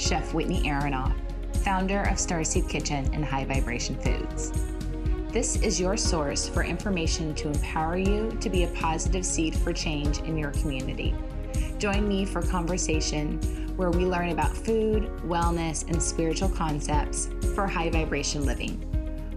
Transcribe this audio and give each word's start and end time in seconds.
Chef 0.00 0.32
Whitney 0.32 0.62
Aronoff, 0.62 1.14
founder 1.58 2.00
of 2.04 2.16
Starseed 2.16 2.66
Kitchen 2.70 3.08
and 3.12 3.22
High 3.22 3.44
Vibration 3.44 3.96
Foods. 3.96 4.50
This 5.30 5.56
is 5.56 5.78
your 5.78 5.98
source 5.98 6.48
for 6.48 6.64
information 6.64 7.34
to 7.34 7.48
empower 7.48 7.98
you 7.98 8.30
to 8.40 8.48
be 8.48 8.64
a 8.64 8.68
positive 8.68 9.26
seed 9.26 9.54
for 9.54 9.74
change 9.74 10.20
in 10.20 10.38
your 10.38 10.52
community. 10.52 11.14
Join 11.76 12.08
me 12.08 12.24
for 12.24 12.40
conversation 12.40 13.38
where 13.76 13.90
we 13.90 14.06
learn 14.06 14.30
about 14.30 14.56
food, 14.56 15.04
wellness, 15.26 15.86
and 15.86 16.02
spiritual 16.02 16.48
concepts 16.48 17.28
for 17.54 17.66
high 17.66 17.90
vibration 17.90 18.46
living. 18.46 18.82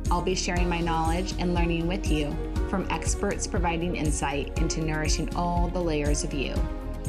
I'll 0.09 0.21
be 0.21 0.33
sharing 0.33 0.69
my 0.69 0.79
knowledge 0.79 1.33
and 1.39 1.53
learning 1.53 1.87
with 1.87 2.09
you 2.09 2.33
from 2.69 2.87
experts 2.89 3.47
providing 3.47 3.97
insight 3.97 4.57
into 4.59 4.81
nourishing 4.81 5.35
all 5.35 5.67
the 5.67 5.81
layers 5.81 6.23
of 6.23 6.33
you 6.33 6.55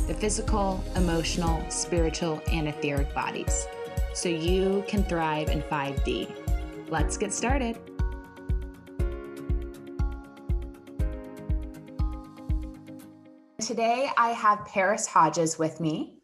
the 0.07 0.15
physical, 0.15 0.83
emotional, 0.97 1.65
spiritual, 1.71 2.41
and 2.51 2.69
etheric 2.69 3.15
bodies 3.15 3.67
so 4.15 4.29
you 4.29 4.85
can 4.87 5.05
thrive 5.05 5.51
in 5.51 5.61
5D. 5.63 6.31
Let's 6.89 7.17
get 7.17 7.33
started. 7.33 7.79
Today, 13.61 14.11
I 14.17 14.31
have 14.31 14.67
Paris 14.67 15.07
Hodges 15.07 15.59
with 15.59 15.81
me. 15.81 16.19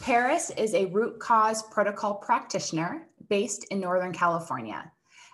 Paris 0.00 0.50
is 0.56 0.74
a 0.74 0.86
root 0.86 1.20
cause 1.20 1.62
protocol 1.64 2.14
practitioner 2.14 3.06
based 3.28 3.66
in 3.70 3.80
Northern 3.80 4.12
California. 4.12 4.90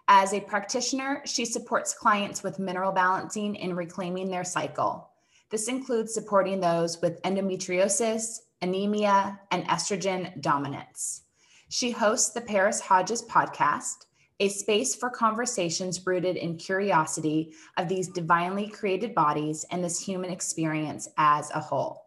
As 0.08 0.34
a 0.34 0.40
practitioner, 0.40 1.22
she 1.24 1.44
supports 1.44 1.94
clients 1.94 2.42
with 2.42 2.58
mineral 2.58 2.92
balancing 2.92 3.56
and 3.58 3.76
reclaiming 3.76 4.28
their 4.28 4.44
cycle. 4.44 5.08
This 5.50 5.68
includes 5.68 6.12
supporting 6.12 6.60
those 6.60 7.00
with 7.00 7.22
endometriosis, 7.22 8.40
anemia, 8.62 9.38
and 9.52 9.64
estrogen 9.66 10.40
dominance. 10.40 11.22
She 11.68 11.92
hosts 11.92 12.30
the 12.30 12.40
Paris 12.40 12.80
Hodges 12.80 13.22
podcast, 13.22 14.06
a 14.40 14.48
space 14.48 14.94
for 14.94 15.08
conversations 15.08 16.04
rooted 16.06 16.36
in 16.36 16.56
curiosity 16.56 17.54
of 17.76 17.88
these 17.88 18.08
divinely 18.08 18.68
created 18.68 19.14
bodies 19.14 19.64
and 19.70 19.82
this 19.82 20.00
human 20.00 20.30
experience 20.30 21.08
as 21.16 21.50
a 21.52 21.60
whole. 21.60 22.06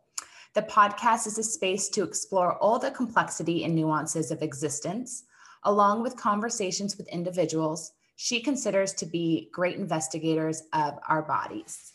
The 0.54 0.62
podcast 0.64 1.26
is 1.26 1.38
a 1.38 1.44
space 1.44 1.90
to 1.90 2.04
explore 2.04 2.58
all 2.58 2.78
the 2.78 2.92
complexity 2.92 3.64
and 3.64 3.74
nuances 3.74 4.32
of 4.32 4.42
existence, 4.42 5.24
along 5.64 6.04
with 6.04 6.18
conversations 6.18 6.98
with 6.98 7.08
individuals 7.08 7.94
she 8.18 8.42
considers 8.42 8.94
to 8.96 9.06
be 9.06 9.50
great 9.54 9.78
investigators 9.78 10.64
of 10.74 11.00
our 11.08 11.22
bodies. 11.22 11.94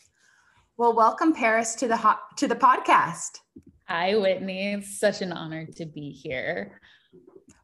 Well, 0.77 0.93
welcome 0.93 1.31
Paris 1.31 1.73
to 1.75 1.87
the 1.87 1.95
hot, 1.95 2.35
to 2.35 2.49
the 2.49 2.55
podcast. 2.55 3.39
Hi, 3.87 4.17
Whitney. 4.17 4.73
It's 4.73 4.99
such 4.99 5.21
an 5.21 5.31
honor 5.31 5.65
to 5.77 5.85
be 5.85 6.09
here. 6.09 6.81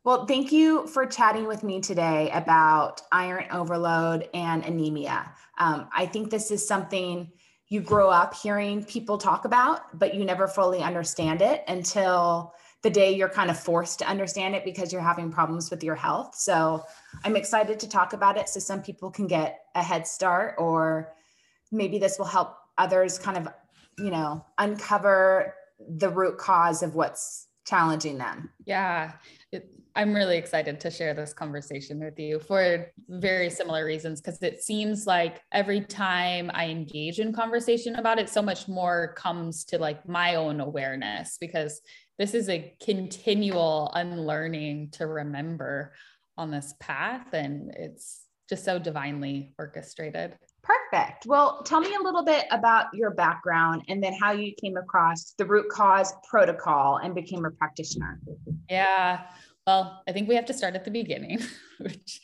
Well, 0.06 0.26
thank 0.26 0.54
you 0.54 0.88
for 0.88 1.06
chatting 1.06 1.46
with 1.46 1.62
me 1.62 1.82
today 1.82 2.32
about 2.34 3.02
iron 3.12 3.48
overload 3.52 4.30
and 4.34 4.64
anemia. 4.64 5.30
Um, 5.58 5.90
I 5.94 6.06
think 6.06 6.30
this 6.30 6.52
is 6.52 6.66
something 6.66 7.30
you 7.68 7.82
grow 7.82 8.10
up 8.10 8.34
hearing 8.34 8.86
people 8.86 9.18
talk 9.18 9.44
about, 9.44 10.00
but 10.00 10.16
you 10.16 10.24
never 10.24 10.48
fully 10.48 10.82
understand 10.82 11.42
it 11.42 11.66
until 11.68 12.54
the 12.82 12.90
day 12.90 13.14
you're 13.14 13.28
kind 13.28 13.52
of 13.52 13.60
forced 13.60 14.00
to 14.00 14.08
understand 14.08 14.56
it 14.56 14.64
because 14.64 14.94
you're 14.94 15.02
having 15.02 15.30
problems 15.30 15.70
with 15.70 15.84
your 15.84 15.96
health. 15.96 16.34
So 16.36 16.86
I'm 17.26 17.36
excited 17.36 17.78
to 17.82 17.90
talk 17.90 18.14
about 18.14 18.38
it 18.38 18.48
so 18.48 18.62
some 18.62 18.82
people 18.82 19.12
can 19.12 19.28
get 19.28 19.66
a 19.76 19.84
head 19.84 20.08
start, 20.08 20.56
or 20.58 21.12
maybe 21.74 22.00
this 22.00 22.18
will 22.18 22.26
help 22.26 22.56
others 22.78 23.20
kind 23.20 23.38
of, 23.38 23.48
you 23.98 24.12
know, 24.12 24.46
uncover 24.58 25.56
the 25.98 26.10
root 26.10 26.38
cause 26.38 26.84
of 26.84 26.96
what's 26.96 27.48
challenging 27.66 28.18
them. 28.18 28.50
Yeah. 28.66 29.14
It, 29.52 29.70
I'm 29.96 30.14
really 30.14 30.38
excited 30.38 30.80
to 30.82 30.92
share 30.92 31.14
this 31.14 31.34
conversation 31.34 32.00
with 32.00 32.18
you 32.18 32.40
for 32.40 32.92
very 33.10 33.50
similar 33.50 33.86
reasons 33.86 34.22
because 34.22 34.42
it 34.42 34.64
seems 34.64 35.06
like 35.06 35.42
every 35.52 35.82
time 35.82 36.50
I 36.54 36.68
engage 36.68 37.20
in 37.20 37.34
conversation 37.34 37.96
about 37.96 38.18
it, 38.18 38.30
so 38.30 38.42
much 38.42 38.70
more 38.70 39.14
comes 39.18 39.66
to 39.66 39.78
like 39.78 40.08
my 40.08 40.36
own 40.36 40.62
awareness 40.62 41.38
because 41.42 41.82
this 42.18 42.34
is 42.34 42.48
a 42.48 42.74
continual 42.82 43.92
unlearning 43.94 44.92
to 44.92 45.08
remember 45.08 45.94
on 46.38 46.52
this 46.52 46.74
path. 46.80 47.34
And 47.34 47.74
it's 47.76 48.22
just 48.48 48.64
so 48.64 48.80
divinely 48.80 49.54
orchestrated. 49.60 50.38
Perfect. 50.64 51.26
Well, 51.26 51.64
tell 51.64 51.80
me 51.80 51.96
a 51.96 52.04
little 52.04 52.24
bit 52.24 52.46
about 52.52 52.94
your 52.94 53.12
background 53.12 53.84
and 53.88 54.04
then 54.04 54.14
how 54.14 54.32
you 54.32 54.54
came 54.62 54.78
across 54.78 55.34
the 55.38 55.46
root 55.46 55.70
cause 55.70 56.14
protocol 56.30 56.98
and 56.98 57.16
became 57.16 57.46
a 57.46 57.52
practitioner. 57.52 58.20
Yeah. 58.70 59.22
Well, 59.66 60.02
I 60.08 60.12
think 60.12 60.28
we 60.28 60.36
have 60.36 60.46
to 60.46 60.54
start 60.54 60.76
at 60.76 60.86
the 60.86 60.92
beginning, 60.92 61.40
which 61.80 62.22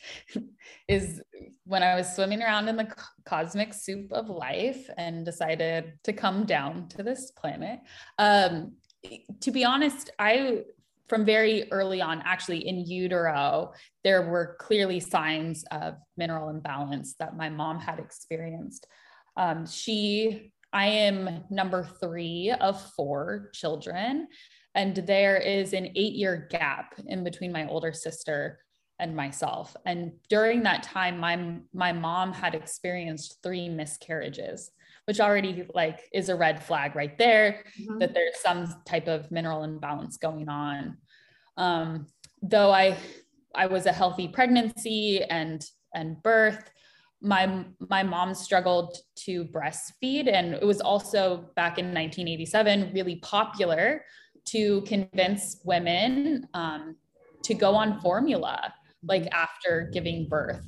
is 0.88 1.22
when 1.66 1.84
I 1.84 1.96
was 1.96 2.14
swimming 2.16 2.42
around 2.42 2.68
in 2.68 2.78
the 2.78 2.94
cosmic 3.25 3.74
soup 3.74 4.12
of 4.12 4.30
life 4.30 4.90
and 4.98 5.25
decided 5.25 5.94
to 6.04 6.14
come 6.14 6.46
down 6.46 6.88
to 6.90 7.04
this 7.04 7.31
planet. 7.31 7.80
Um, 8.18 8.74
to 9.42 9.52
be 9.52 9.64
honest, 9.64 10.09
I 10.19 10.64
from 11.07 11.25
very 11.25 11.72
early 11.72 12.01
on, 12.01 12.22
actually 12.25 12.68
in 12.68 12.85
utero, 12.85 13.73
there 14.03 14.29
were 14.29 14.57
clearly 14.59 15.00
signs 15.00 15.63
of 15.72 15.95
mineral 16.18 16.50
imbalance 16.50 17.16
that 17.19 17.38
my 17.38 17.50
mom 17.50 17.79
had 17.79 18.00
experienced. 18.00 18.88
Um, 19.38 19.66
she, 19.66 20.51
I 20.73 20.88
am 20.88 21.44
number 21.50 21.84
three 22.01 22.53
of 22.59 22.81
four 22.95 23.50
children, 23.53 24.28
and 24.75 24.95
there 24.95 25.38
is 25.38 25.73
an 25.73 25.88
eight 25.95 26.13
year 26.13 26.47
gap 26.51 26.95
in 27.07 27.24
between 27.24 27.51
my 27.51 27.68
older 27.68 27.94
sister 27.94 28.59
and 29.00 29.16
myself. 29.16 29.75
And 29.85 30.13
during 30.29 30.63
that 30.63 30.84
time, 30.84 31.19
my, 31.19 31.57
my 31.74 31.94
mom 31.94 32.34
had 32.34 32.56
experienced 32.56 33.38
three 33.44 33.69
miscarriages 33.69 34.72
which 35.07 35.19
already 35.19 35.66
like 35.73 36.01
is 36.13 36.29
a 36.29 36.35
red 36.35 36.62
flag 36.62 36.95
right 36.95 37.18
there 37.18 37.63
mm-hmm. 37.79 37.97
that 38.00 38.13
there's 38.13 38.40
some 38.41 38.81
type 38.85 39.07
of 39.07 39.31
mineral 39.31 39.63
imbalance 39.63 40.18
going 40.18 40.50
on. 40.50 40.97
Um, 41.56 42.07
though 42.44 42.72
i 42.72 42.95
i 43.56 43.66
was 43.66 43.88
a 43.88 43.91
healthy 43.91 44.28
pregnancy 44.28 45.23
and 45.23 45.66
and 45.95 46.22
birth 46.22 46.69
my 47.19 47.66
my 47.90 48.03
mom 48.03 48.35
struggled 48.35 48.95
to 49.16 49.45
breastfeed 49.45 50.31
and 50.31 50.53
it 50.53 50.63
was 50.63 50.81
also 50.81 51.50
back 51.56 51.79
in 51.79 51.85
1987 51.85 52.91
really 52.94 53.16
popular 53.18 54.03
to 54.45 54.81
convince 54.81 55.59
women 55.66 56.47
um, 56.53 56.95
to 57.44 57.53
go 57.53 57.75
on 57.75 58.00
formula 58.01 58.74
like 59.03 59.28
after 59.31 59.89
giving 59.94 60.28
birth. 60.28 60.66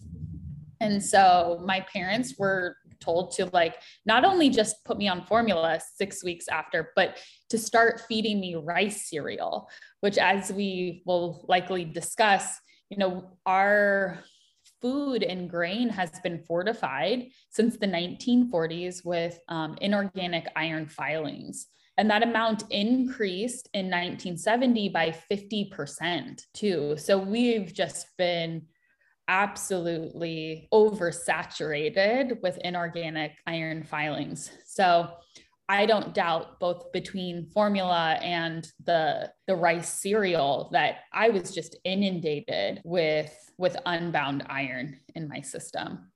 And 0.81 1.03
so 1.03 1.61
my 1.65 1.85
parents 1.91 2.35
were 2.37 2.77
told 2.99 3.31
to 3.31 3.45
like 3.47 3.75
not 4.05 4.25
only 4.25 4.49
just 4.49 4.83
put 4.85 4.97
me 4.97 5.07
on 5.07 5.25
formula 5.25 5.79
six 5.95 6.23
weeks 6.23 6.47
after, 6.47 6.91
but 6.95 7.17
to 7.49 7.57
start 7.57 8.01
feeding 8.07 8.39
me 8.39 8.55
rice 8.55 9.09
cereal, 9.09 9.69
which, 10.01 10.17
as 10.17 10.51
we 10.51 11.03
will 11.05 11.45
likely 11.47 11.85
discuss, 11.85 12.59
you 12.89 12.97
know, 12.97 13.37
our 13.45 14.19
food 14.81 15.23
and 15.23 15.49
grain 15.49 15.89
has 15.89 16.11
been 16.21 16.39
fortified 16.39 17.27
since 17.49 17.77
the 17.77 17.87
1940s 17.87 19.05
with 19.05 19.39
um, 19.49 19.77
inorganic 19.81 20.47
iron 20.55 20.87
filings. 20.87 21.67
And 21.97 22.09
that 22.09 22.23
amount 22.23 22.63
increased 22.69 23.67
in 23.73 23.87
1970 23.87 24.89
by 24.89 25.13
50% 25.29 26.41
too. 26.53 26.95
So 26.97 27.17
we've 27.17 27.73
just 27.73 28.07
been 28.17 28.67
absolutely 29.29 30.67
oversaturated 30.73 32.41
with 32.41 32.57
inorganic 32.63 33.33
iron 33.45 33.83
filings. 33.83 34.51
So 34.65 35.11
I 35.69 35.85
don't 35.85 36.15
doubt 36.15 36.59
both 36.59 36.91
between 36.91 37.45
formula 37.51 38.17
and 38.23 38.67
the 38.83 39.31
the 39.45 39.55
rice 39.55 39.87
cereal 39.87 40.69
that 40.73 41.01
I 41.13 41.29
was 41.29 41.53
just 41.53 41.77
inundated 41.83 42.81
with 42.83 43.31
with 43.59 43.77
unbound 43.85 44.47
iron 44.49 44.99
in 45.15 45.29
my 45.29 45.41
system. 45.41 46.11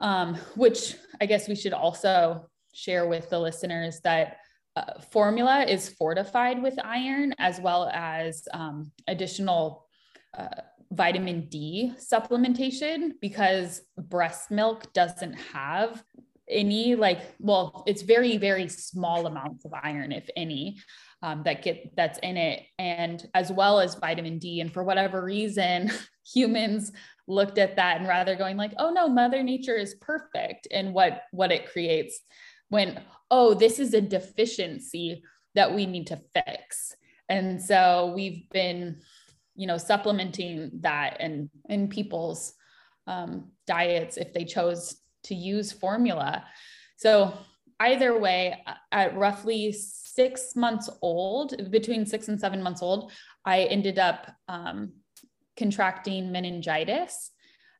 Um, 0.00 0.34
which 0.56 0.96
I 1.20 1.26
guess 1.26 1.48
we 1.48 1.54
should 1.54 1.72
also 1.72 2.48
share 2.72 3.06
with 3.08 3.30
the 3.30 3.38
listeners 3.38 4.00
that 4.02 4.38
uh, 4.76 5.00
formula 5.10 5.64
is 5.64 5.88
fortified 5.88 6.62
with 6.62 6.74
iron 6.84 7.34
as 7.38 7.60
well 7.60 7.90
as 7.92 8.46
um, 8.52 8.92
additional 9.08 9.86
uh, 10.36 10.62
vitamin 10.90 11.48
D 11.48 11.92
supplementation 11.98 13.12
because 13.20 13.82
breast 13.96 14.50
milk 14.50 14.92
doesn't 14.92 15.34
have 15.34 16.02
any 16.50 16.94
like 16.94 17.20
well 17.40 17.84
it's 17.86 18.00
very 18.00 18.38
very 18.38 18.68
small 18.68 19.26
amounts 19.26 19.66
of 19.66 19.74
iron 19.82 20.12
if 20.12 20.26
any 20.34 20.78
um, 21.22 21.42
that 21.44 21.62
get 21.62 21.94
that's 21.96 22.18
in 22.20 22.36
it. 22.36 22.62
And 22.78 23.26
as 23.34 23.50
well 23.50 23.80
as 23.80 23.96
vitamin 23.96 24.38
d. 24.38 24.60
And 24.60 24.72
for 24.72 24.84
whatever 24.84 25.22
reason 25.22 25.90
humans 26.34 26.92
looked 27.26 27.58
at 27.58 27.76
that 27.76 27.98
and 27.98 28.08
rather 28.08 28.36
going 28.36 28.56
like 28.56 28.72
oh 28.78 28.90
no 28.90 29.08
mother 29.08 29.42
nature 29.42 29.76
is 29.76 29.94
perfect. 30.00 30.68
And 30.70 30.94
what 30.94 31.22
what 31.32 31.52
it 31.52 31.70
creates 31.70 32.20
when 32.68 33.00
oh 33.30 33.54
this 33.54 33.78
is 33.78 33.94
a 33.94 34.00
deficiency 34.00 35.22
that 35.54 35.74
we 35.74 35.86
need 35.86 36.06
to 36.08 36.20
fix. 36.34 36.94
And 37.28 37.60
so 37.60 38.12
we've 38.14 38.48
been 38.50 39.00
you 39.58 39.66
know 39.66 39.76
supplementing 39.76 40.70
that 40.80 41.18
and 41.20 41.50
in 41.68 41.88
people's 41.88 42.54
um, 43.06 43.50
diets 43.66 44.16
if 44.16 44.32
they 44.32 44.44
chose 44.44 44.96
to 45.24 45.34
use 45.34 45.72
formula. 45.72 46.44
So 46.96 47.34
either 47.80 48.18
way 48.18 48.64
at 48.92 49.16
roughly 49.16 49.72
six 49.72 50.56
months 50.56 50.88
old 51.02 51.70
between 51.70 52.06
six 52.06 52.28
and 52.28 52.40
seven 52.40 52.60
months 52.60 52.82
old 52.82 53.12
i 53.44 53.62
ended 53.64 54.00
up 54.00 54.32
um, 54.48 54.92
contracting 55.58 56.32
meningitis. 56.32 57.32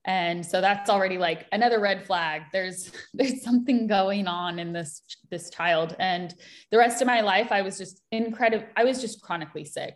And 0.05 0.45
so 0.45 0.61
that's 0.61 0.89
already 0.91 1.19
like 1.19 1.47
another 1.53 1.81
red 1.81 2.07
flag. 2.07 2.43
There's 2.53 2.91
there's 3.15 3.43
something 3.43 3.87
going 3.87 4.27
on 4.27 4.59
in 4.59 4.73
this 4.73 5.03
this 5.31 5.49
child. 5.49 5.95
And 5.99 6.35
the 6.71 6.79
rest 6.79 7.01
of 7.01 7.07
my 7.07 7.21
life 7.21 7.53
i 7.53 7.63
was 7.63 7.79
just 7.79 8.03
incredible 8.11 8.67
i 8.77 8.85
was 8.85 9.01
just 9.01 9.23
chronically 9.23 9.65
sick 9.65 9.95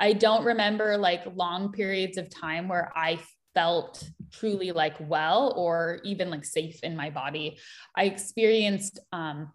i 0.00 0.12
don't 0.12 0.44
remember 0.44 0.96
like 0.96 1.22
long 1.34 1.70
periods 1.70 2.18
of 2.18 2.28
time 2.30 2.68
where 2.68 2.92
i 2.96 3.18
felt 3.54 4.08
truly 4.32 4.72
like 4.72 4.94
well 5.00 5.52
or 5.56 6.00
even 6.04 6.30
like 6.30 6.44
safe 6.44 6.82
in 6.82 6.96
my 6.96 7.10
body 7.10 7.58
i 7.96 8.04
experienced 8.04 8.98
um 9.12 9.50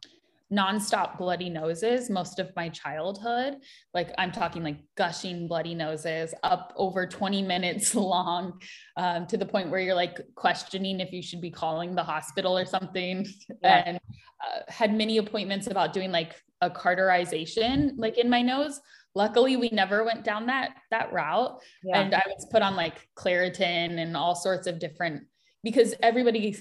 nonstop 0.51 1.18
bloody 1.18 1.50
noses 1.50 2.09
most 2.09 2.39
of 2.39 2.56
my 2.56 2.69
childhood. 2.69 3.57
Like 3.94 4.13
I'm 4.18 4.31
talking 4.31 4.63
like 4.63 4.77
gushing 4.95 5.47
bloody 5.47 5.74
noses 5.74 6.33
up 6.44 6.74
over 6.75 7.07
20 7.07 7.42
minutes 7.42 7.95
long 7.95 8.62
um, 8.97 9.25
to 9.27 9.38
the 9.38 9.45
point 9.45 9.69
where 9.69 9.80
you're 9.80 9.95
like 9.95 10.19
questioning 10.36 11.00
if 11.00 11.12
you 11.12 11.21
should 11.21 11.42
be 11.42 11.51
calling 11.51 11.95
the 11.95 12.03
hospital 12.03 12.57
or 12.57 12.65
something. 12.65 13.25
Yeah. 13.62 13.83
And 13.86 13.97
uh, 13.97 14.59
had 14.68 14.94
many 14.95 15.18
appointments 15.18 15.68
about 15.68 15.94
doing 15.94 16.12
like 16.12 16.36
a 16.62 16.69
cauterization 16.69 17.95
like 17.97 18.18
in 18.18 18.30
my 18.30 18.42
nose. 18.42 18.80
Luckily, 19.15 19.56
we 19.56 19.69
never 19.69 20.03
went 20.03 20.23
down 20.23 20.45
that 20.47 20.75
that 20.91 21.12
route, 21.13 21.62
yeah. 21.83 22.01
and 22.01 22.13
I 22.13 22.21
was 22.27 22.45
put 22.51 22.62
on 22.62 22.75
like 22.75 23.07
Claritin 23.15 23.97
and 23.97 24.15
all 24.15 24.35
sorts 24.35 24.67
of 24.67 24.77
different 24.77 25.23
because 25.63 25.95
everybody 26.03 26.57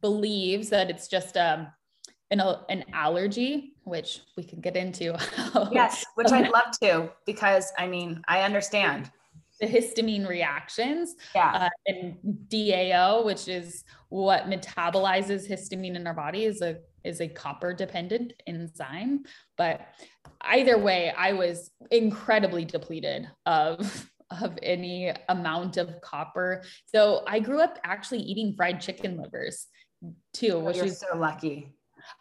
believes 0.00 0.70
that 0.70 0.90
it's 0.90 1.08
just 1.08 1.36
um 1.36 1.66
an, 2.30 2.40
an 2.68 2.84
allergy, 2.92 3.74
which 3.84 4.20
we 4.36 4.42
can 4.42 4.60
get 4.60 4.76
into. 4.76 5.18
yes, 5.72 6.04
which 6.14 6.32
I'd 6.32 6.50
love 6.50 6.72
to, 6.82 7.10
because 7.26 7.72
I 7.76 7.86
mean, 7.86 8.22
I 8.26 8.42
understand 8.42 9.10
the 9.60 9.66
histamine 9.66 10.26
reactions 10.26 11.14
yeah. 11.34 11.52
Uh, 11.52 11.68
and 11.86 12.16
DAO, 12.48 13.24
which 13.24 13.48
is 13.48 13.84
what 14.08 14.46
metabolizes 14.46 15.48
histamine 15.48 15.94
in 15.94 16.06
our 16.06 16.14
body, 16.14 16.44
is 16.44 16.62
a 16.62 16.78
is 17.04 17.20
a 17.20 17.28
copper 17.28 17.72
dependent 17.72 18.32
enzyme. 18.46 19.24
But 19.56 19.80
either 20.40 20.78
way, 20.78 21.12
I 21.16 21.32
was 21.32 21.70
incredibly 21.90 22.64
depleted 22.64 23.28
of 23.46 24.08
of 24.40 24.58
any 24.62 25.12
amount 25.28 25.76
of 25.76 26.00
copper. 26.00 26.62
So 26.86 27.22
I 27.26 27.38
grew 27.38 27.60
up 27.60 27.78
actually 27.84 28.20
eating 28.20 28.54
fried 28.56 28.80
chicken 28.80 29.18
livers 29.18 29.66
too, 30.32 30.54
oh, 30.54 30.60
which 30.60 30.78
is 30.78 30.98
so 30.98 31.18
lucky. 31.18 31.74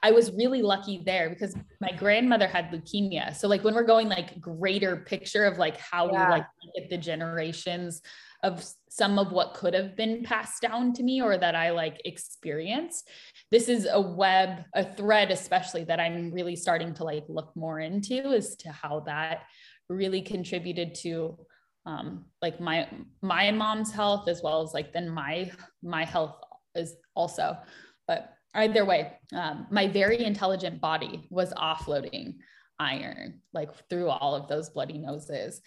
I 0.04 0.12
was 0.12 0.32
really 0.34 0.62
lucky 0.62 1.02
there 1.06 1.30
because 1.30 1.56
my 1.80 1.92
grandmother 1.92 2.48
had 2.48 2.70
leukemia. 2.70 3.36
So 3.36 3.48
like 3.48 3.64
when 3.64 3.74
we're 3.74 3.84
going 3.84 4.10
like 4.10 4.40
greater 4.40 4.98
picture 4.98 5.46
of 5.46 5.58
like 5.58 5.78
how 5.78 6.12
yeah. 6.12 6.26
we 6.26 6.32
like 6.32 6.46
get 6.76 6.90
the 6.90 6.98
generations 6.98 8.02
of 8.44 8.66
some 8.90 9.20
of 9.20 9.32
what 9.32 9.54
could 9.54 9.74
have 9.74 9.96
been 9.96 10.24
passed 10.24 10.62
down 10.62 10.94
to 10.94 11.04
me 11.04 11.22
or 11.22 11.38
that 11.38 11.56
I 11.56 11.72
like 11.72 12.02
experienced. 12.06 13.08
This 13.52 13.70
is 13.70 13.88
a 13.90 14.02
web, 14.02 14.66
a 14.74 14.84
thread, 14.96 15.32
especially 15.32 15.84
that 15.86 16.00
I'm 16.00 16.32
really 16.32 16.56
starting 16.56 16.94
to 16.96 17.04
like 17.04 17.26
look 17.28 17.56
more 17.56 17.80
into 17.80 18.20
as 18.34 18.56
to 18.58 18.72
how 18.72 19.02
that 19.02 19.44
really 19.90 20.22
contributed 20.22 20.96
to 20.96 21.38
um 21.86 22.26
like 22.44 22.60
my 22.60 22.88
my 23.24 23.50
mom's 23.52 23.92
health 23.92 24.28
as 24.28 24.42
well 24.44 24.62
as 24.62 24.72
like 24.72 24.94
then 24.94 25.10
my 25.10 25.52
my 25.82 26.06
health 26.06 26.36
is 26.76 26.96
also 27.16 27.58
but 28.08 28.34
either 28.54 28.86
way, 28.86 29.14
um, 29.34 29.68
my 29.72 29.88
very 29.88 30.24
intelligent 30.24 30.82
body 30.82 31.28
was 31.30 31.54
offloading 31.54 32.36
iron 32.80 33.42
like 33.54 33.70
through 33.90 34.10
all 34.10 34.36
of 34.36 34.48
those 34.48 34.70
bloody 34.70 34.98
noses. 34.98 35.62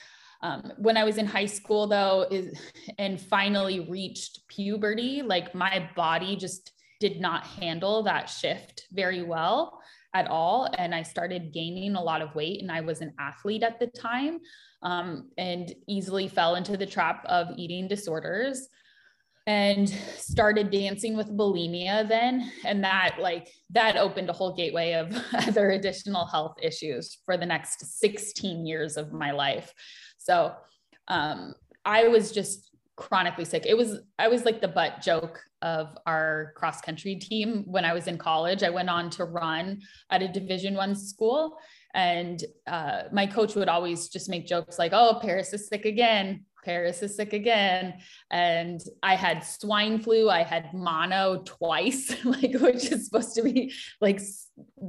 Um, 0.45 0.73
when 0.77 0.99
I 0.99 1.05
was 1.05 1.17
in 1.17 1.25
high 1.25 1.47
school, 1.47 1.87
though, 1.87 2.27
is, 2.31 2.61
and 2.99 3.19
finally 3.19 3.81
reached 3.81 4.47
puberty, 4.47 5.23
like 5.23 5.55
my 5.55 5.89
body 5.97 6.37
just 6.37 6.73
did 7.01 7.19
not 7.19 7.47
handle 7.47 8.03
that 8.03 8.29
shift 8.29 8.87
very 8.93 9.23
well 9.23 9.81
at 10.13 10.29
all. 10.29 10.69
And 10.77 10.95
I 10.95 11.03
started 11.03 11.55
gaining 11.55 11.97
a 11.97 12.03
lot 12.03 12.21
of 12.21 12.35
weight, 12.35 12.61
and 12.61 12.71
I 12.71 12.83
was 12.83 13.01
an 13.01 13.15
athlete 13.19 13.63
at 13.63 13.81
the 13.81 13.87
time 13.87 14.41
um, 14.83 15.31
and 15.39 15.75
easily 15.89 16.29
fell 16.29 16.57
into 16.57 16.77
the 16.77 16.87
trap 16.87 17.25
of 17.25 17.49
eating 17.57 17.89
disorders 17.89 18.69
and 19.47 19.89
started 19.89 20.71
dancing 20.71 21.17
with 21.19 21.37
bulimia 21.37 22.09
then 22.09 22.51
and 22.65 22.83
that 22.83 23.17
like 23.21 23.51
that 23.69 23.95
opened 23.95 24.31
a 24.31 24.33
whole 24.33 24.55
gateway 24.55 24.93
of 24.93 25.15
other 25.47 25.73
additional 25.73 26.25
health 26.25 26.55
issues 26.63 27.19
for 27.27 27.37
the 27.37 27.45
next 27.45 27.85
16 28.01 28.65
years 28.67 28.97
of 28.97 29.13
my 29.13 29.33
life 29.33 29.75
so 30.25 30.55
um, 31.09 31.55
i 31.85 32.09
was 32.09 32.33
just 32.33 32.71
chronically 32.97 33.45
sick. 33.45 33.67
It 33.67 33.77
was 33.77 33.99
i 34.19 34.29
was 34.29 34.45
like 34.45 34.61
the 34.61 34.69
butt 34.69 35.03
joke 35.03 35.41
of 35.63 35.97
our 36.07 36.53
cross 36.57 36.81
country 36.81 37.17
team 37.17 37.65
when 37.67 37.85
i 37.85 37.93
was 37.93 38.07
in 38.07 38.19
college. 38.19 38.63
I 38.63 38.71
went 38.71 38.89
on 38.89 39.11
to 39.11 39.25
run 39.25 39.81
at 40.11 40.23
a 40.23 40.29
division 40.29 40.75
one 40.75 40.95
school 40.95 41.59
and 41.95 42.43
uh, 42.67 43.03
my 43.13 43.27
coach 43.27 43.55
would 43.55 43.69
always 43.69 44.09
just 44.09 44.29
make 44.29 44.47
jokes 44.47 44.79
like 44.79 44.93
oh 44.93 45.19
paris 45.21 45.53
is 45.53 45.69
sick 45.69 45.85
again 45.85 46.45
Paris 46.65 47.03
is 47.03 47.17
sick 47.17 47.33
again. 47.33 47.95
And 48.31 48.81
I 49.03 49.17
had 49.17 49.45
swine 49.45 49.99
flu, 50.01 50.31
I 50.31 50.43
had 50.43 50.73
mono 50.75 51.43
twice, 51.45 52.15
like 52.25 52.55
which 52.55 52.91
is 52.91 53.07
supposed 53.07 53.35
to 53.35 53.43
be 53.43 53.73
like 54.01 54.21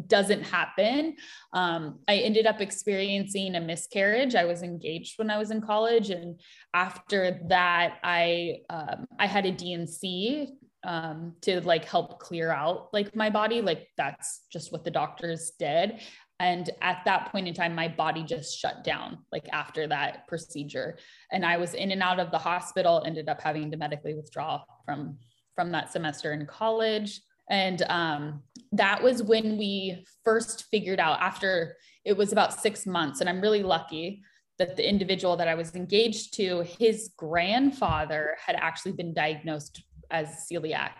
doesn't 0.08 0.44
happen. 0.44 1.16
Um, 1.54 2.00
I 2.08 2.18
ended 2.18 2.46
up 2.46 2.62
experiencing 2.62 3.56
a 3.56 3.62
miscarriage. 3.62 4.36
I 4.36 4.46
was 4.46 4.62
engaged 4.62 5.18
when 5.18 5.30
I 5.30 5.38
was 5.38 5.52
in 5.52 5.62
college, 5.62 6.10
and 6.10 6.40
after 6.74 7.40
that, 7.50 7.98
I 8.04 8.58
um, 8.70 9.06
I 9.20 9.28
had 9.28 9.46
a 9.46 9.52
D&C 9.52 10.54
um, 10.86 11.34
to 11.42 11.60
like 11.62 11.86
help 11.86 12.20
clear 12.20 12.52
out 12.52 12.90
like 12.94 13.16
my 13.16 13.30
body. 13.30 13.62
Like 13.62 13.88
that's 13.98 14.46
just 14.52 14.72
what 14.72 14.84
the 14.84 14.92
doctors 14.92 15.52
did. 15.60 16.00
And 16.40 16.70
at 16.82 17.02
that 17.06 17.32
point 17.32 17.48
in 17.48 17.54
time, 17.54 17.74
my 17.74 17.88
body 17.88 18.24
just 18.24 18.60
shut 18.60 18.84
down, 18.84 19.20
like 19.32 19.48
after 19.54 19.88
that 19.88 20.28
procedure. 20.28 20.98
And 21.32 21.46
I 21.46 21.58
was 21.58 21.74
in 21.74 21.92
and 21.92 22.04
out 22.04 22.20
of 22.20 22.30
the 22.30 22.38
hospital, 22.38 23.02
ended 23.06 23.30
up 23.30 23.42
having 23.42 23.72
to 23.72 23.78
medically 23.78 24.14
withdraw 24.14 24.64
from, 24.86 25.18
from 25.56 25.72
that 25.72 25.92
semester 25.92 26.34
in 26.34 26.46
college. 26.46 27.22
And 27.50 27.82
um, 27.84 28.44
that 28.74 29.02
was 29.02 29.24
when 29.24 29.58
we 29.58 30.06
first 30.26 30.66
figured 30.66 31.00
out 31.00 31.22
after 31.22 31.78
it 32.04 32.18
was 32.18 32.34
about 32.34 32.60
six 32.60 32.86
months. 32.86 33.22
And 33.22 33.30
I'm 33.30 33.42
really 33.42 33.64
lucky 33.64 34.22
that 34.58 34.76
the 34.76 34.88
individual 34.88 35.38
that 35.38 35.48
I 35.48 35.56
was 35.56 35.74
engaged 35.76 36.34
to, 36.36 36.62
his 36.80 37.12
grandfather 37.18 38.36
had 38.46 38.56
actually 38.58 38.94
been 38.94 39.14
diagnosed 39.14 39.84
as 40.12 40.48
celiac. 40.52 40.92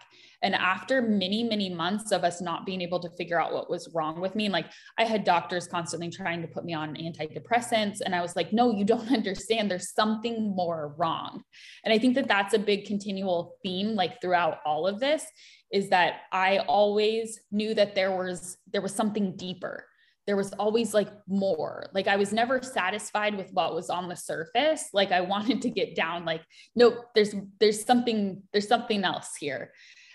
And 0.42 0.54
after 0.54 1.02
many, 1.02 1.44
many 1.44 1.70
months 1.74 2.12
of 2.12 2.24
us 2.24 2.40
not 2.42 2.66
being 2.66 2.82
able 2.82 3.00
to 3.00 3.10
figure 3.18 3.42
out 3.42 3.54
what 3.54 3.70
was 3.70 3.90
wrong 3.94 4.22
with 4.22 4.36
me, 4.36 4.46
and 4.46 4.54
like 4.54 4.68
I 4.98 5.04
had 5.04 5.24
doctors 5.24 5.68
constantly 5.68 6.10
trying 6.10 6.42
to 6.42 6.48
put 6.48 6.66
me 6.66 6.74
on 6.74 6.96
antidepressants. 6.96 8.02
And 8.06 8.14
I 8.14 8.22
was 8.22 8.36
like, 8.36 8.54
no, 8.54 8.72
you 8.72 8.86
don't 8.86 9.12
understand. 9.12 9.72
There's 9.72 9.94
something 9.94 10.56
more 10.56 10.94
wrong. 10.98 11.44
And 11.84 11.94
I 11.94 11.98
think 11.98 12.16
that 12.16 12.28
that's 12.28 12.54
a 12.54 12.60
big 12.60 12.86
continual 12.86 13.56
theme, 13.64 13.96
like 13.96 14.22
throughout 14.22 14.60
all 14.66 14.88
of 14.88 15.00
this, 15.00 15.26
is 15.72 15.90
that 15.90 16.22
I 16.32 16.60
always 16.60 17.40
knew 17.52 17.74
that 17.74 17.96
there 17.96 18.16
was 18.16 18.58
there 18.72 18.82
was 18.82 18.94
something 18.94 19.36
deeper 19.36 19.86
there 20.28 20.36
was 20.36 20.54
always 20.54 20.94
like 20.94 21.10
more 21.28 21.90
like 21.94 22.08
i 22.08 22.16
was 22.16 22.34
never 22.34 22.62
satisfied 22.62 23.36
with 23.36 23.52
what 23.54 23.76
was 23.76 23.90
on 23.90 24.08
the 24.10 24.16
surface 24.16 24.90
like 24.94 25.12
i 25.12 25.22
wanted 25.34 25.62
to 25.62 25.70
get 25.70 25.96
down 25.96 26.26
like 26.26 26.42
no 26.76 27.04
there's 27.14 27.36
there's 27.60 27.84
something 27.84 28.42
there's 28.52 28.68
something 28.68 29.04
else 29.04 29.36
here 29.40 29.72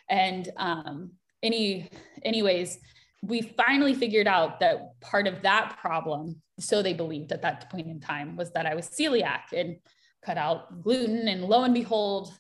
and 0.08 0.48
um, 0.56 1.12
any 1.42 1.88
anyways 2.24 2.78
we 3.22 3.42
finally 3.42 3.94
figured 3.94 4.26
out 4.26 4.60
that 4.60 5.00
part 5.00 5.26
of 5.26 5.42
that 5.42 5.76
problem, 5.80 6.40
so 6.58 6.82
they 6.82 6.94
believed 6.94 7.32
at 7.32 7.42
that 7.42 7.70
point 7.70 7.86
in 7.86 8.00
time, 8.00 8.36
was 8.36 8.50
that 8.52 8.66
I 8.66 8.74
was 8.74 8.88
celiac 8.88 9.52
and 9.52 9.76
cut 10.24 10.38
out 10.38 10.82
gluten. 10.82 11.28
And 11.28 11.44
lo 11.44 11.64
and 11.64 11.74
behold, 11.74 12.32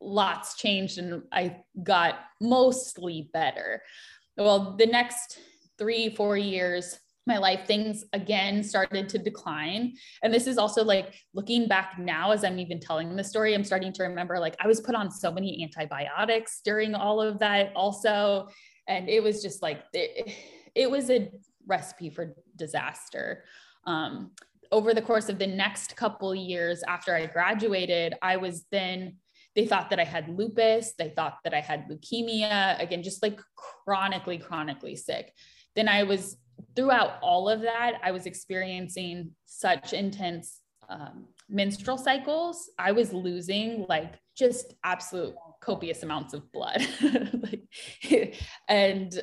lots 0.00 0.56
changed 0.56 0.98
and 0.98 1.22
I 1.32 1.58
got 1.82 2.18
mostly 2.40 3.30
better. 3.32 3.82
Well, 4.36 4.76
the 4.76 4.86
next 4.86 5.38
three, 5.78 6.14
four 6.14 6.36
years, 6.36 6.98
my 7.26 7.38
life 7.38 7.66
things 7.66 8.04
again 8.12 8.62
started 8.62 9.08
to 9.08 9.18
decline. 9.18 9.94
And 10.22 10.32
this 10.32 10.46
is 10.46 10.58
also 10.58 10.84
like 10.84 11.14
looking 11.34 11.66
back 11.66 11.98
now 11.98 12.30
as 12.30 12.44
i'm 12.44 12.58
even 12.58 12.80
telling 12.80 13.14
the 13.14 13.24
story 13.24 13.54
i'm 13.54 13.64
starting 13.64 13.92
to 13.94 14.02
remember 14.04 14.38
like 14.38 14.56
i 14.60 14.66
was 14.66 14.80
put 14.80 14.94
on 14.94 15.10
so 15.10 15.32
many 15.32 15.62
antibiotics 15.62 16.60
during 16.64 16.94
all 16.94 17.20
of 17.20 17.38
that 17.40 17.72
also. 17.74 18.48
And 18.88 19.08
it 19.08 19.22
was 19.22 19.42
just 19.42 19.62
like 19.62 19.82
it, 19.92 20.32
it 20.74 20.90
was 20.90 21.10
a 21.10 21.30
recipe 21.66 22.10
for 22.10 22.36
disaster. 22.54 23.44
Um, 23.84 24.30
over 24.72 24.94
the 24.94 25.02
course 25.02 25.28
of 25.28 25.38
the 25.38 25.46
next 25.46 25.96
couple 25.96 26.34
years 26.34 26.82
after 26.88 27.14
i 27.14 27.26
graduated 27.26 28.14
i 28.20 28.36
was 28.36 28.64
then 28.72 29.16
they 29.54 29.64
thought 29.64 29.90
that 29.90 29.98
i 29.98 30.04
had 30.04 30.28
lupus. 30.28 30.92
They 30.98 31.08
thought 31.10 31.38
that 31.44 31.54
i 31.54 31.60
had 31.60 31.88
leukemia. 31.88 32.80
Again 32.80 33.02
just 33.02 33.22
like 33.22 33.40
chronically 33.84 34.38
chronically 34.38 34.96
sick. 34.96 35.32
Then 35.74 35.88
i 35.88 36.02
was 36.02 36.36
throughout 36.74 37.18
all 37.22 37.48
of 37.48 37.60
that 37.60 37.94
i 38.02 38.10
was 38.10 38.26
experiencing 38.26 39.30
such 39.44 39.92
intense 39.92 40.60
um, 40.88 41.26
menstrual 41.48 41.98
cycles. 41.98 42.70
I 42.78 42.92
was 42.92 43.12
losing 43.12 43.86
like 43.88 44.14
just 44.36 44.74
absolute 44.84 45.34
copious 45.60 46.02
amounts 46.02 46.34
of 46.34 46.50
blood. 46.52 46.86
Like, 47.42 48.40
and 48.68 49.22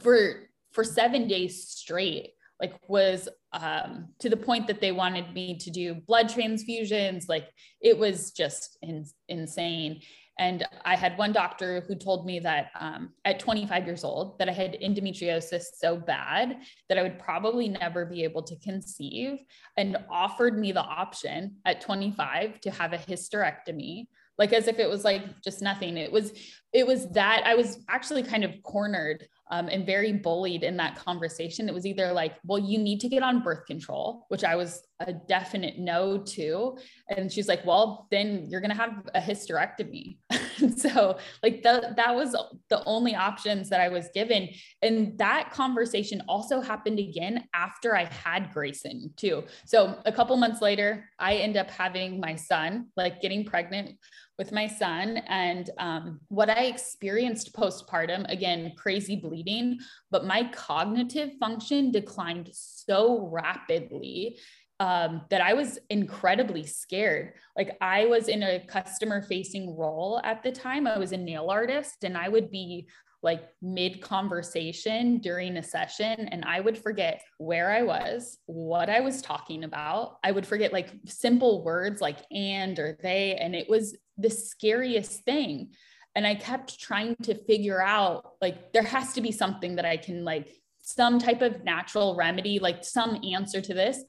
for 0.00 0.48
for 0.72 0.84
seven 0.84 1.28
days 1.28 1.68
straight 1.68 2.30
like 2.60 2.74
was 2.88 3.28
um, 3.52 4.08
to 4.18 4.28
the 4.28 4.36
point 4.36 4.66
that 4.66 4.80
they 4.80 4.92
wanted 4.92 5.32
me 5.32 5.56
to 5.58 5.70
do 5.70 5.94
blood 5.94 6.28
transfusions. 6.28 7.28
Like 7.28 7.48
it 7.80 7.96
was 7.96 8.32
just 8.32 8.78
in, 8.82 9.04
insane 9.28 10.00
and 10.38 10.64
i 10.84 10.96
had 10.96 11.16
one 11.18 11.32
doctor 11.32 11.82
who 11.86 11.94
told 11.94 12.26
me 12.26 12.38
that 12.38 12.70
um, 12.78 13.10
at 13.24 13.38
25 13.38 13.86
years 13.86 14.04
old 14.04 14.38
that 14.38 14.48
i 14.48 14.52
had 14.52 14.78
endometriosis 14.80 15.64
so 15.76 15.96
bad 15.96 16.58
that 16.88 16.98
i 16.98 17.02
would 17.02 17.18
probably 17.18 17.68
never 17.68 18.04
be 18.04 18.24
able 18.24 18.42
to 18.42 18.56
conceive 18.56 19.38
and 19.76 19.96
offered 20.10 20.58
me 20.58 20.72
the 20.72 20.82
option 20.82 21.56
at 21.64 21.80
25 21.80 22.60
to 22.60 22.70
have 22.70 22.92
a 22.92 22.98
hysterectomy. 22.98 24.06
Like 24.36 24.52
as 24.52 24.68
if 24.68 24.78
it 24.78 24.88
was 24.88 25.04
like 25.04 25.42
just 25.42 25.62
nothing. 25.62 25.96
It 25.96 26.12
was 26.12 26.32
it 26.72 26.86
was 26.86 27.08
that 27.10 27.42
i 27.44 27.54
was 27.54 27.78
actually 27.88 28.22
kind 28.22 28.44
of 28.44 28.52
cornered 28.62 29.26
um, 29.50 29.68
and 29.68 29.86
very 29.86 30.12
bullied 30.12 30.62
in 30.62 30.76
that 30.76 30.96
conversation. 30.96 31.68
It 31.68 31.74
was 31.74 31.86
either 31.86 32.12
like 32.12 32.34
well 32.44 32.58
you 32.58 32.78
need 32.78 33.00
to 33.00 33.08
get 33.08 33.22
on 33.22 33.42
birth 33.42 33.66
control 33.66 34.26
which 34.28 34.44
i 34.44 34.56
was 34.56 34.82
a 35.00 35.12
definite 35.12 35.78
no 35.78 36.18
to. 36.18 36.76
And 37.08 37.32
she's 37.32 37.48
like 37.48 37.64
well 37.64 38.08
then 38.10 38.46
you're 38.48 38.60
going 38.60 38.70
to 38.70 38.76
have 38.76 39.08
a 39.14 39.20
hysterectomy. 39.20 40.18
So 40.76 41.18
like 41.40 41.62
the, 41.62 41.94
that 41.96 42.16
was 42.16 42.32
the 42.68 42.82
only 42.84 43.14
options 43.14 43.68
that 43.68 43.80
i 43.80 43.88
was 43.88 44.08
given. 44.12 44.48
And 44.82 45.16
that 45.18 45.52
conversation 45.52 46.20
also 46.28 46.60
happened 46.60 46.98
again 46.98 47.44
after 47.54 47.96
i 47.96 48.06
had 48.06 48.52
grayson 48.52 49.12
too. 49.16 49.44
So 49.66 50.00
a 50.04 50.10
couple 50.10 50.36
months 50.36 50.60
later 50.60 51.08
i 51.18 51.36
end 51.36 51.56
up 51.56 51.70
having 51.70 52.18
my 52.18 52.34
son 52.34 52.88
like 52.96 53.20
getting 53.20 53.44
pregnant 53.44 53.98
with 54.38 54.52
my 54.52 54.66
son. 54.66 55.18
And 55.26 55.68
um, 55.78 56.20
what 56.28 56.48
I 56.48 56.64
experienced 56.64 57.52
postpartum, 57.52 58.30
again, 58.30 58.72
crazy 58.76 59.16
bleeding, 59.16 59.80
but 60.10 60.24
my 60.24 60.48
cognitive 60.52 61.32
function 61.40 61.90
declined 61.90 62.50
so 62.52 63.28
rapidly 63.32 64.38
um, 64.80 65.22
that 65.30 65.40
I 65.40 65.54
was 65.54 65.80
incredibly 65.90 66.64
scared. 66.64 67.32
Like 67.56 67.76
I 67.80 68.06
was 68.06 68.28
in 68.28 68.44
a 68.44 68.64
customer 68.64 69.22
facing 69.22 69.76
role 69.76 70.20
at 70.22 70.44
the 70.44 70.52
time. 70.52 70.86
I 70.86 70.98
was 70.98 71.10
a 71.10 71.16
nail 71.16 71.50
artist 71.50 72.04
and 72.04 72.16
I 72.16 72.28
would 72.28 72.50
be 72.50 72.86
like 73.22 73.48
mid 73.60 74.00
conversation 74.00 75.18
during 75.18 75.56
a 75.56 75.62
session 75.62 76.28
and 76.28 76.44
I 76.44 76.60
would 76.60 76.78
forget 76.78 77.20
where 77.38 77.70
I 77.70 77.82
was, 77.82 78.38
what 78.46 78.88
I 78.88 79.00
was 79.00 79.22
talking 79.22 79.64
about. 79.64 80.18
I 80.22 80.30
would 80.30 80.46
forget 80.46 80.72
like 80.72 80.90
simple 81.06 81.64
words 81.64 82.00
like 82.00 82.18
and 82.30 82.78
or 82.78 82.96
they. 83.02 83.34
And 83.36 83.56
it 83.56 83.68
was 83.68 83.96
the 84.16 84.30
scariest 84.30 85.24
thing. 85.24 85.70
And 86.14 86.26
I 86.26 86.36
kept 86.36 86.78
trying 86.78 87.16
to 87.24 87.34
figure 87.34 87.82
out 87.82 88.32
like 88.40 88.72
there 88.72 88.82
has 88.82 89.12
to 89.14 89.20
be 89.20 89.32
something 89.32 89.76
that 89.76 89.84
I 89.84 89.96
can 89.96 90.24
like 90.24 90.48
some 90.80 91.18
type 91.18 91.42
of 91.42 91.64
natural 91.64 92.16
remedy, 92.16 92.58
like 92.60 92.84
some 92.84 93.20
answer 93.24 93.60
to 93.60 93.74
this. 93.74 94.02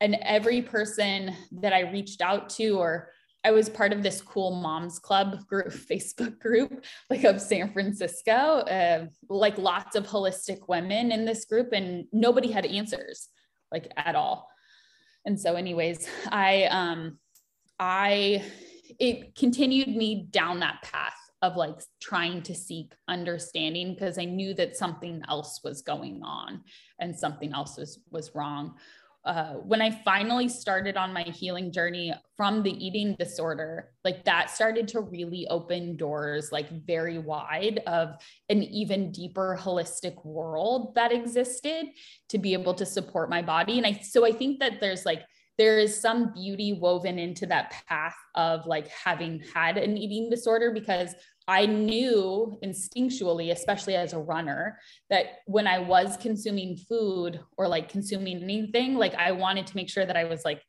And 0.00 0.16
every 0.22 0.62
person 0.62 1.34
that 1.60 1.72
I 1.72 1.90
reached 1.90 2.20
out 2.20 2.50
to 2.50 2.78
or 2.78 3.10
I 3.44 3.52
was 3.52 3.68
part 3.68 3.92
of 3.92 4.02
this 4.02 4.20
cool 4.20 4.50
moms 4.50 4.98
club 4.98 5.46
group, 5.46 5.68
Facebook 5.70 6.38
group, 6.38 6.84
like 7.08 7.24
of 7.24 7.40
San 7.40 7.72
Francisco, 7.72 8.32
uh, 8.32 9.06
like 9.28 9.58
lots 9.58 9.96
of 9.96 10.06
holistic 10.06 10.68
women 10.68 11.12
in 11.12 11.24
this 11.24 11.44
group, 11.44 11.72
and 11.72 12.06
nobody 12.12 12.50
had 12.50 12.66
answers, 12.66 13.28
like 13.72 13.90
at 13.96 14.14
all. 14.14 14.48
And 15.24 15.38
so, 15.38 15.54
anyways, 15.54 16.08
I, 16.30 16.64
um, 16.64 17.18
I, 17.78 18.44
it 18.98 19.34
continued 19.34 19.88
me 19.88 20.26
down 20.30 20.60
that 20.60 20.82
path 20.82 21.14
of 21.42 21.56
like 21.56 21.80
trying 22.00 22.42
to 22.42 22.54
seek 22.54 22.94
understanding 23.08 23.94
because 23.94 24.18
I 24.18 24.26
knew 24.26 24.52
that 24.54 24.76
something 24.76 25.22
else 25.28 25.60
was 25.64 25.82
going 25.82 26.22
on 26.22 26.62
and 26.98 27.18
something 27.18 27.54
else 27.54 27.78
was 27.78 27.98
was 28.10 28.34
wrong 28.34 28.74
uh, 29.24 29.54
when 29.54 29.82
I 29.82 29.90
finally 29.90 30.48
started 30.48 30.96
on 30.96 31.12
my 31.12 31.22
healing 31.22 31.72
journey 31.72 32.12
from 32.36 32.62
the 32.62 32.72
eating 32.72 33.16
disorder, 33.18 33.90
like 34.02 34.24
that 34.24 34.50
started 34.50 34.88
to 34.88 35.00
really 35.00 35.46
open 35.48 35.96
doors, 35.96 36.50
like 36.50 36.86
very 36.86 37.18
wide, 37.18 37.82
of 37.86 38.16
an 38.48 38.62
even 38.62 39.12
deeper 39.12 39.58
holistic 39.60 40.24
world 40.24 40.94
that 40.94 41.12
existed 41.12 41.86
to 42.30 42.38
be 42.38 42.54
able 42.54 42.72
to 42.74 42.86
support 42.86 43.28
my 43.28 43.42
body. 43.42 43.76
And 43.76 43.86
I, 43.86 44.00
so 44.02 44.24
I 44.24 44.32
think 44.32 44.60
that 44.60 44.80
there's 44.80 45.04
like, 45.04 45.22
there 45.58 45.78
is 45.78 46.00
some 46.00 46.32
beauty 46.32 46.72
woven 46.72 47.18
into 47.18 47.44
that 47.44 47.74
path 47.86 48.16
of 48.34 48.64
like 48.64 48.88
having 48.88 49.42
had 49.52 49.76
an 49.76 49.98
eating 49.98 50.30
disorder 50.30 50.70
because 50.70 51.14
I 51.50 51.66
knew 51.66 52.60
instinctually, 52.62 53.50
especially 53.50 53.96
as 53.96 54.12
a 54.12 54.20
runner, 54.20 54.78
that 55.10 55.40
when 55.46 55.66
I 55.66 55.80
was 55.80 56.16
consuming 56.16 56.76
food 56.76 57.40
or 57.58 57.66
like 57.66 57.88
consuming 57.88 58.40
anything, 58.40 58.94
like 58.94 59.16
I 59.16 59.32
wanted 59.32 59.66
to 59.66 59.76
make 59.76 59.90
sure 59.90 60.06
that 60.06 60.16
I 60.16 60.26
was 60.26 60.44
like 60.44 60.62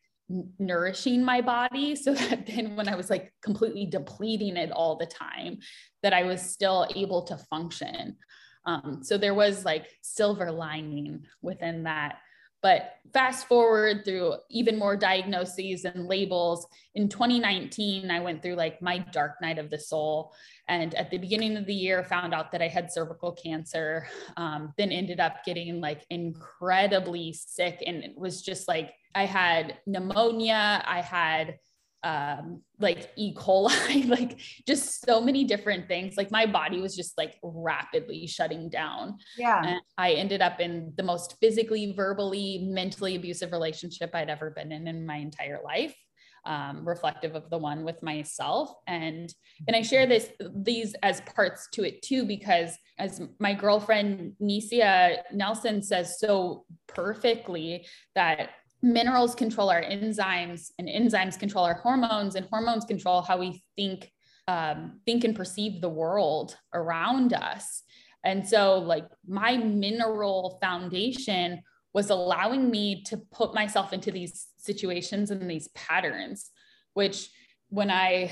nourishing 0.58 1.24
my 1.24 1.40
body 1.40 1.96
so 1.96 2.14
that 2.16 2.48
then 2.48 2.76
when 2.76 2.88
I 2.88 2.96
was 2.96 3.12
like 3.12 3.32
completely 3.44 3.86
depleting 3.86 4.58
it 4.58 4.72
all 4.72 4.96
the 4.96 5.06
time, 5.06 5.60
that 6.02 6.14
I 6.14 6.24
was 6.24 6.42
still 6.42 6.88
able 6.96 7.22
to 7.26 7.38
function. 7.38 8.18
Um, 8.66 9.02
so 9.04 9.20
there 9.20 9.36
was 9.36 9.64
like 9.64 9.86
silver 10.02 10.52
lining 10.52 11.26
within 11.44 11.84
that 11.84 12.16
but 12.62 12.98
fast 13.14 13.48
forward 13.48 14.06
through 14.06 14.36
even 14.50 14.78
more 14.78 14.96
diagnoses 14.96 15.86
and 15.86 16.08
labels. 16.08 16.68
In 16.96 17.10
2019, 17.10 18.10
I 18.10 18.20
went 18.20 18.42
through 18.42 18.56
like 18.56 18.82
my 18.82 19.00
dark 19.00 19.42
night 19.42 19.58
of 19.58 19.70
the 19.70 19.80
soul. 19.80 20.34
And 20.68 20.94
at 20.96 21.10
the 21.10 21.18
beginning 21.18 21.58
of 21.58 21.66
the 21.66 21.74
year, 21.74 22.04
found 22.04 22.34
out 22.34 22.52
that 22.52 22.62
I 22.62 22.68
had 22.68 22.92
cervical 22.92 23.32
cancer. 23.34 24.08
Um, 24.38 24.74
then 24.78 24.92
ended 24.92 25.20
up 25.20 25.44
getting 25.44 25.82
like 25.82 26.06
incredibly 26.10 27.34
sick. 27.34 27.84
And 27.86 28.04
it 28.04 28.18
was 28.18 28.42
just 28.42 28.68
like 28.68 28.94
I 29.16 29.26
had 29.26 29.78
pneumonia, 29.86 30.84
I 30.86 31.02
had 31.02 31.58
um, 32.04 32.62
like 32.80 33.12
E. 33.16 33.34
coli, 33.34 34.08
like 34.10 34.40
just 34.68 35.06
so 35.06 35.22
many 35.22 35.44
different 35.44 35.88
things. 35.88 36.16
Like 36.18 36.32
my 36.32 36.46
body 36.46 36.82
was 36.82 36.96
just 36.96 37.18
like 37.18 37.38
rapidly 37.44 38.28
shutting 38.28 38.70
down. 38.70 39.18
Yeah. 39.38 39.62
And 39.64 39.82
I 39.98 40.14
ended 40.14 40.42
up 40.42 40.60
in 40.60 40.94
the 40.96 41.04
most 41.04 41.38
physically, 41.40 41.94
verbally, 41.94 42.68
mentally 42.70 43.16
abusive 43.16 43.52
relationship 43.52 44.12
I'd 44.14 44.30
ever 44.30 44.50
been 44.52 44.72
in 44.72 44.88
in 44.88 45.06
my 45.06 45.18
entire 45.18 45.60
life. 45.64 45.96
Um, 46.44 46.88
reflective 46.88 47.36
of 47.36 47.52
the 47.52 47.60
one 47.60 47.86
with 47.86 48.02
myself 48.02 48.74
and 48.88 49.32
and 49.68 49.76
i 49.76 49.84
share 49.84 50.08
this 50.08 50.28
these 50.56 50.96
as 51.04 51.22
parts 51.36 51.68
to 51.74 51.84
it 51.84 52.02
too 52.02 52.26
because 52.26 52.76
as 52.98 53.22
my 53.40 53.54
girlfriend 53.54 54.34
Nisia 54.42 55.18
Nelson 55.32 55.84
says 55.84 56.20
so 56.20 56.66
perfectly 56.88 57.86
that 58.16 58.50
minerals 58.82 59.36
control 59.36 59.70
our 59.70 59.82
enzymes 59.82 60.72
and 60.80 60.88
enzymes 60.88 61.38
control 61.38 61.66
our 61.66 61.76
hormones 61.76 62.36
and 62.36 62.48
hormones 62.50 62.86
control 62.86 63.22
how 63.22 63.38
we 63.38 63.64
think 63.76 64.12
um, 64.48 65.00
think 65.06 65.24
and 65.24 65.36
perceive 65.36 65.82
the 65.82 65.90
world 65.90 66.58
around 66.74 67.34
us 67.34 67.84
and 68.24 68.48
so 68.48 68.80
like 68.80 69.06
my 69.28 69.56
mineral 69.58 70.58
foundation 70.62 71.62
was 71.94 72.10
allowing 72.10 72.70
me 72.70 73.04
to 73.04 73.18
put 73.32 73.54
myself 73.54 73.94
into 73.94 74.12
these 74.12 74.48
situations 74.58 75.32
and 75.32 75.50
these 75.50 75.68
patterns 75.70 76.50
which 76.94 77.30
when 77.70 77.92
i 77.92 78.32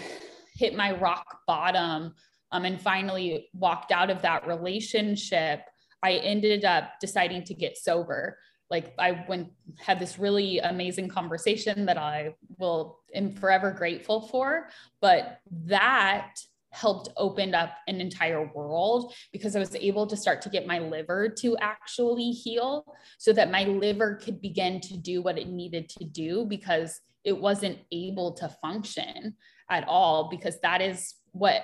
hit 0.55 0.75
my 0.75 0.91
rock 0.93 1.39
bottom 1.47 2.13
um, 2.51 2.65
and 2.65 2.81
finally 2.81 3.47
walked 3.53 3.91
out 3.91 4.09
of 4.09 4.23
that 4.23 4.47
relationship 4.47 5.61
I 6.01 6.13
ended 6.13 6.65
up 6.65 6.93
deciding 7.01 7.43
to 7.45 7.53
get 7.53 7.77
sober. 7.77 8.37
Like 8.69 8.93
I 8.99 9.25
went 9.27 9.51
had 9.77 9.99
this 9.99 10.19
really 10.19 10.59
amazing 10.59 11.09
conversation 11.09 11.85
that 11.85 11.97
I 11.97 12.35
will 12.57 12.99
am 13.13 13.33
forever 13.33 13.71
grateful 13.71 14.27
for. 14.27 14.69
But 15.01 15.39
that 15.65 16.35
helped 16.71 17.09
open 17.17 17.55
up 17.55 17.71
an 17.87 17.99
entire 17.99 18.51
world 18.53 19.13
because 19.31 19.55
I 19.55 19.59
was 19.59 19.75
able 19.75 20.05
to 20.07 20.15
start 20.15 20.41
to 20.43 20.49
get 20.49 20.67
my 20.67 20.79
liver 20.79 21.29
to 21.39 21.57
actually 21.57 22.31
heal 22.31 22.85
so 23.17 23.33
that 23.33 23.51
my 23.51 23.63
liver 23.63 24.15
could 24.15 24.41
begin 24.41 24.79
to 24.81 24.97
do 24.97 25.21
what 25.21 25.39
it 25.39 25.49
needed 25.49 25.89
to 25.89 26.05
do 26.05 26.45
because 26.45 27.01
it 27.23 27.37
wasn't 27.37 27.79
able 27.91 28.33
to 28.33 28.49
function 28.61 29.35
at 29.69 29.87
all 29.87 30.29
because 30.29 30.59
that 30.61 30.81
is 30.81 31.15
what 31.31 31.63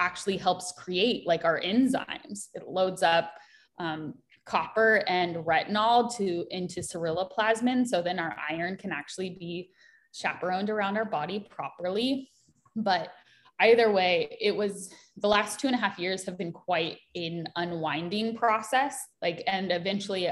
actually 0.00 0.36
helps 0.36 0.72
create 0.72 1.26
like 1.26 1.44
our 1.44 1.60
enzymes 1.60 2.48
it 2.54 2.66
loads 2.68 3.02
up 3.02 3.32
um, 3.78 4.14
copper 4.46 5.02
and 5.08 5.36
retinol 5.36 6.14
to 6.16 6.44
into 6.50 6.80
ceruloplasmin 6.80 7.86
so 7.86 8.02
then 8.02 8.18
our 8.18 8.36
iron 8.50 8.76
can 8.76 8.92
actually 8.92 9.30
be 9.30 9.70
chaperoned 10.12 10.70
around 10.70 10.96
our 10.96 11.04
body 11.04 11.46
properly 11.50 12.30
but 12.76 13.12
either 13.60 13.90
way 13.90 14.36
it 14.40 14.54
was 14.54 14.92
the 15.16 15.28
last 15.28 15.58
two 15.58 15.66
and 15.66 15.76
a 15.76 15.78
half 15.78 15.98
years 15.98 16.24
have 16.24 16.36
been 16.36 16.52
quite 16.52 16.98
an 17.14 17.46
unwinding 17.56 18.36
process 18.36 18.98
like 19.22 19.42
and 19.46 19.72
eventually 19.72 20.28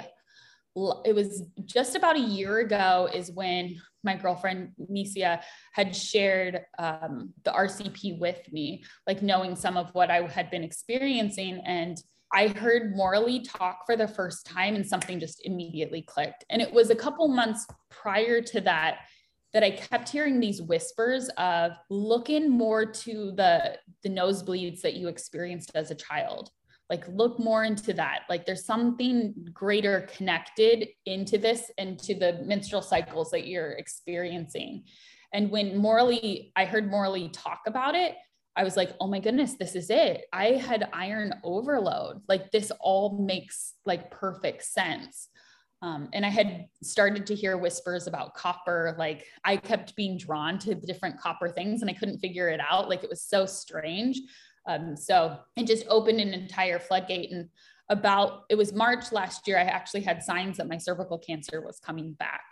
it 1.04 1.14
was 1.14 1.42
just 1.66 1.96
about 1.96 2.16
a 2.16 2.20
year 2.20 2.60
ago 2.60 3.08
is 3.12 3.30
when 3.32 3.76
my 4.04 4.16
girlfriend 4.16 4.70
Nisia 4.90 5.42
had 5.72 5.94
shared 5.94 6.62
um, 6.78 7.32
the 7.44 7.50
RCP 7.50 8.18
with 8.18 8.40
me, 8.50 8.82
like 9.06 9.22
knowing 9.22 9.54
some 9.54 9.76
of 9.76 9.90
what 9.94 10.10
I 10.10 10.22
had 10.26 10.50
been 10.50 10.64
experiencing. 10.64 11.62
And 11.64 11.96
I 12.32 12.48
heard 12.48 12.96
Morley 12.96 13.40
talk 13.40 13.84
for 13.84 13.96
the 13.96 14.08
first 14.08 14.46
time, 14.46 14.74
and 14.74 14.86
something 14.86 15.20
just 15.20 15.44
immediately 15.44 16.02
clicked. 16.02 16.44
And 16.50 16.62
it 16.62 16.72
was 16.72 16.90
a 16.90 16.94
couple 16.94 17.28
months 17.28 17.66
prior 17.90 18.40
to 18.40 18.60
that 18.62 19.00
that 19.52 19.62
I 19.62 19.70
kept 19.70 20.08
hearing 20.08 20.40
these 20.40 20.62
whispers 20.62 21.28
of 21.36 21.72
looking 21.90 22.50
more 22.50 22.86
to 22.86 23.32
the 23.32 23.76
the 24.02 24.08
nosebleeds 24.08 24.80
that 24.80 24.94
you 24.94 25.08
experienced 25.08 25.72
as 25.74 25.90
a 25.90 25.94
child. 25.94 26.50
Like 26.88 27.06
look 27.08 27.38
more 27.38 27.64
into 27.64 27.92
that. 27.94 28.20
Like 28.28 28.46
there's 28.46 28.64
something 28.64 29.34
greater 29.52 30.08
connected 30.16 30.88
into 31.06 31.38
this 31.38 31.70
and 31.78 31.98
to 32.00 32.14
the 32.14 32.42
menstrual 32.44 32.82
cycles 32.82 33.30
that 33.30 33.46
you're 33.46 33.72
experiencing. 33.72 34.84
And 35.34 35.50
when 35.50 35.78
morley 35.78 36.52
i 36.56 36.66
heard 36.66 36.90
morley 36.90 37.30
talk 37.30 37.60
about 37.66 37.94
it 37.94 38.16
i 38.56 38.64
was 38.64 38.76
like 38.76 38.92
oh 39.00 39.06
my 39.06 39.18
goodness 39.18 39.54
this 39.54 39.74
is 39.74 39.90
it 39.90 40.24
i 40.32 40.46
had 40.46 40.88
iron 40.92 41.34
overload 41.44 42.20
like 42.28 42.50
this 42.50 42.70
all 42.80 43.18
makes 43.18 43.74
like 43.84 44.10
perfect 44.10 44.64
sense 44.64 45.28
um, 45.82 46.08
and 46.12 46.24
I 46.24 46.28
had 46.28 46.66
started 46.80 47.26
to 47.26 47.34
hear 47.34 47.58
whispers 47.58 48.06
about 48.06 48.34
copper. 48.34 48.94
Like 48.98 49.26
I 49.44 49.56
kept 49.56 49.96
being 49.96 50.16
drawn 50.16 50.56
to 50.60 50.76
different 50.76 51.18
copper 51.18 51.48
things 51.48 51.82
and 51.82 51.90
I 51.90 51.94
couldn't 51.94 52.20
figure 52.20 52.48
it 52.48 52.60
out. 52.60 52.88
Like 52.88 53.02
it 53.02 53.10
was 53.10 53.22
so 53.22 53.46
strange. 53.46 54.20
Um, 54.66 54.96
so 54.96 55.38
it 55.56 55.66
just 55.66 55.84
opened 55.88 56.20
an 56.20 56.34
entire 56.34 56.78
floodgate. 56.78 57.32
And 57.32 57.48
about 57.88 58.44
it 58.48 58.54
was 58.54 58.72
March 58.72 59.10
last 59.10 59.48
year, 59.48 59.58
I 59.58 59.64
actually 59.64 60.02
had 60.02 60.22
signs 60.22 60.58
that 60.58 60.68
my 60.68 60.78
cervical 60.78 61.18
cancer 61.18 61.60
was 61.60 61.80
coming 61.80 62.12
back. 62.12 62.42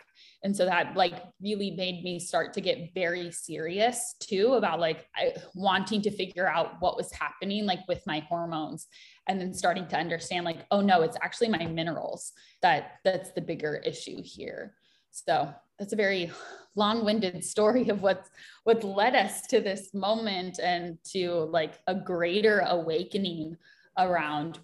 And 0.43 0.55
so 0.55 0.65
that 0.65 0.95
like 0.95 1.23
really 1.41 1.71
made 1.71 2.03
me 2.03 2.19
start 2.19 2.53
to 2.53 2.61
get 2.61 2.93
very 2.95 3.31
serious 3.31 4.15
too 4.19 4.53
about 4.53 4.79
like 4.79 5.07
I, 5.15 5.33
wanting 5.53 6.01
to 6.01 6.11
figure 6.11 6.47
out 6.47 6.75
what 6.79 6.97
was 6.97 7.11
happening 7.11 7.65
like 7.65 7.87
with 7.87 8.01
my 8.07 8.21
hormones 8.21 8.87
and 9.27 9.39
then 9.39 9.53
starting 9.53 9.87
to 9.87 9.97
understand 9.97 10.45
like 10.45 10.65
oh 10.71 10.81
no 10.81 11.03
it's 11.03 11.17
actually 11.21 11.49
my 11.49 11.67
minerals 11.67 12.31
that 12.61 12.93
that's 13.03 13.31
the 13.31 13.41
bigger 13.41 13.75
issue 13.85 14.21
here. 14.23 14.73
So 15.11 15.53
that's 15.77 15.93
a 15.93 15.97
very 15.97 16.31
long-winded 16.75 17.43
story 17.53 17.89
of 17.89 18.01
what's 18.01 18.29
what 18.63 18.83
led 18.83 19.15
us 19.15 19.41
to 19.47 19.59
this 19.59 19.93
moment 19.93 20.59
and 20.59 20.97
to 21.11 21.31
like 21.51 21.79
a 21.87 21.95
greater 21.95 22.59
awakening 22.67 23.57
around 23.97 24.59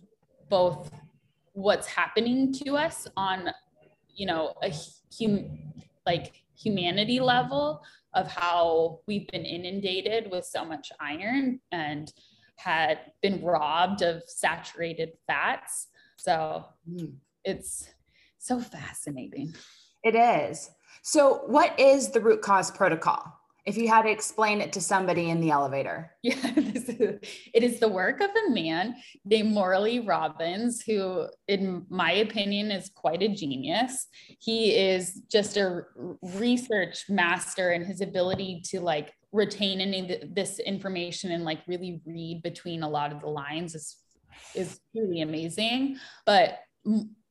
both 0.50 0.92
what's 1.54 1.88
happening 1.88 2.54
to 2.54 2.78
us 2.78 3.08
on 3.18 3.50
you 4.18 4.26
know 4.26 4.54
a 4.62 4.74
hum, 5.18 5.48
like 6.06 6.44
humanity 6.56 7.20
level 7.22 7.82
of 8.14 8.28
how 8.28 9.00
we've 9.08 9.28
been 9.28 9.46
inundated 9.46 10.30
with 10.30 10.46
so 10.46 10.66
much 10.66 10.92
iron 11.00 11.60
and 11.72 12.12
had 12.58 13.00
been 13.22 13.42
robbed 13.42 14.02
of 14.02 14.24
saturated 14.28 15.12
fats 15.28 15.88
so 16.18 16.66
mm. 16.90 17.14
it's 17.46 17.90
so 18.38 18.60
fascinating 18.60 19.54
it 20.04 20.16
is 20.16 20.72
so, 21.08 21.44
what 21.46 21.80
is 21.80 22.10
the 22.10 22.20
root 22.20 22.42
cause 22.42 22.70
protocol? 22.70 23.37
If 23.68 23.78
you 23.78 23.90
had 23.90 24.04
to 24.04 24.10
explain 24.10 24.62
it 24.62 24.72
to 24.74 24.82
somebody 24.82 25.30
in 25.30 25.42
the 25.42 25.52
elevator. 25.52 26.12
Yeah, 26.24 26.36
it 26.56 27.64
is 27.64 27.80
the 27.80 27.88
work 27.88 28.22
of 28.22 28.30
a 28.30 28.50
man 28.50 28.96
named 29.26 29.54
Morley 29.54 30.00
Robbins, 30.00 30.82
who, 30.82 31.28
in 31.48 31.86
my 31.90 32.14
opinion, 32.14 32.72
is 32.72 32.90
quite 32.90 33.22
a 33.22 33.28
genius. 33.28 34.08
He 34.40 34.72
is 34.72 35.22
just 35.30 35.58
a 35.58 35.82
research 36.22 37.06
master 37.10 37.72
and 37.72 37.86
his 37.86 38.02
ability 38.02 38.62
to 38.70 38.80
like 38.80 39.14
retain 39.32 39.82
any 39.82 40.22
this 40.34 40.60
information 40.60 41.32
and 41.32 41.44
like 41.44 41.60
really 41.68 42.02
read 42.06 42.42
between 42.44 42.84
a 42.84 42.90
lot 42.90 43.12
of 43.12 43.22
the 43.22 43.28
lines 43.28 43.76
is 43.76 43.98
is 44.56 44.80
really 44.96 45.22
amazing. 45.22 45.98
But 46.26 46.60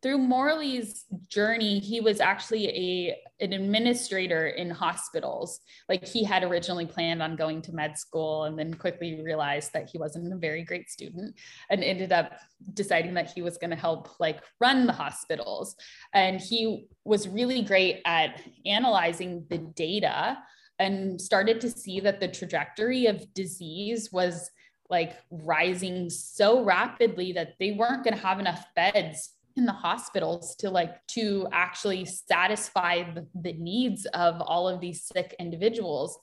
through 0.07 0.19
Morley's 0.19 1.05
journey, 1.27 1.81
he 1.81 2.01
was 2.01 2.21
actually 2.21 2.69
a 2.69 3.17
an 3.41 3.53
administrator 3.53 4.47
in 4.47 4.71
hospitals. 4.71 5.59
Like 5.89 6.07
he 6.07 6.23
had 6.23 6.45
originally 6.45 6.87
planned 6.87 7.25
on 7.25 7.35
going 7.35 7.61
to 7.63 7.73
med 7.73 7.99
school 7.99 8.45
and 8.45 8.57
then 8.57 8.73
quickly 8.73 9.21
realized 9.21 9.73
that 9.73 9.91
he 9.91 9.99
wasn't 9.99 10.33
a 10.33 10.37
very 10.37 10.63
great 10.63 10.89
student 10.89 11.35
and 11.71 11.83
ended 11.83 12.13
up 12.13 12.39
deciding 12.73 13.15
that 13.15 13.33
he 13.33 13.43
was 13.43 13.59
going 13.59 13.71
to 13.71 13.77
help 13.77 14.21
like 14.21 14.43
run 14.61 14.87
the 14.87 14.93
hospitals. 14.93 15.75
And 16.15 16.41
he 16.41 16.87
was 17.05 17.27
really 17.27 17.63
great 17.63 18.01
at 18.07 18.41
analyzing 18.65 19.45
the 19.51 19.59
data 19.59 20.39
and 20.79 21.21
started 21.21 21.61
to 21.63 21.71
see 21.71 21.99
that 21.99 22.21
the 22.21 22.29
trajectory 22.29 23.07
of 23.07 23.35
disease 23.35 24.13
was 24.13 24.51
like 24.89 25.17
rising 25.31 26.09
so 26.09 26.63
rapidly 26.63 27.33
that 27.33 27.55
they 27.59 27.73
weren't 27.73 28.05
going 28.05 28.15
to 28.15 28.23
have 28.23 28.39
enough 28.39 28.65
beds 28.77 29.33
in 29.57 29.65
the 29.65 29.73
hospitals 29.73 30.55
to 30.57 30.71
like 30.71 31.07
to 31.09 31.49
actually 31.53 32.05
satisfy 32.05 33.03
the, 33.13 33.27
the 33.35 33.55
needs 33.55 34.07
of 34.07 34.41
all 34.41 34.69
of 34.69 34.81
these 34.81 35.03
sick 35.03 35.35
individuals. 35.39 36.19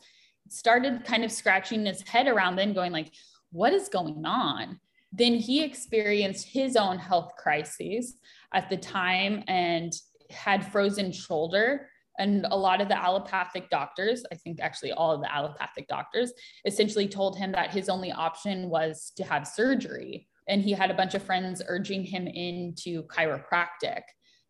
Started 0.50 1.04
kind 1.04 1.24
of 1.24 1.32
scratching 1.32 1.86
his 1.86 2.02
head 2.04 2.28
around 2.28 2.56
then 2.56 2.74
going 2.74 2.92
like 2.92 3.12
what 3.52 3.74
is 3.74 3.90
going 3.90 4.26
on? 4.26 4.80
Then 5.12 5.36
he 5.36 5.64
experienced 5.64 6.48
his 6.48 6.76
own 6.76 6.98
health 6.98 7.34
crises 7.38 8.18
at 8.54 8.70
the 8.70 8.78
time 8.78 9.44
and 9.48 9.94
had 10.32 10.72
frozen 10.72 11.12
shoulder. 11.12 11.88
And 12.20 12.46
a 12.50 12.58
lot 12.58 12.82
of 12.82 12.90
the 12.90 12.98
allopathic 12.98 13.72
doctors 13.72 14.24
i 14.32 14.36
think 14.36 14.60
actually 14.62 14.92
all 14.92 15.12
of 15.16 15.22
the 15.22 15.34
allopathic 15.34 15.88
doctors 15.88 16.32
essentially 16.64 17.08
told 17.08 17.40
him 17.40 17.52
that 17.54 17.72
his 17.72 17.90
only 17.90 18.12
option 18.12 18.70
was 18.70 19.12
to 19.18 19.24
have 19.24 19.48
surgery 19.48 20.28
and 20.48 20.62
he 20.62 20.72
had 20.72 20.92
a 20.92 20.96
bunch 20.96 21.16
of 21.16 21.24
friends 21.24 21.62
urging 21.68 22.04
him 22.04 22.28
into 22.28 23.04
chiropractic. 23.04 24.02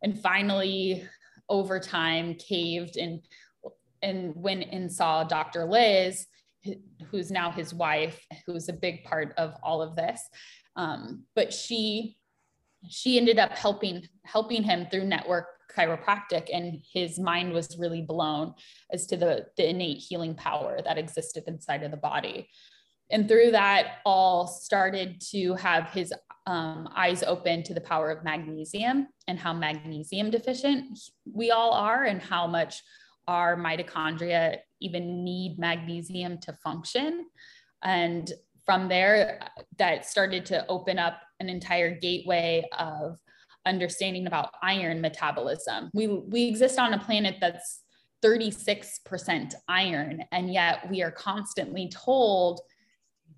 And 0.02 0.20
finally 0.20 1.08
over 1.50 1.80
time 1.80 2.36
caved 2.36 2.98
and 2.98 3.22
and 4.02 4.34
went 4.36 4.66
and 4.72 4.92
saw 4.92 5.24
dr 5.24 5.64
liz 5.66 6.26
who's 7.10 7.32
now 7.32 7.52
his 7.52 7.74
wife 7.74 8.26
who's 8.46 8.70
a 8.70 8.74
big 8.74 9.04
part 9.04 9.34
of 9.38 9.56
all 9.64 9.82
of 9.82 9.96
this. 9.96 10.22
Um, 10.76 11.24
but 11.36 11.54
she 11.54 12.18
she 12.90 13.18
ended 13.18 13.40
up 13.40 13.52
helping 13.52 14.08
helping 14.26 14.64
him 14.64 14.88
through 14.90 15.06
network 15.06 15.48
chiropractic 15.76 16.50
and 16.54 16.82
his 16.92 17.18
mind 17.18 17.52
was 17.52 17.78
really 17.80 18.02
blown 18.02 18.54
as 18.92 19.08
to 19.08 19.18
the 19.18 19.46
the 19.58 19.70
innate 19.70 19.98
healing 19.98 20.36
power 20.36 20.80
that 20.84 20.98
existed 20.98 21.44
inside 21.48 21.84
of 21.84 21.92
the 21.92 21.98
body 21.98 22.50
and 23.12 23.28
through 23.28 23.52
that 23.52 23.98
all 24.06 24.48
started 24.48 25.22
to 25.32 25.54
have 25.56 25.90
his 25.90 26.14
um, 26.46 26.90
eyes 26.96 27.24
open 27.24 27.64
to 27.64 27.74
the 27.74 27.82
power 27.82 28.10
of 28.10 28.24
magnesium 28.24 29.08
and 29.28 29.40
how 29.40 29.54
magnesium 29.54 30.30
deficient 30.30 31.00
we 31.32 31.52
all 31.52 31.72
are 31.72 32.04
and 32.04 32.22
how 32.22 32.48
much 32.48 32.82
our 33.28 33.56
mitochondria 33.56 34.58
even 34.82 35.24
need 35.24 35.58
magnesium 35.58 36.38
to 36.40 36.54
function. 36.64 37.26
And 37.84 38.32
from 38.66 38.88
there 38.88 39.48
that 39.78 40.06
started 40.06 40.46
to 40.48 40.66
open 40.68 41.00
up 41.00 41.22
an 41.40 41.50
entire 41.50 41.98
gateway 41.98 42.68
of 42.78 43.18
understanding 43.66 44.28
about 44.28 44.52
iron 44.62 45.00
metabolism. 45.00 45.90
We 45.94 46.08
we 46.08 46.46
exist 46.46 46.80
on 46.80 46.94
a 46.94 47.00
planet 47.00 47.38
that's 47.40 47.82
36% 48.24 49.54
iron 49.68 50.24
and 50.32 50.54
yet 50.54 50.90
we 50.90 51.02
are 51.02 51.12
constantly 51.12 51.90
told 51.90 52.62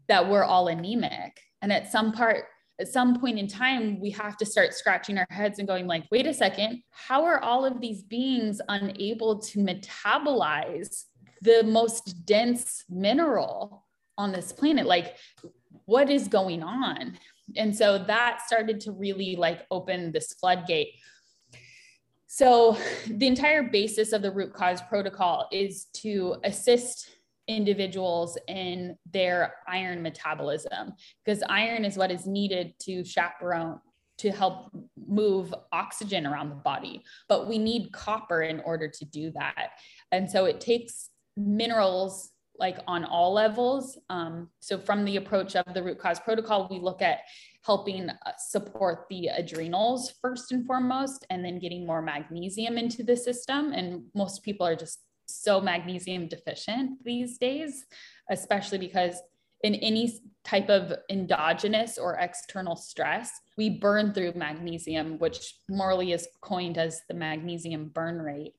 that 0.08 0.30
we're 0.30 0.44
all 0.44 0.68
anemic. 0.68 1.40
And 1.62 1.72
at 1.72 1.92
some 1.92 2.12
part, 2.12 2.46
at 2.80 2.88
some 2.88 3.20
point 3.20 3.40
in 3.40 3.48
time 3.48 4.00
we 4.02 4.10
have 4.12 4.38
to 4.38 4.46
start 4.46 4.74
scratching 4.74 5.18
our 5.18 5.28
heads 5.30 5.60
and 5.60 5.68
going 5.68 5.88
like 5.88 6.04
wait 6.12 6.28
a 6.28 6.34
second 6.34 6.84
how 6.92 7.24
are 7.24 7.40
all 7.40 7.64
of 7.64 7.80
these 7.80 8.04
beings 8.04 8.60
unable 8.68 9.40
to 9.40 9.60
metabolize 9.60 11.06
the 11.42 11.64
most 11.64 12.26
dense 12.26 12.84
mineral 12.90 13.86
on 14.18 14.32
this 14.32 14.52
planet? 14.52 14.86
Like 14.86 15.16
what 15.86 16.10
is 16.10 16.28
going 16.28 16.64
on? 16.64 17.18
And 17.56 17.76
so 17.76 18.00
that 18.00 18.42
started 18.46 18.80
to 18.82 18.92
really 18.92 19.36
like 19.36 19.66
open 19.70 20.12
this 20.12 20.34
floodgate. 20.34 20.90
So 22.28 22.78
the 23.08 23.28
entire 23.28 23.64
basis 23.64 24.12
of 24.12 24.22
the 24.22 24.32
root 24.32 24.54
cause 24.54 24.82
protocol 24.82 25.48
is 25.52 25.86
to 25.94 26.36
assist 26.44 27.10
individuals 27.48 28.38
in 28.48 28.98
their 29.12 29.56
iron 29.68 30.02
metabolism 30.02 30.94
because 31.24 31.44
iron 31.50 31.86
is 31.86 31.98
what 31.98 32.12
is 32.12 32.26
needed 32.26 32.74
to 32.80 33.04
chaperone 33.04 33.80
to 34.18 34.32
help 34.32 34.72
move 35.08 35.54
oxygen 35.72 36.26
around 36.26 36.50
the 36.50 36.56
body. 36.56 37.04
But 37.28 37.48
we 37.48 37.58
need 37.58 37.92
copper 37.92 38.44
in 38.44 38.62
order 38.62 38.88
to 38.88 39.06
do 39.06 39.32
that. 39.32 39.72
And 40.12 40.30
so 40.30 40.46
it 40.46 40.62
takes 40.62 41.10
minerals 41.36 42.32
like 42.58 42.80
on 42.88 43.04
all 43.04 43.34
levels. 43.34 43.98
Um, 44.10 44.50
so 44.62 44.78
from 44.78 45.04
the 45.04 45.18
approach 45.18 45.58
of 45.58 45.74
the 45.74 45.84
root 45.84 46.00
cause 46.00 46.22
protocol 46.22 46.70
we 46.72 46.80
look 46.80 47.02
at 47.02 47.20
helping 47.66 48.10
uh, 48.10 48.32
support 48.38 49.08
the 49.10 49.28
adrenals 49.28 50.14
first 50.22 50.54
and 50.54 50.66
foremost 50.66 51.26
and 51.30 51.44
then 51.44 51.60
getting 51.60 51.86
more 51.86 52.02
magnesium 52.02 52.78
into 52.78 53.04
the 53.04 53.18
system. 53.18 53.74
And 53.74 54.04
most 54.14 54.44
people 54.44 54.66
are 54.66 54.76
just 54.76 55.00
so 55.28 55.62
magnesium 55.62 56.28
deficient 56.28 57.04
these 57.04 57.38
days, 57.38 57.86
especially 58.30 58.78
because 58.78 59.22
in 59.64 59.76
any 59.76 60.20
type 60.44 60.70
of 60.70 60.94
endogenous 61.10 61.98
or 61.98 62.16
external 62.16 62.76
stress, 62.76 63.32
we 63.58 63.70
burn 63.70 64.14
through 64.14 64.34
magnesium, 64.36 65.18
which 65.18 65.56
Morley 65.70 66.12
is 66.12 66.28
coined 66.42 66.78
as 66.78 67.02
the 67.08 67.16
magnesium 67.16 67.90
burn 67.90 68.22
rate. 68.22 68.54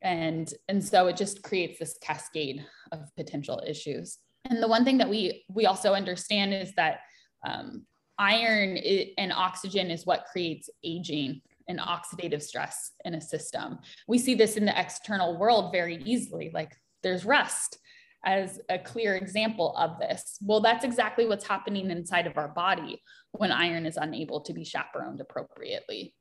And, 0.00 0.52
and 0.68 0.82
so 0.82 1.08
it 1.08 1.16
just 1.16 1.42
creates 1.42 1.78
this 1.78 1.98
cascade 2.00 2.64
of 2.92 3.14
potential 3.16 3.60
issues. 3.66 4.18
And 4.48 4.62
the 4.62 4.68
one 4.68 4.84
thing 4.84 4.98
that 4.98 5.10
we 5.10 5.44
we 5.48 5.66
also 5.66 5.92
understand 5.92 6.54
is 6.54 6.72
that 6.76 7.00
um, 7.46 7.84
iron 8.18 8.78
and 9.18 9.32
oxygen 9.32 9.90
is 9.90 10.06
what 10.06 10.26
creates 10.30 10.70
aging 10.82 11.42
and 11.68 11.78
oxidative 11.78 12.42
stress 12.42 12.92
in 13.04 13.14
a 13.14 13.20
system. 13.20 13.78
We 14.06 14.18
see 14.18 14.34
this 14.34 14.56
in 14.56 14.64
the 14.64 14.78
external 14.78 15.38
world 15.38 15.72
very 15.72 16.02
easily, 16.04 16.50
like 16.52 16.74
there's 17.02 17.24
rust 17.24 17.78
as 18.24 18.60
a 18.68 18.78
clear 18.78 19.14
example 19.14 19.76
of 19.76 19.98
this. 20.00 20.38
Well, 20.42 20.60
that's 20.60 20.84
exactly 20.84 21.26
what's 21.26 21.46
happening 21.46 21.90
inside 21.90 22.26
of 22.26 22.36
our 22.36 22.48
body 22.48 23.00
when 23.32 23.52
iron 23.52 23.86
is 23.86 23.96
unable 23.96 24.40
to 24.40 24.52
be 24.52 24.64
chaperoned 24.64 25.20
appropriately. 25.20 26.14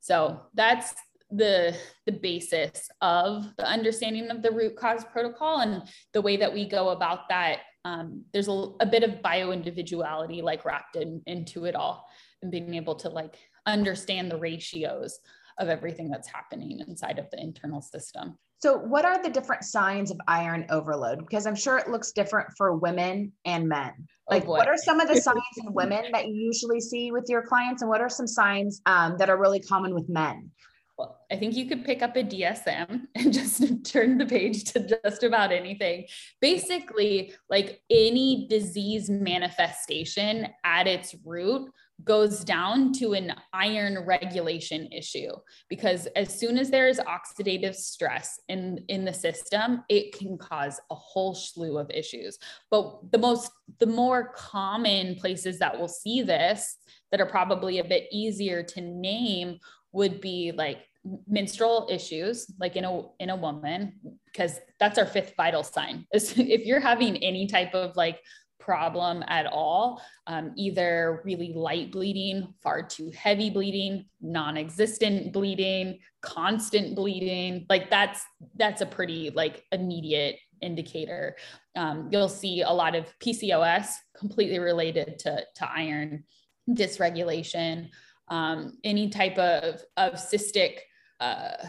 So 0.00 0.40
that's 0.54 0.94
the 1.30 1.74
the 2.06 2.12
basis 2.12 2.88
of 3.00 3.46
the 3.56 3.66
understanding 3.66 4.30
of 4.30 4.42
the 4.42 4.50
root 4.50 4.76
cause 4.76 5.04
protocol 5.04 5.60
and 5.60 5.82
the 6.12 6.20
way 6.20 6.36
that 6.36 6.52
we 6.52 6.68
go 6.68 6.90
about 6.90 7.28
that 7.28 7.60
um, 7.86 8.24
there's 8.32 8.48
a, 8.48 8.68
a, 8.80 8.86
bit 8.86 9.02
of 9.02 9.20
bio 9.20 9.50
individuality 9.50 10.40
like 10.40 10.64
wrapped 10.64 10.96
in, 10.96 11.20
into 11.26 11.66
it 11.66 11.74
all 11.74 12.06
and 12.42 12.50
being 12.50 12.74
able 12.74 12.94
to 12.94 13.08
like 13.08 13.36
understand 13.66 14.30
the 14.30 14.38
ratios 14.38 15.18
of 15.58 15.68
everything 15.68 16.10
that's 16.10 16.28
happening 16.28 16.80
inside 16.86 17.18
of 17.18 17.30
the 17.30 17.40
internal 17.40 17.80
system. 17.80 18.36
So, 18.58 18.78
what 18.78 19.04
are 19.04 19.22
the 19.22 19.28
different 19.28 19.62
signs 19.62 20.10
of 20.10 20.18
iron 20.26 20.66
overload? 20.70 21.18
Because 21.18 21.46
I'm 21.46 21.54
sure 21.54 21.76
it 21.76 21.90
looks 21.90 22.12
different 22.12 22.48
for 22.56 22.74
women 22.74 23.32
and 23.44 23.68
men. 23.68 23.92
Oh, 23.98 24.34
like, 24.34 24.44
oh 24.46 24.52
what 24.52 24.68
are 24.68 24.76
some 24.76 25.00
of 25.00 25.08
the 25.08 25.16
signs 25.20 25.42
in 25.58 25.72
women 25.72 26.06
that 26.12 26.28
you 26.28 26.34
usually 26.34 26.80
see 26.80 27.12
with 27.12 27.26
your 27.28 27.42
clients, 27.42 27.82
and 27.82 27.90
what 27.90 28.00
are 28.00 28.08
some 28.08 28.26
signs 28.26 28.80
um, 28.86 29.16
that 29.18 29.28
are 29.28 29.38
really 29.38 29.60
common 29.60 29.94
with 29.94 30.08
men? 30.08 30.50
Well, 30.96 31.18
I 31.30 31.36
think 31.36 31.56
you 31.56 31.66
could 31.66 31.84
pick 31.84 32.02
up 32.02 32.16
a 32.16 32.22
DSM 32.22 33.02
and 33.14 33.32
just 33.32 33.84
turn 33.84 34.16
the 34.16 34.26
page 34.26 34.64
to 34.72 34.98
just 35.04 35.22
about 35.24 35.52
anything. 35.52 36.06
Basically, 36.40 37.34
like 37.50 37.80
any 37.90 38.46
disease 38.48 39.10
manifestation 39.10 40.48
at 40.64 40.86
its 40.86 41.14
root 41.24 41.70
goes 42.02 42.42
down 42.42 42.92
to 42.92 43.12
an 43.12 43.32
iron 43.52 44.04
regulation 44.04 44.88
issue 44.90 45.30
because 45.68 46.06
as 46.16 46.38
soon 46.38 46.58
as 46.58 46.68
there 46.70 46.88
is 46.88 47.00
oxidative 47.00 47.74
stress 47.74 48.40
in 48.48 48.84
in 48.88 49.04
the 49.04 49.12
system 49.12 49.84
it 49.88 50.12
can 50.12 50.36
cause 50.36 50.80
a 50.90 50.94
whole 50.94 51.34
slew 51.34 51.78
of 51.78 51.90
issues. 51.90 52.38
But 52.70 53.12
the 53.12 53.18
most 53.18 53.52
the 53.78 53.86
more 53.86 54.32
common 54.34 55.14
places 55.14 55.58
that 55.60 55.78
we'll 55.78 55.88
see 55.88 56.22
this 56.22 56.76
that 57.10 57.20
are 57.20 57.26
probably 57.26 57.78
a 57.78 57.84
bit 57.84 58.08
easier 58.10 58.62
to 58.62 58.80
name 58.80 59.58
would 59.92 60.20
be 60.20 60.52
like 60.54 60.80
menstrual 61.28 61.86
issues 61.90 62.50
like 62.58 62.76
in 62.76 62.84
a 62.84 63.02
in 63.20 63.30
a 63.30 63.36
woman 63.36 63.92
because 64.26 64.58
that's 64.80 64.98
our 64.98 65.06
fifth 65.06 65.34
vital 65.36 65.62
sign. 65.62 66.06
If 66.12 66.66
you're 66.66 66.80
having 66.80 67.16
any 67.18 67.46
type 67.46 67.74
of 67.74 67.96
like 67.96 68.20
problem 68.64 69.22
at 69.28 69.46
all, 69.46 70.00
um, 70.26 70.52
either 70.56 71.20
really 71.24 71.52
light 71.52 71.92
bleeding, 71.92 72.54
far 72.62 72.82
too 72.82 73.10
heavy 73.10 73.50
bleeding, 73.50 74.06
non-existent 74.20 75.32
bleeding, 75.32 75.98
constant 76.22 76.94
bleeding. 76.94 77.66
Like 77.68 77.90
that's 77.90 78.24
that's 78.56 78.80
a 78.80 78.86
pretty 78.86 79.30
like 79.30 79.64
immediate 79.70 80.38
indicator. 80.62 81.36
Um, 81.76 82.08
you'll 82.10 82.28
see 82.28 82.62
a 82.62 82.70
lot 82.70 82.94
of 82.94 83.06
PCOS 83.18 83.88
completely 84.16 84.58
related 84.58 85.18
to, 85.20 85.44
to 85.56 85.70
iron 85.70 86.24
dysregulation, 86.70 87.90
um, 88.28 88.78
any 88.82 89.10
type 89.10 89.36
of, 89.38 89.82
of 89.96 90.14
cystic 90.14 90.78
uh, 91.20 91.66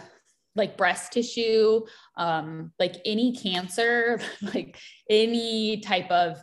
like 0.56 0.78
breast 0.78 1.12
tissue, 1.12 1.82
um, 2.16 2.72
like 2.80 2.96
any 3.06 3.36
cancer, 3.36 4.20
like 4.54 4.78
any 5.10 5.82
type 5.82 6.10
of 6.10 6.38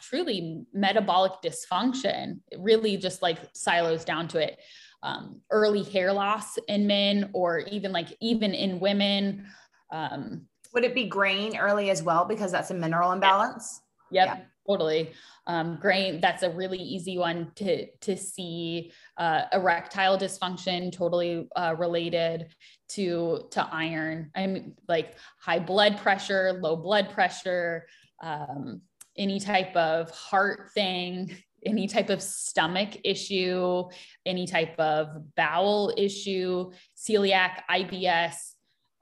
truly 0.00 0.64
metabolic 0.72 1.32
dysfunction. 1.44 2.40
It 2.50 2.58
really 2.60 2.96
just 2.96 3.22
like 3.22 3.38
silos 3.54 4.04
down 4.04 4.28
to 4.28 4.38
it. 4.38 4.58
Um, 5.02 5.42
early 5.50 5.84
hair 5.84 6.12
loss 6.12 6.58
in 6.66 6.88
men 6.88 7.30
or 7.32 7.60
even 7.60 7.92
like 7.92 8.08
even 8.20 8.52
in 8.52 8.80
women 8.80 9.46
um, 9.90 10.46
would 10.74 10.84
it 10.84 10.94
be 10.94 11.06
grain 11.06 11.56
early 11.56 11.90
as 11.90 12.02
well 12.02 12.24
because 12.24 12.52
that's 12.52 12.70
a 12.70 12.74
mineral 12.74 13.12
imbalance? 13.12 13.80
Yep 14.10 14.26
yeah. 14.26 14.44
totally. 14.66 15.12
Um, 15.46 15.78
grain 15.80 16.20
that's 16.20 16.42
a 16.42 16.50
really 16.50 16.78
easy 16.78 17.18
one 17.18 17.52
to 17.56 17.86
to 18.00 18.16
see. 18.16 18.92
Uh, 19.16 19.42
erectile 19.52 20.18
dysfunction 20.18 20.92
totally 20.92 21.48
uh, 21.56 21.74
related 21.78 22.48
to 22.90 23.48
to 23.52 23.66
iron. 23.72 24.30
I'm 24.34 24.74
like 24.88 25.14
high 25.40 25.58
blood 25.58 25.98
pressure 25.98 26.58
low 26.60 26.76
blood 26.76 27.10
pressure 27.10 27.86
um, 28.22 28.82
any 29.18 29.40
type 29.40 29.74
of 29.76 30.10
heart 30.10 30.70
thing, 30.72 31.36
any 31.66 31.86
type 31.86 32.08
of 32.08 32.22
stomach 32.22 32.96
issue, 33.04 33.84
any 34.24 34.46
type 34.46 34.78
of 34.78 35.34
bowel 35.34 35.92
issue, 35.96 36.70
celiac, 36.96 37.62
IBS, 37.70 38.54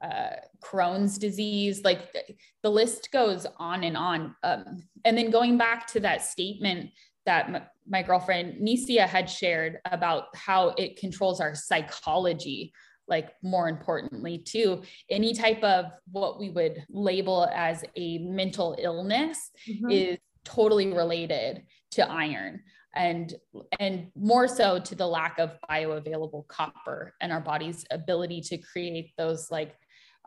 uh, 0.03 0.37
Crohn's 0.63 1.19
disease, 1.19 1.85
like 1.85 2.15
the 2.63 2.71
list 2.71 3.11
goes 3.13 3.47
on 3.59 3.85
and 3.85 3.97
on. 3.97 4.35
Um, 4.43 4.83
and 5.05 5.17
then 5.17 5.31
going 5.31 5.57
back 5.57 5.87
to 5.89 6.01
that 6.01 6.23
statement 6.23 6.91
that 7.25 7.49
m- 7.49 7.63
my 7.89 8.03
girlfriend 8.03 8.61
Nisia 8.61 9.07
had 9.07 9.29
shared 9.29 9.79
about 9.91 10.35
how 10.35 10.71
it 10.77 10.99
controls 10.99 11.41
our 11.41 11.55
psychology 11.55 12.73
like 13.09 13.33
more 13.43 13.69
importantly 13.69 14.39
too 14.39 14.83
any 15.11 15.33
type 15.33 15.63
of 15.63 15.87
what 16.11 16.39
we 16.39 16.51
would 16.51 16.85
label 16.89 17.49
as 17.55 17.85
a 17.97 18.19
mental 18.19 18.77
illness 18.81 19.51
mm-hmm. 19.69 19.91
is 19.91 20.19
totally 20.45 20.93
related 20.93 21.63
to 21.91 22.09
iron 22.11 22.61
and 22.95 23.35
and 23.79 24.09
more 24.17 24.49
so 24.49 24.79
to 24.79 24.95
the 24.95 25.07
lack 25.07 25.39
of 25.39 25.57
bioavailable 25.71 26.47
copper 26.49 27.15
and 27.21 27.33
our 27.33 27.41
body's 27.41 27.85
ability 27.91 28.41
to 28.41 28.59
create 28.59 29.13
those 29.17 29.51
like 29.51 29.77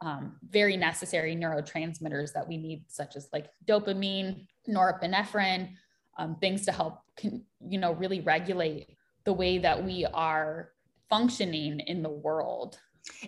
um, 0.01 0.37
very 0.47 0.77
necessary 0.77 1.35
neurotransmitters 1.35 2.31
that 2.31 2.47
we 2.47 2.55
need 2.55 2.85
such 2.87 3.17
as 3.17 3.27
like 3.33 3.47
dopamine 3.67 4.45
norepinephrine 4.69 5.71
um, 6.17 6.37
things 6.39 6.65
to 6.65 6.71
help 6.71 6.99
can, 7.17 7.43
you 7.67 7.79
know 7.79 7.93
really 7.93 8.21
regulate 8.21 8.87
the 9.25 9.33
way 9.33 9.57
that 9.57 9.83
we 9.83 10.05
are 10.05 10.71
functioning 11.09 11.79
in 11.81 12.01
the 12.03 12.09
world. 12.09 12.77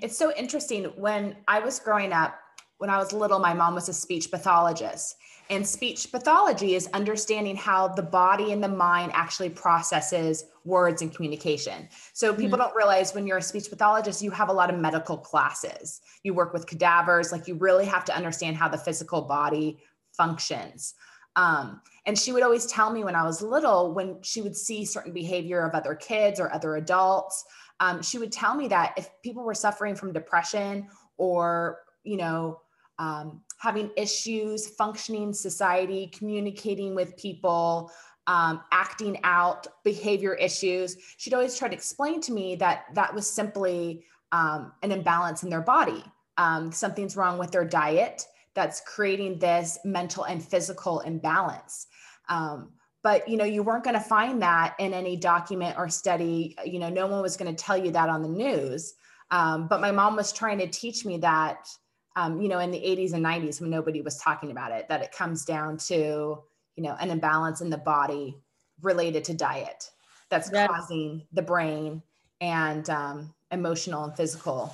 It's 0.02 0.17
so 0.17 0.34
interesting. 0.36 0.86
When 0.96 1.36
I 1.48 1.60
was 1.60 1.80
growing 1.80 2.13
up, 2.13 2.36
when 2.78 2.89
I 2.89 2.98
was 2.98 3.13
little, 3.13 3.39
my 3.39 3.54
mom 3.54 3.76
was 3.76 3.89
a 3.89 3.94
speech 3.94 4.32
pathologist. 4.32 5.15
And 5.50 5.67
speech 5.67 6.12
pathology 6.12 6.76
is 6.76 6.88
understanding 6.94 7.58
how 7.58 7.89
the 7.89 8.02
body 8.02 8.54
and 8.54 8.63
the 8.63 8.70
mind 8.70 9.12
actually 9.13 9.50
processes 9.50 10.46
words 10.63 11.02
and 11.02 11.13
communication. 11.13 11.89
So 12.13 12.34
people 12.34 12.58
mm-hmm. 12.58 12.67
don't 12.67 12.76
realize 12.76 13.13
when 13.13 13.28
you're 13.28 13.39
a 13.39 13.41
speech 13.41 13.70
pathologist, 13.70 14.22
you 14.22 14.32
have 14.32 14.50
a 14.50 14.54
lot 14.54 14.74
of 14.74 14.80
medical 14.80 15.17
classes. 15.17 16.00
You 16.24 16.34
work 16.34 16.54
with 16.54 16.67
cadavers, 16.67 17.32
like 17.32 17.48
you 17.48 17.56
really 17.56 17.86
have 17.86 18.06
to 18.06 18.15
understand 18.15 18.56
how 18.56 18.70
the 18.70 18.78
physical 18.78 19.24
body 19.24 19.80
functions. 20.13 20.94
Um, 21.36 21.82
and 22.06 22.17
she 22.17 22.32
would 22.32 22.44
always 22.44 22.65
tell 22.65 22.91
me 22.91 23.04
when 23.04 23.15
I 23.15 23.24
was 23.24 23.41
little, 23.41 23.94
when 23.94 24.22
she 24.22 24.41
would 24.41 24.56
see 24.56 24.86
certain 24.86 25.13
behavior 25.13 25.65
of 25.65 25.74
other 25.74 25.96
kids 25.96 26.39
or 26.39 26.54
other 26.54 26.76
adults, 26.78 27.44
um, 27.82 28.02
she 28.02 28.20
would 28.20 28.32
tell 28.32 28.56
me 28.56 28.67
that 28.67 28.94
if 28.96 29.10
people 29.24 29.44
were 29.44 29.56
suffering 29.56 29.96
from 29.96 30.13
depression 30.13 30.88
or, 31.17 31.80
you 32.04 32.15
know, 32.15 32.62
um, 33.00 33.41
having 33.58 33.89
issues 33.98 34.67
functioning 34.67 35.34
society, 35.34 36.08
communicating 36.15 36.94
with 36.94 37.17
people, 37.17 37.91
um, 38.28 38.62
acting 38.72 39.20
out 39.24 39.65
behavior 39.84 40.36
issues, 40.36 40.96
she'd 41.17 41.34
always 41.34 41.58
try 41.58 41.67
to 41.67 41.74
explain 41.74 42.22
to 42.22 42.32
me 42.32 42.56
that 42.56 42.86
that 42.94 43.13
was 43.13 43.28
simply 43.28 44.06
um, 44.32 44.72
an 44.84 44.91
imbalance 44.91 45.41
in 45.41 45.50
their 45.50 45.62
body. 45.62 46.04
Um, 46.38 46.72
something's 46.72 47.17
wrong 47.17 47.39
with 47.39 47.52
their 47.52 47.65
diet 47.65 48.26
that's 48.54 48.82
creating 48.86 49.39
this 49.39 49.80
mental 49.84 50.26
and 50.26 50.44
physical 50.44 51.00
imbalance. 51.00 51.88
Um, 52.30 52.74
but 53.03 53.27
you 53.27 53.37
know 53.37 53.45
you 53.45 53.63
weren't 53.63 53.83
going 53.83 53.95
to 53.95 53.99
find 53.99 54.41
that 54.41 54.75
in 54.79 54.93
any 54.93 55.15
document 55.15 55.77
or 55.77 55.89
study 55.89 56.55
you 56.65 56.79
know 56.79 56.89
no 56.89 57.07
one 57.07 57.21
was 57.21 57.37
going 57.37 57.53
to 57.53 57.63
tell 57.63 57.77
you 57.77 57.91
that 57.91 58.09
on 58.09 58.21
the 58.21 58.29
news 58.29 58.93
um, 59.31 59.67
but 59.67 59.79
my 59.79 59.91
mom 59.91 60.15
was 60.15 60.33
trying 60.33 60.57
to 60.57 60.67
teach 60.67 61.05
me 61.05 61.17
that 61.17 61.67
um, 62.15 62.41
you 62.41 62.49
know 62.49 62.59
in 62.59 62.71
the 62.71 62.79
80s 62.79 63.13
and 63.13 63.25
90s 63.25 63.61
when 63.61 63.69
nobody 63.69 64.01
was 64.01 64.17
talking 64.17 64.51
about 64.51 64.71
it 64.71 64.87
that 64.89 65.01
it 65.01 65.11
comes 65.11 65.45
down 65.45 65.77
to 65.77 66.43
you 66.75 66.83
know 66.83 66.95
an 66.99 67.09
imbalance 67.09 67.61
in 67.61 67.69
the 67.69 67.77
body 67.77 68.37
related 68.81 69.23
to 69.23 69.33
diet 69.33 69.89
that's 70.29 70.49
yes. 70.51 70.69
causing 70.69 71.25
the 71.33 71.41
brain 71.41 72.01
and 72.39 72.89
um, 72.89 73.33
emotional 73.51 74.03
and 74.05 74.15
physical 74.15 74.73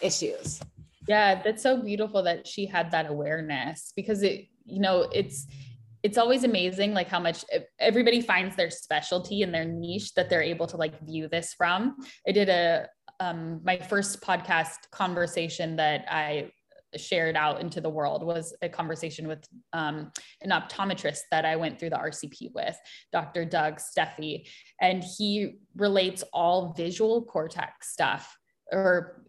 issues 0.00 0.60
yeah 1.08 1.40
that's 1.42 1.62
so 1.62 1.80
beautiful 1.80 2.22
that 2.22 2.46
she 2.46 2.66
had 2.66 2.90
that 2.90 3.08
awareness 3.08 3.92
because 3.96 4.22
it 4.22 4.46
you 4.64 4.80
know 4.80 5.08
it's 5.12 5.46
it's 6.06 6.18
always 6.18 6.44
amazing 6.44 6.94
like 6.94 7.08
how 7.08 7.18
much 7.18 7.44
everybody 7.80 8.20
finds 8.20 8.54
their 8.54 8.70
specialty 8.70 9.42
and 9.42 9.52
their 9.52 9.64
niche 9.64 10.14
that 10.14 10.30
they're 10.30 10.40
able 10.40 10.64
to 10.64 10.76
like 10.76 11.04
view 11.04 11.26
this 11.28 11.52
from 11.58 11.96
i 12.28 12.32
did 12.32 12.48
a 12.48 12.86
um, 13.18 13.60
my 13.64 13.76
first 13.76 14.20
podcast 14.20 14.76
conversation 14.92 15.74
that 15.74 16.04
i 16.08 16.48
shared 16.96 17.36
out 17.36 17.60
into 17.60 17.80
the 17.80 17.90
world 17.90 18.24
was 18.24 18.54
a 18.62 18.68
conversation 18.68 19.26
with 19.26 19.44
um, 19.72 20.12
an 20.42 20.50
optometrist 20.50 21.22
that 21.30 21.44
I 21.44 21.56
went 21.56 21.78
through 21.78 21.90
the 21.90 21.96
RCP 21.96 22.54
with, 22.54 22.78
Dr. 23.12 23.44
Doug 23.44 23.78
Steffi, 23.80 24.48
and 24.80 25.04
he 25.18 25.56
relates 25.74 26.22
all 26.32 26.72
visual 26.74 27.22
cortex 27.22 27.92
stuff 27.92 28.34
or 28.72 29.26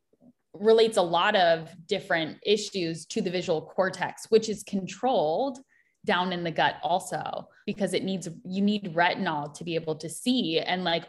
relates 0.54 0.98
a 0.98 1.02
lot 1.02 1.36
of 1.36 1.70
different 1.88 2.38
issues 2.46 3.06
to 3.08 3.22
the 3.22 3.32
visual 3.32 3.62
cortex, 3.62 4.28
which 4.30 4.48
is 4.48 4.64
controlled 4.64 5.58
down 6.08 6.34
in 6.34 6.44
the 6.44 6.50
gut 6.50 6.78
also 6.82 7.48
because 7.68 7.94
it 7.94 8.04
needs 8.04 8.28
you 8.46 8.62
need 8.62 8.96
retinol 8.96 9.54
to 9.54 9.64
be 9.64 9.76
able 9.76 9.96
to 9.96 10.10
see 10.10 10.58
and 10.60 10.84
like 10.84 11.06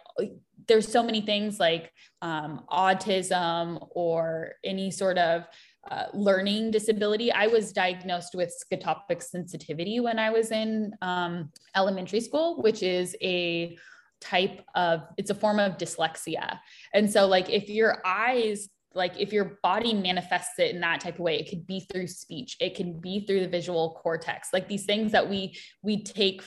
there's 0.67 0.91
so 0.91 1.03
many 1.03 1.23
things 1.23 1.59
like 1.59 1.91
um, 2.21 2.65
autism 2.71 3.89
or 3.93 4.53
any 4.65 4.91
sort 4.91 5.17
of 5.17 5.45
uh, 5.91 6.05
learning 6.13 6.71
disability. 6.71 7.33
I 7.33 7.47
was 7.47 7.73
diagnosed 7.73 8.35
with 8.35 8.53
scotopic 8.53 9.23
sensitivity 9.23 10.01
when 10.01 10.19
I 10.19 10.29
was 10.29 10.51
in 10.51 10.93
um, 11.01 11.51
elementary 11.75 12.21
school, 12.21 12.61
which 12.61 12.83
is 12.83 13.17
a 13.23 13.79
type 14.21 14.63
of 14.75 15.03
it's 15.17 15.31
a 15.31 15.35
form 15.35 15.59
of 15.59 15.79
dyslexia. 15.79 16.59
And 16.93 17.11
so 17.11 17.27
like 17.27 17.49
if 17.49 17.71
your 17.71 18.03
eyes 18.05 18.69
like 18.95 19.13
if 19.19 19.33
your 19.33 19.59
body 19.63 19.95
manifests 19.95 20.59
it 20.59 20.75
in 20.75 20.81
that 20.81 21.01
type 21.01 21.15
of 21.15 21.21
way 21.21 21.39
it 21.39 21.49
could 21.49 21.67
be 21.67 21.81
through 21.93 22.07
speech 22.07 22.57
it 22.61 22.75
can 22.75 22.99
be 23.01 23.27
through 23.27 23.41
the 23.41 23.49
visual 23.49 23.99
cortex. 24.03 24.49
Like 24.53 24.69
these 24.69 24.85
things 24.85 25.13
that 25.13 25.29
we 25.29 25.57
we 25.83 26.03
take 26.03 26.43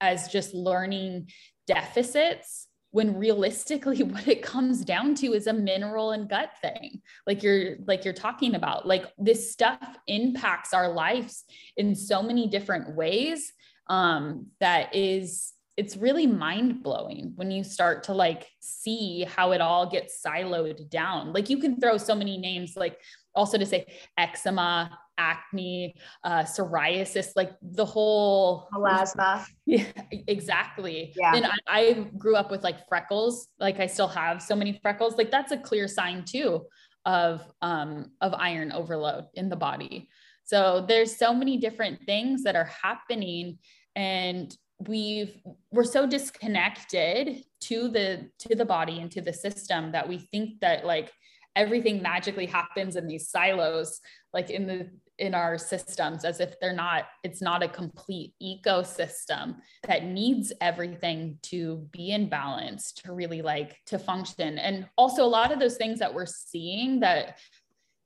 as 0.00 0.28
just 0.28 0.54
learning 0.54 1.30
deficits 1.66 2.68
when 2.90 3.16
realistically 3.16 4.02
what 4.02 4.28
it 4.28 4.42
comes 4.42 4.84
down 4.84 5.14
to 5.16 5.34
is 5.34 5.46
a 5.46 5.52
mineral 5.52 6.12
and 6.12 6.28
gut 6.28 6.50
thing. 6.62 7.02
Like 7.26 7.42
you're 7.42 7.76
like 7.86 8.04
you're 8.04 8.14
talking 8.14 8.54
about 8.54 8.86
like 8.86 9.06
this 9.18 9.52
stuff 9.52 9.78
impacts 10.06 10.72
our 10.72 10.92
lives 10.92 11.44
in 11.76 11.94
so 11.94 12.22
many 12.22 12.48
different 12.48 12.96
ways 12.96 13.52
um 13.88 14.46
that 14.58 14.94
is 14.96 15.52
it's 15.76 15.96
really 15.96 16.26
mind 16.26 16.82
blowing 16.82 17.32
when 17.36 17.50
you 17.50 17.62
start 17.62 18.02
to 18.04 18.14
like 18.14 18.48
see 18.60 19.24
how 19.24 19.52
it 19.52 19.60
all 19.60 19.88
gets 19.88 20.22
siloed 20.22 20.88
down. 20.88 21.32
Like 21.32 21.50
you 21.50 21.58
can 21.58 21.78
throw 21.78 21.98
so 21.98 22.14
many 22.14 22.38
names, 22.38 22.74
like 22.76 22.98
also 23.34 23.58
to 23.58 23.66
say 23.66 23.86
eczema, 24.16 24.98
acne, 25.18 25.94
uh, 26.24 26.44
psoriasis, 26.44 27.28
like 27.36 27.52
the 27.60 27.84
whole 27.84 28.68
melasma. 28.72 29.44
Yeah, 29.66 29.84
exactly. 30.10 31.12
Yeah. 31.16 31.34
And 31.34 31.46
I, 31.46 31.58
I 31.66 31.92
grew 32.16 32.36
up 32.36 32.50
with 32.50 32.64
like 32.64 32.88
freckles. 32.88 33.48
Like 33.58 33.78
I 33.78 33.86
still 33.86 34.08
have 34.08 34.40
so 34.40 34.56
many 34.56 34.78
freckles. 34.80 35.18
Like 35.18 35.30
that's 35.30 35.52
a 35.52 35.58
clear 35.58 35.88
sign 35.88 36.24
too 36.24 36.62
of 37.04 37.42
um, 37.60 38.12
of 38.20 38.32
iron 38.34 38.72
overload 38.72 39.26
in 39.34 39.48
the 39.48 39.56
body. 39.56 40.08
So 40.44 40.84
there's 40.86 41.16
so 41.16 41.34
many 41.34 41.56
different 41.58 42.00
things 42.06 42.44
that 42.44 42.56
are 42.56 42.70
happening 42.82 43.58
and 43.96 44.56
we've 44.80 45.36
we're 45.70 45.84
so 45.84 46.06
disconnected 46.06 47.42
to 47.60 47.88
the 47.88 48.28
to 48.38 48.54
the 48.54 48.64
body 48.64 49.00
and 49.00 49.10
to 49.10 49.20
the 49.20 49.32
system 49.32 49.92
that 49.92 50.08
we 50.08 50.18
think 50.18 50.60
that 50.60 50.84
like 50.84 51.12
everything 51.54 52.02
magically 52.02 52.46
happens 52.46 52.96
in 52.96 53.06
these 53.06 53.30
silos 53.30 54.00
like 54.32 54.50
in 54.50 54.66
the 54.66 54.90
in 55.18 55.34
our 55.34 55.56
systems 55.56 56.24
as 56.24 56.40
if 56.40 56.60
they're 56.60 56.74
not 56.74 57.04
it's 57.22 57.40
not 57.40 57.62
a 57.62 57.68
complete 57.68 58.34
ecosystem 58.42 59.56
that 59.86 60.04
needs 60.04 60.52
everything 60.60 61.38
to 61.42 61.88
be 61.90 62.10
in 62.10 62.28
balance 62.28 62.92
to 62.92 63.12
really 63.12 63.42
like 63.42 63.78
to 63.86 63.98
function. 63.98 64.58
And 64.58 64.86
also 64.96 65.24
a 65.24 65.26
lot 65.26 65.52
of 65.52 65.58
those 65.58 65.76
things 65.76 65.98
that 66.00 66.12
we're 66.12 66.26
seeing 66.26 67.00
that 67.00 67.38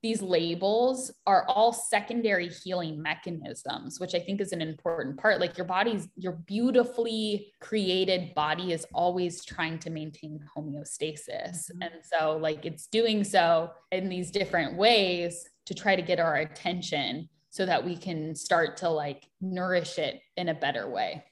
these 0.02 0.22
labels 0.22 1.12
are 1.26 1.44
all 1.46 1.72
secondary 1.72 2.48
healing 2.48 3.02
mechanisms, 3.02 4.00
which 4.00 4.14
I 4.14 4.20
think 4.20 4.40
is 4.40 4.52
an 4.52 4.62
important 4.62 5.18
part. 5.18 5.40
Like 5.40 5.58
your 5.58 5.66
body's, 5.66 6.08
your 6.16 6.32
beautifully 6.46 7.52
created 7.60 8.34
body 8.34 8.72
is 8.72 8.86
always 8.94 9.44
trying 9.44 9.78
to 9.80 9.90
maintain 9.90 10.40
homeostasis. 10.56 11.28
Mm-hmm. 11.28 11.82
And 11.82 11.92
so, 12.02 12.38
like, 12.40 12.64
it's 12.64 12.86
doing 12.86 13.24
so 13.24 13.70
in 13.92 14.08
these 14.08 14.30
different 14.30 14.76
ways 14.76 15.46
to 15.66 15.74
try 15.74 15.96
to 15.96 16.02
get 16.02 16.18
our 16.18 16.36
attention 16.36 17.28
so 17.50 17.66
that 17.66 17.84
we 17.84 17.96
can 17.96 18.34
start 18.34 18.76
to 18.78 18.88
like 18.88 19.26
nourish 19.40 19.98
it 19.98 20.20
in 20.36 20.48
a 20.48 20.54
better 20.54 20.88
way. 20.88 21.24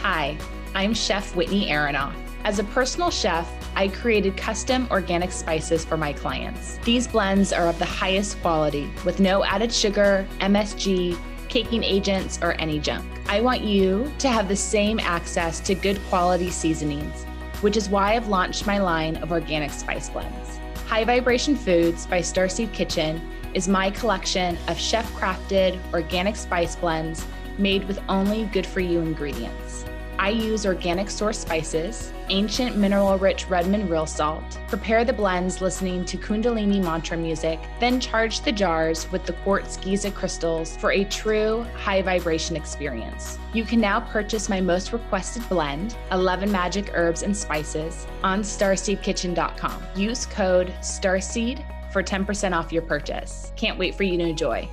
Hi, 0.00 0.36
I'm 0.74 0.94
Chef 0.94 1.34
Whitney 1.36 1.68
Aronoff. 1.68 2.31
As 2.44 2.58
a 2.58 2.64
personal 2.64 3.08
chef, 3.12 3.48
I 3.76 3.86
created 3.86 4.36
custom 4.36 4.88
organic 4.90 5.30
spices 5.30 5.84
for 5.84 5.96
my 5.96 6.12
clients. 6.12 6.78
These 6.78 7.06
blends 7.06 7.52
are 7.52 7.68
of 7.68 7.78
the 7.78 7.84
highest 7.84 8.40
quality 8.42 8.90
with 9.04 9.20
no 9.20 9.44
added 9.44 9.72
sugar, 9.72 10.26
MSG, 10.40 11.16
caking 11.48 11.84
agents, 11.84 12.40
or 12.42 12.60
any 12.60 12.80
junk. 12.80 13.04
I 13.28 13.40
want 13.40 13.60
you 13.60 14.12
to 14.18 14.28
have 14.28 14.48
the 14.48 14.56
same 14.56 14.98
access 14.98 15.60
to 15.60 15.76
good 15.76 16.00
quality 16.08 16.50
seasonings, 16.50 17.22
which 17.60 17.76
is 17.76 17.88
why 17.88 18.16
I've 18.16 18.26
launched 18.26 18.66
my 18.66 18.78
line 18.78 19.18
of 19.18 19.30
organic 19.30 19.70
spice 19.70 20.10
blends. 20.10 20.58
High 20.88 21.04
Vibration 21.04 21.54
Foods 21.54 22.06
by 22.06 22.18
Starseed 22.18 22.72
Kitchen 22.72 23.20
is 23.54 23.68
my 23.68 23.88
collection 23.92 24.58
of 24.66 24.76
chef 24.76 25.08
crafted 25.12 25.78
organic 25.92 26.34
spice 26.34 26.74
blends 26.74 27.24
made 27.56 27.86
with 27.86 28.00
only 28.08 28.46
good 28.46 28.66
for 28.66 28.80
you 28.80 28.98
ingredients. 28.98 29.84
I 30.22 30.28
use 30.28 30.64
organic 30.66 31.10
source 31.10 31.36
spices, 31.36 32.12
ancient 32.28 32.76
mineral 32.76 33.18
rich 33.18 33.48
Redmond 33.48 33.90
real 33.90 34.06
salt, 34.06 34.44
prepare 34.68 35.04
the 35.04 35.12
blends 35.12 35.60
listening 35.60 36.04
to 36.04 36.16
Kundalini 36.16 36.80
mantra 36.80 37.16
music, 37.16 37.58
then 37.80 37.98
charge 37.98 38.40
the 38.42 38.52
jars 38.52 39.10
with 39.10 39.26
the 39.26 39.32
quartz 39.32 39.78
Giza 39.78 40.12
crystals 40.12 40.76
for 40.76 40.92
a 40.92 41.02
true 41.06 41.66
high 41.74 42.02
vibration 42.02 42.54
experience. 42.54 43.36
You 43.52 43.64
can 43.64 43.80
now 43.80 43.98
purchase 43.98 44.48
my 44.48 44.60
most 44.60 44.92
requested 44.92 45.42
blend, 45.48 45.96
11 46.12 46.52
magic 46.52 46.92
herbs 46.94 47.24
and 47.24 47.36
spices, 47.36 48.06
on 48.22 48.42
starseedkitchen.com. 48.42 49.82
Use 49.96 50.26
code 50.26 50.72
STARSEED 50.82 51.64
for 51.92 52.00
10% 52.00 52.56
off 52.56 52.72
your 52.72 52.82
purchase. 52.82 53.50
Can't 53.56 53.76
wait 53.76 53.96
for 53.96 54.04
you 54.04 54.16
to 54.18 54.28
enjoy. 54.28 54.68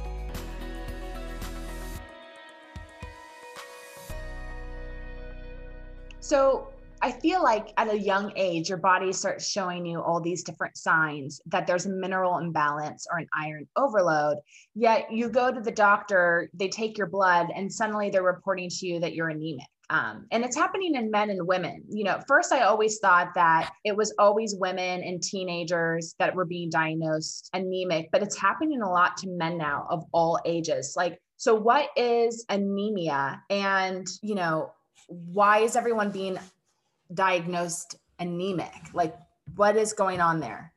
So 6.29 6.67
I 7.01 7.11
feel 7.11 7.41
like 7.41 7.73
at 7.77 7.91
a 7.91 7.97
young 7.97 8.31
age, 8.35 8.69
your 8.69 8.77
body 8.77 9.11
starts 9.11 9.49
showing 9.49 9.83
you 9.83 9.99
all 9.99 10.21
these 10.21 10.43
different 10.43 10.77
signs 10.77 11.41
that 11.47 11.65
there's 11.65 11.87
a 11.87 11.89
mineral 11.89 12.37
imbalance 12.37 13.07
or 13.11 13.17
an 13.17 13.27
iron 13.35 13.67
overload. 13.75 14.37
Yet 14.75 15.11
you 15.11 15.29
go 15.29 15.51
to 15.51 15.59
the 15.59 15.71
doctor, 15.71 16.47
they 16.53 16.67
take 16.67 16.99
your 16.99 17.07
blood, 17.07 17.47
and 17.55 17.73
suddenly 17.73 18.11
they're 18.11 18.21
reporting 18.21 18.69
to 18.69 18.85
you 18.85 18.99
that 18.99 19.15
you're 19.15 19.29
anemic. 19.29 19.65
Um, 19.89 20.27
and 20.29 20.45
it's 20.45 20.55
happening 20.55 20.93
in 20.93 21.09
men 21.09 21.31
and 21.31 21.47
women. 21.47 21.83
You 21.89 22.03
know, 22.03 22.21
first 22.27 22.53
I 22.53 22.61
always 22.61 22.99
thought 22.99 23.29
that 23.33 23.71
it 23.83 23.97
was 23.97 24.13
always 24.19 24.53
women 24.55 25.01
and 25.01 25.23
teenagers 25.23 26.13
that 26.19 26.35
were 26.35 26.45
being 26.45 26.69
diagnosed 26.69 27.49
anemic, 27.53 28.09
but 28.11 28.21
it's 28.21 28.37
happening 28.37 28.83
a 28.83 28.91
lot 28.91 29.17
to 29.17 29.29
men 29.29 29.57
now 29.57 29.87
of 29.89 30.03
all 30.11 30.39
ages. 30.45 30.93
Like, 30.95 31.19
so 31.37 31.55
what 31.55 31.89
is 31.95 32.45
anemia? 32.49 33.41
And, 33.49 34.05
you 34.21 34.35
know, 34.35 34.73
why 35.09 35.59
is 35.59 35.75
everyone 35.75 36.11
being 36.11 36.37
diagnosed 37.13 37.95
anemic? 38.19 38.93
Like, 38.93 39.15
what 39.55 39.75
is 39.75 39.93
going 39.93 40.21
on 40.21 40.39
there? 40.39 40.73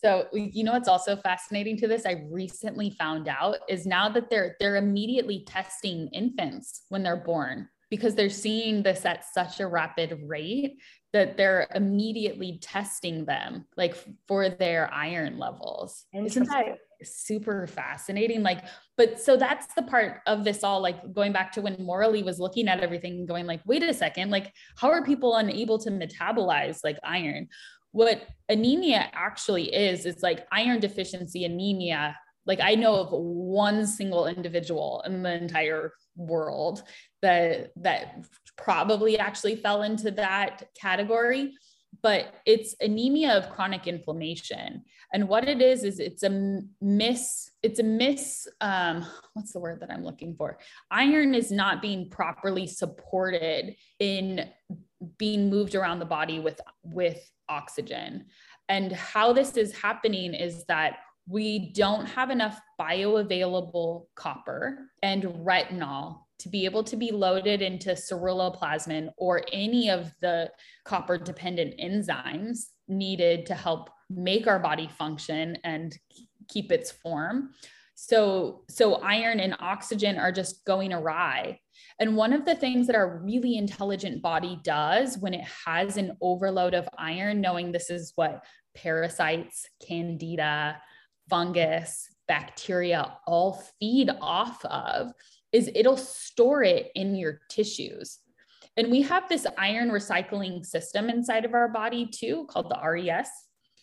So 0.00 0.26
you 0.32 0.62
know 0.62 0.72
what's 0.72 0.88
also 0.88 1.16
fascinating 1.16 1.76
to 1.78 1.88
this 1.88 2.06
I 2.06 2.24
recently 2.30 2.90
found 2.90 3.26
out 3.26 3.56
is 3.68 3.84
now 3.84 4.08
that 4.10 4.30
they're 4.30 4.54
they're 4.60 4.76
immediately 4.76 5.44
testing 5.44 6.08
infants 6.12 6.82
when 6.88 7.02
they're 7.02 7.16
born 7.16 7.68
because 7.90 8.14
they're 8.14 8.30
seeing 8.30 8.82
this 8.82 9.04
at 9.04 9.24
such 9.24 9.58
a 9.60 9.66
rapid 9.66 10.20
rate 10.24 10.76
that 11.12 11.36
they're 11.36 11.66
immediately 11.74 12.58
testing 12.62 13.24
them 13.24 13.64
like 13.76 13.96
for 14.26 14.48
their 14.48 14.92
iron 14.92 15.38
levels. 15.38 16.04
Isn't 16.12 16.48
that 16.48 16.78
super 17.02 17.66
fascinating? 17.66 18.42
Like, 18.42 18.64
but 18.98 19.20
so 19.20 19.36
that's 19.36 19.72
the 19.74 19.82
part 19.82 20.20
of 20.26 20.42
this 20.44 20.64
all 20.64 20.82
like 20.82 21.14
going 21.14 21.32
back 21.32 21.52
to 21.52 21.62
when 21.62 21.76
Morley 21.78 22.24
was 22.24 22.40
looking 22.40 22.66
at 22.66 22.80
everything 22.80 23.24
going 23.24 23.46
like, 23.46 23.60
wait 23.64 23.84
a 23.84 23.94
second, 23.94 24.30
like 24.30 24.52
how 24.76 24.90
are 24.90 25.04
people 25.04 25.36
unable 25.36 25.78
to 25.78 25.90
metabolize 25.90 26.80
like 26.82 26.98
iron? 27.04 27.48
What 27.92 28.26
anemia 28.48 29.08
actually 29.14 29.72
is, 29.72 30.04
is 30.04 30.22
like 30.22 30.46
iron 30.52 30.80
deficiency 30.80 31.44
anemia 31.44 32.16
like 32.44 32.60
I 32.60 32.74
know 32.74 32.94
of 32.94 33.10
one 33.12 33.86
single 33.86 34.26
individual 34.26 35.04
in 35.06 35.22
the 35.22 35.34
entire 35.34 35.92
world 36.16 36.82
that 37.20 37.70
that 37.76 38.24
probably 38.56 39.18
actually 39.18 39.56
fell 39.56 39.82
into 39.82 40.10
that 40.12 40.64
category 40.80 41.52
but 42.02 42.34
it's 42.46 42.74
anemia 42.80 43.32
of 43.32 43.50
chronic 43.50 43.86
inflammation 43.86 44.82
and 45.12 45.28
what 45.28 45.48
it 45.48 45.62
is 45.62 45.84
is 45.84 46.00
it's 46.00 46.22
a 46.22 46.62
miss 46.80 47.50
it's 47.62 47.78
a 47.78 47.82
miss 47.82 48.46
um, 48.60 49.06
what's 49.34 49.52
the 49.52 49.60
word 49.60 49.80
that 49.80 49.90
i'm 49.90 50.04
looking 50.04 50.34
for? 50.34 50.58
Iron 50.90 51.34
is 51.34 51.50
not 51.50 51.82
being 51.82 52.10
properly 52.10 52.66
supported 52.66 53.76
in 53.98 54.48
being 55.16 55.48
moved 55.48 55.74
around 55.74 55.98
the 55.98 56.04
body 56.04 56.40
with 56.40 56.60
with 56.82 57.30
oxygen. 57.48 58.26
And 58.68 58.92
how 58.92 59.32
this 59.32 59.56
is 59.56 59.72
happening 59.72 60.34
is 60.34 60.64
that 60.66 60.98
we 61.26 61.72
don't 61.72 62.06
have 62.06 62.30
enough 62.30 62.60
bioavailable 62.80 64.06
copper 64.14 64.90
and 65.02 65.24
retinol 65.24 66.20
to 66.38 66.48
be 66.48 66.64
able 66.64 66.84
to 66.84 66.96
be 66.96 67.10
loaded 67.10 67.62
into 67.62 67.90
ceruloplasmin 67.90 69.10
or 69.16 69.42
any 69.52 69.90
of 69.90 70.12
the 70.20 70.50
copper 70.84 71.18
dependent 71.18 71.78
enzymes 71.78 72.68
needed 72.86 73.44
to 73.46 73.54
help 73.54 73.90
make 74.10 74.46
our 74.46 74.58
body 74.58 74.88
function 74.98 75.58
and 75.64 75.96
keep 76.48 76.72
its 76.72 76.90
form. 76.90 77.50
So 77.94 78.62
so 78.68 78.96
iron 78.96 79.40
and 79.40 79.56
oxygen 79.60 80.18
are 80.18 80.32
just 80.32 80.64
going 80.64 80.92
awry. 80.92 81.60
And 81.98 82.16
one 82.16 82.32
of 82.32 82.44
the 82.44 82.54
things 82.54 82.86
that 82.86 82.96
our 82.96 83.18
really 83.18 83.56
intelligent 83.56 84.22
body 84.22 84.60
does 84.62 85.18
when 85.18 85.34
it 85.34 85.44
has 85.66 85.96
an 85.96 86.16
overload 86.20 86.74
of 86.74 86.88
iron 86.96 87.40
knowing 87.40 87.72
this 87.72 87.90
is 87.90 88.12
what 88.14 88.44
parasites 88.74 89.66
candida 89.84 90.80
fungus, 91.28 92.08
bacteria 92.28 93.14
all 93.26 93.62
feed 93.80 94.10
off 94.20 94.64
of 94.64 95.12
is 95.52 95.70
it'll 95.74 95.96
store 95.96 96.62
it 96.62 96.90
in 96.94 97.14
your 97.14 97.40
tissues. 97.48 98.18
And 98.76 98.90
we 98.90 99.02
have 99.02 99.28
this 99.28 99.46
iron 99.56 99.90
recycling 99.90 100.64
system 100.64 101.10
inside 101.10 101.44
of 101.44 101.54
our 101.54 101.68
body 101.68 102.06
too, 102.06 102.46
called 102.48 102.70
the 102.70 102.80
RES, 102.88 103.28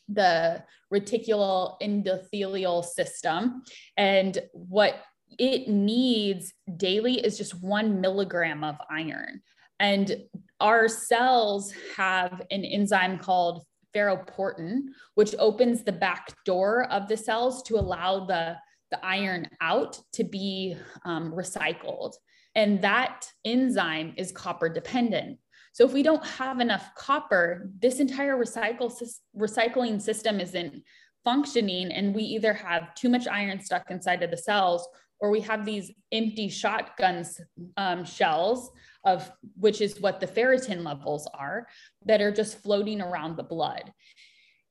the 0.08 0.64
reticular 0.94 1.76
endothelial 1.82 2.84
system. 2.84 3.64
And 3.98 4.38
what 4.54 4.96
it 5.38 5.68
needs 5.68 6.54
daily 6.78 7.16
is 7.16 7.38
just 7.38 7.62
one 7.62 8.02
milligram 8.02 8.64
of 8.64 8.76
iron. 8.90 9.42
And 9.80 10.16
our 10.60 10.88
cells 10.88 11.74
have 11.98 12.42
an 12.52 12.64
enzyme 12.64 13.20
called 13.20 13.66
ferroportin, 13.94 14.84
which 15.16 15.36
opens 15.40 15.84
the 15.84 15.92
back 15.92 16.34
door 16.46 16.86
of 16.92 17.08
the 17.08 17.18
cells 17.18 17.64
to 17.64 17.78
allow 17.78 18.26
the, 18.26 18.56
the 18.92 19.06
iron 19.06 19.48
out 19.62 20.00
to 20.14 20.24
be 20.24 20.78
um, 21.04 21.32
recycled. 21.32 22.14
And 22.56 22.82
that 22.82 23.30
enzyme 23.44 24.14
is 24.18 24.32
copper 24.32 24.70
dependent. 24.70 25.40
So 25.76 25.84
if 25.84 25.92
we 25.92 26.04
don't 26.04 26.26
have 26.26 26.62
enough 26.62 26.96
copper, 26.96 27.70
this 27.80 28.00
entire 28.00 28.38
recycle, 28.38 28.90
recycling 29.38 30.02
system 30.02 30.40
isn't 30.40 30.82
functioning. 31.26 31.92
And 31.92 32.16
we 32.16 32.24
either 32.24 32.54
have 32.54 32.96
too 32.96 33.10
much 33.10 33.28
iron 33.28 33.60
stuck 33.60 33.92
inside 33.92 34.24
of 34.24 34.32
the 34.32 34.38
cells 34.38 34.88
or 35.20 35.32
we 35.32 35.42
have 35.42 35.66
these 35.66 35.92
empty 36.14 36.48
shotguns 36.48 37.42
um, 37.76 38.06
shells 38.06 38.72
of 39.04 39.30
which 39.60 39.82
is 39.82 40.00
what 40.00 40.22
the 40.22 40.28
ferritin 40.28 40.86
levels 40.86 41.28
are 41.38 41.68
that 42.06 42.22
are 42.22 42.32
just 42.32 42.64
floating 42.64 43.02
around 43.02 43.36
the 43.36 43.44
blood. 43.44 43.92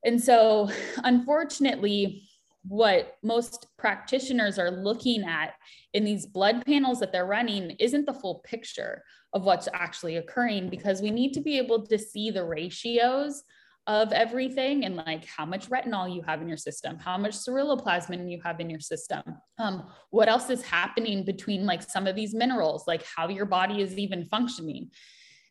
And 0.03 0.19
so, 0.19 0.71
unfortunately, 1.03 2.27
what 2.67 3.17
most 3.21 3.67
practitioners 3.77 4.57
are 4.57 4.71
looking 4.71 5.23
at 5.23 5.53
in 5.93 6.03
these 6.03 6.25
blood 6.25 6.65
panels 6.65 6.99
that 6.99 7.11
they're 7.11 7.27
running 7.27 7.71
isn't 7.79 8.07
the 8.07 8.13
full 8.13 8.41
picture 8.43 9.03
of 9.35 9.43
what's 9.43 9.67
actually 9.73 10.15
occurring 10.15 10.69
because 10.69 11.01
we 11.01 11.11
need 11.11 11.33
to 11.33 11.41
be 11.41 11.57
able 11.57 11.85
to 11.85 11.99
see 11.99 12.31
the 12.31 12.43
ratios 12.43 13.43
of 13.85 14.11
everything 14.13 14.85
and 14.85 14.95
like 14.95 15.25
how 15.25 15.45
much 15.45 15.69
retinol 15.69 16.11
you 16.11 16.23
have 16.23 16.41
in 16.41 16.47
your 16.47 16.57
system, 16.57 16.97
how 16.97 17.17
much 17.17 17.33
ceruloplasmin 17.33 18.31
you 18.31 18.41
have 18.43 18.59
in 18.59 18.69
your 18.69 18.79
system, 18.79 19.21
um, 19.59 19.87
what 20.09 20.27
else 20.27 20.49
is 20.49 20.63
happening 20.63 21.23
between 21.23 21.65
like 21.65 21.83
some 21.83 22.07
of 22.07 22.15
these 22.15 22.33
minerals, 22.33 22.85
like 22.87 23.05
how 23.15 23.27
your 23.27 23.45
body 23.45 23.81
is 23.81 23.97
even 23.97 24.25
functioning. 24.25 24.89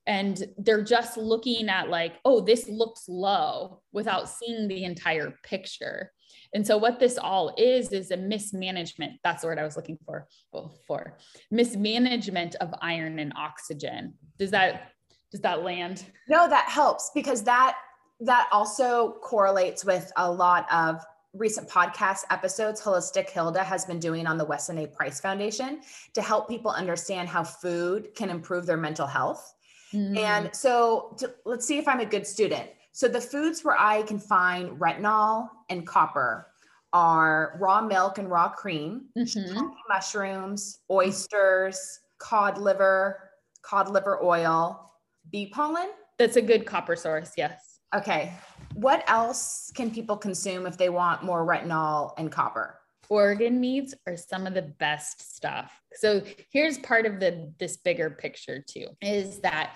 And 0.07 0.43
they're 0.59 0.83
just 0.83 1.17
looking 1.17 1.69
at 1.69 1.91
like, 1.91 2.15
oh, 2.25 2.41
this 2.41 2.69
looks 2.69 3.05
low 3.07 3.83
without 3.93 4.29
seeing 4.29 4.67
the 4.67 4.85
entire 4.85 5.39
picture. 5.45 6.11
And 6.55 6.65
so 6.67 6.79
what 6.79 7.01
this 7.01 7.19
all 7.19 7.53
is 7.59 7.93
is 7.93 8.13
a 8.13 8.17
mismanagement. 8.17 9.15
That's 9.25 9.43
the 9.43 9.49
word 9.49 9.59
I 9.59 9.65
was 9.65 9.77
looking 9.77 9.99
for. 10.07 10.29
Well, 10.53 10.73
for 10.87 11.19
mismanagement 11.51 12.55
of 12.61 12.73
iron 12.81 13.19
and 13.19 13.33
oxygen. 13.37 14.15
Does 14.39 14.53
that 14.53 14.93
does 15.33 15.41
that 15.41 15.65
land? 15.65 16.05
No, 16.29 16.49
that 16.49 16.69
helps 16.69 17.11
because 17.13 17.43
that 17.43 17.77
that 18.21 18.49
also 18.53 19.17
correlates 19.21 19.85
with 19.85 20.13
a 20.17 20.31
lot 20.31 20.73
of 20.73 21.05
recent 21.35 21.69
podcast 21.69 22.21
episodes 22.31 22.81
Holistic 22.81 23.29
Hilda 23.29 23.65
has 23.65 23.85
been 23.85 23.99
doing 23.99 24.27
on 24.29 24.39
the 24.39 24.45
Weston 24.45 24.79
A. 24.79 24.87
Price 24.87 25.21
Foundation 25.21 25.81
to 26.15 26.23
help 26.23 26.49
people 26.49 26.71
understand 26.71 27.29
how 27.29 27.43
food 27.43 28.15
can 28.15 28.31
improve 28.31 28.67
their 28.67 28.77
mental 28.77 29.09
health. 29.09 29.55
Mm-hmm. 29.93 30.17
And 30.17 30.55
so 30.55 31.17
to, 31.19 31.35
let's 31.45 31.67
see 31.67 31.79
if 31.79 31.89
I'm 31.89 32.01
a 32.01 32.07
good 32.07 32.27
student. 32.27 32.71
So 32.95 33.09
the 33.09 33.21
foods 33.21 33.65
where 33.65 33.77
I 33.77 34.03
can 34.03 34.21
find 34.21 34.79
retinol 34.79 35.49
and 35.69 35.85
copper 35.85 36.47
are 36.93 37.59
raw 37.61 37.81
milk 37.81 38.19
and 38.19 38.31
raw 38.31 38.49
cream, 38.49 39.07
mm-hmm. 39.19 39.67
mushrooms, 39.89 40.79
oysters, 40.89 41.99
cod 42.19 42.57
liver, 42.57 43.31
cod 43.63 43.91
liver 43.91 44.23
oil, 44.23 44.93
bee 45.33 45.47
pollen. 45.47 45.89
That's 46.21 46.37
a 46.37 46.43
good 46.43 46.67
copper 46.67 46.95
source, 46.95 47.33
yes. 47.37 47.81
Okay. 47.97 48.33
What 48.75 49.03
else 49.09 49.73
can 49.75 49.91
people 49.91 50.17
consume 50.17 50.65
if 50.65 50.79
they 50.79 50.89
want 50.89 51.25
more 51.25 51.45
retinol 51.45 52.13
and 52.17 52.31
copper? 52.31 52.79
Organ 53.09 53.59
meats 53.59 53.93
are 54.07 54.17
some 54.17 54.47
of 54.47 54.55
the 54.55 54.63
best 54.63 55.35
stuff. 55.35 55.73
So 55.97 56.23
here's 56.53 56.79
part 56.79 57.07
of 57.07 57.19
the 57.19 57.53
this 57.59 57.77
bigger 57.77 58.11
picture 58.11 58.65
too 58.65 58.87
is 59.03 59.41
that 59.41 59.75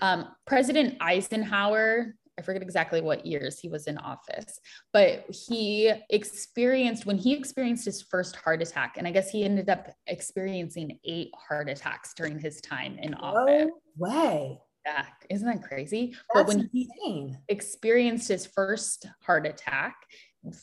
um, 0.00 0.28
President 0.46 0.98
Eisenhower 1.00 2.14
I 2.40 2.42
forget 2.42 2.62
exactly 2.62 3.02
what 3.02 3.26
years 3.26 3.60
he 3.60 3.68
was 3.68 3.86
in 3.86 3.98
office, 3.98 4.58
but 4.94 5.26
he 5.28 5.92
experienced 6.08 7.04
when 7.04 7.18
he 7.18 7.34
experienced 7.34 7.84
his 7.84 8.00
first 8.00 8.34
heart 8.34 8.62
attack, 8.62 8.94
and 8.96 9.06
I 9.06 9.10
guess 9.10 9.30
he 9.30 9.44
ended 9.44 9.68
up 9.68 9.88
experiencing 10.06 10.98
eight 11.04 11.30
heart 11.36 11.68
attacks 11.68 12.14
during 12.14 12.38
his 12.38 12.62
time 12.62 12.98
in 12.98 13.12
office. 13.12 13.66
No 13.68 13.80
way 13.98 14.58
back. 14.86 15.26
Isn't 15.28 15.46
that 15.46 15.62
crazy? 15.62 16.16
That's 16.32 16.46
but 16.46 16.46
when 16.46 16.70
insane. 16.72 16.88
he 17.04 17.36
experienced 17.48 18.28
his 18.28 18.46
first 18.46 19.06
heart 19.20 19.46
attack, 19.46 19.96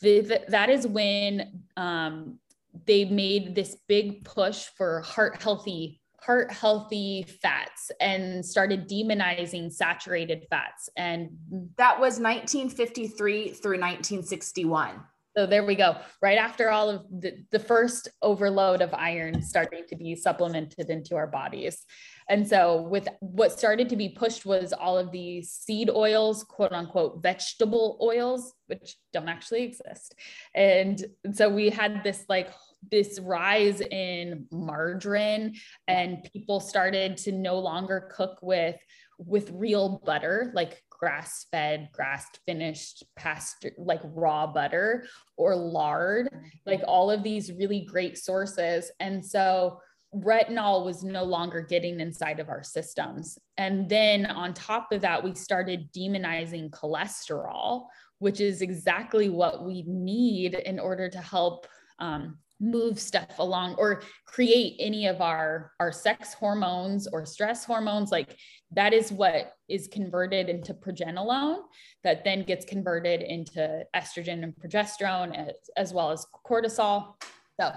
the, 0.02 0.20
the, 0.20 0.44
that 0.48 0.68
is 0.68 0.84
when 0.84 1.62
um, 1.76 2.40
they 2.86 3.04
made 3.04 3.54
this 3.54 3.76
big 3.86 4.24
push 4.24 4.66
for 4.76 5.02
heart 5.02 5.40
healthy 5.40 6.00
heart 6.20 6.50
healthy 6.50 7.24
fats 7.40 7.90
and 8.00 8.44
started 8.44 8.88
demonizing 8.88 9.72
saturated 9.72 10.46
fats 10.50 10.88
and 10.96 11.30
that 11.76 11.98
was 12.00 12.18
1953 12.18 13.50
through 13.50 13.78
1961 13.78 15.00
So 15.36 15.46
there 15.46 15.64
we 15.64 15.76
go. 15.76 15.96
Right 16.20 16.38
after 16.38 16.70
all 16.70 16.90
of 16.90 17.02
the, 17.10 17.44
the 17.52 17.60
first 17.60 18.08
overload 18.22 18.82
of 18.82 18.92
iron 18.92 19.40
starting 19.40 19.84
to 19.88 19.94
be 19.94 20.16
supplemented 20.16 20.90
into 20.90 21.14
our 21.14 21.28
bodies. 21.28 21.84
And 22.28 22.46
so, 22.46 22.82
with 22.82 23.08
what 23.20 23.52
started 23.52 23.88
to 23.90 23.96
be 23.96 24.08
pushed 24.08 24.44
was 24.44 24.72
all 24.72 24.98
of 24.98 25.12
these 25.12 25.50
seed 25.50 25.90
oils, 25.90 26.44
quote 26.44 26.72
unquote, 26.72 27.22
vegetable 27.22 27.98
oils, 28.02 28.52
which 28.66 28.96
don't 29.12 29.28
actually 29.28 29.62
exist. 29.62 30.14
And 30.54 31.04
so, 31.32 31.48
we 31.48 31.70
had 31.70 32.02
this 32.04 32.24
like 32.28 32.50
this 32.90 33.18
rise 33.18 33.80
in 33.80 34.46
margarine, 34.50 35.56
and 35.86 36.28
people 36.32 36.60
started 36.60 37.16
to 37.18 37.32
no 37.32 37.58
longer 37.58 38.10
cook 38.14 38.38
with 38.42 38.76
with 39.20 39.50
real 39.52 40.00
butter 40.04 40.52
like 40.54 40.82
grass 40.98 41.46
fed, 41.50 41.88
grass 41.92 42.26
finished, 42.46 43.04
pasture, 43.16 43.72
like 43.78 44.00
raw 44.04 44.46
butter 44.46 45.06
or 45.36 45.54
lard, 45.54 46.28
like 46.66 46.82
all 46.86 47.10
of 47.10 47.22
these 47.22 47.52
really 47.52 47.84
great 47.84 48.18
sources. 48.18 48.90
And 49.00 49.24
so 49.24 49.80
retinol 50.14 50.84
was 50.84 51.04
no 51.04 51.22
longer 51.22 51.60
getting 51.60 52.00
inside 52.00 52.40
of 52.40 52.48
our 52.48 52.62
systems. 52.62 53.38
And 53.56 53.88
then 53.88 54.26
on 54.26 54.54
top 54.54 54.90
of 54.92 55.02
that, 55.02 55.22
we 55.22 55.34
started 55.34 55.92
demonizing 55.92 56.70
cholesterol, 56.70 57.86
which 58.18 58.40
is 58.40 58.62
exactly 58.62 59.28
what 59.28 59.64
we 59.64 59.84
need 59.86 60.54
in 60.54 60.78
order 60.78 61.08
to 61.08 61.18
help 61.18 61.66
um, 61.98 62.38
move 62.60 62.98
stuff 62.98 63.38
along 63.38 63.74
or 63.76 64.02
create 64.24 64.76
any 64.80 65.06
of 65.06 65.20
our 65.20 65.72
our 65.78 65.92
sex 65.92 66.34
hormones 66.34 67.06
or 67.06 67.24
stress 67.24 67.64
hormones 67.64 68.10
like 68.10 68.36
that 68.72 68.92
is 68.92 69.12
what 69.12 69.52
is 69.68 69.88
converted 69.88 70.48
into 70.48 70.74
progesterone 70.74 71.62
that 72.02 72.24
then 72.24 72.42
gets 72.42 72.64
converted 72.64 73.22
into 73.22 73.84
estrogen 73.94 74.42
and 74.42 74.54
progesterone 74.56 75.36
as, 75.36 75.54
as 75.76 75.92
well 75.92 76.10
as 76.10 76.26
cortisol. 76.44 77.14
So 77.60 77.72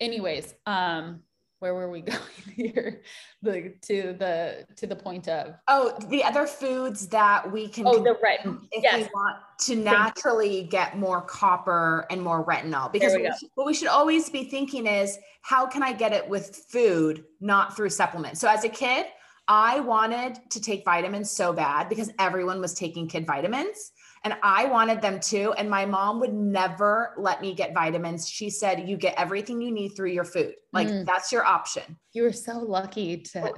anyways 0.00 0.54
um 0.66 1.20
where 1.58 1.74
were 1.74 1.90
we 1.90 2.00
going 2.02 2.20
here? 2.54 3.02
The 3.42 3.74
to 3.82 4.14
the 4.18 4.66
to 4.76 4.86
the 4.86 4.96
point 4.96 5.28
of. 5.28 5.54
Oh 5.68 5.96
the 6.08 6.22
other 6.22 6.46
foods 6.46 7.08
that 7.08 7.50
we 7.50 7.68
can 7.68 7.86
oh 7.86 8.02
the 8.02 8.16
retin 8.24 8.60
if 8.72 8.82
yes. 8.82 8.98
we 8.98 9.04
want 9.14 9.38
to 9.60 9.76
naturally 9.76 10.64
get 10.64 10.98
more 10.98 11.22
copper 11.22 12.06
and 12.10 12.20
more 12.20 12.44
retinol. 12.44 12.92
Because 12.92 13.14
we 13.14 13.22
we 13.22 13.30
what 13.54 13.66
we 13.66 13.74
should 13.74 13.88
always 13.88 14.28
be 14.28 14.44
thinking 14.44 14.86
is 14.86 15.18
how 15.42 15.66
can 15.66 15.82
i 15.82 15.92
get 15.92 16.12
it 16.12 16.28
with 16.28 16.64
food 16.70 17.24
not 17.40 17.76
through 17.76 17.90
supplements? 17.90 18.40
So 18.40 18.48
as 18.48 18.64
a 18.64 18.68
kid 18.68 19.06
i 19.46 19.78
wanted 19.80 20.38
to 20.50 20.58
take 20.58 20.82
vitamins 20.86 21.30
so 21.30 21.52
bad 21.52 21.88
because 21.90 22.10
everyone 22.18 22.62
was 22.62 22.72
taking 22.72 23.06
kid 23.06 23.26
vitamins 23.26 23.92
and 24.24 24.34
I 24.42 24.64
wanted 24.64 25.02
them 25.02 25.20
too. 25.20 25.52
And 25.58 25.68
my 25.68 25.84
mom 25.84 26.18
would 26.20 26.32
never 26.32 27.12
let 27.18 27.42
me 27.42 27.54
get 27.54 27.74
vitamins. 27.74 28.26
She 28.26 28.48
said, 28.48 28.88
You 28.88 28.96
get 28.96 29.14
everything 29.18 29.60
you 29.60 29.70
need 29.70 29.90
through 29.90 30.10
your 30.10 30.24
food. 30.24 30.54
Like 30.72 30.88
mm. 30.88 31.04
that's 31.04 31.30
your 31.30 31.44
option. 31.44 31.98
You 32.14 32.22
were 32.22 32.32
so 32.32 32.58
lucky 32.58 33.18
to 33.18 33.52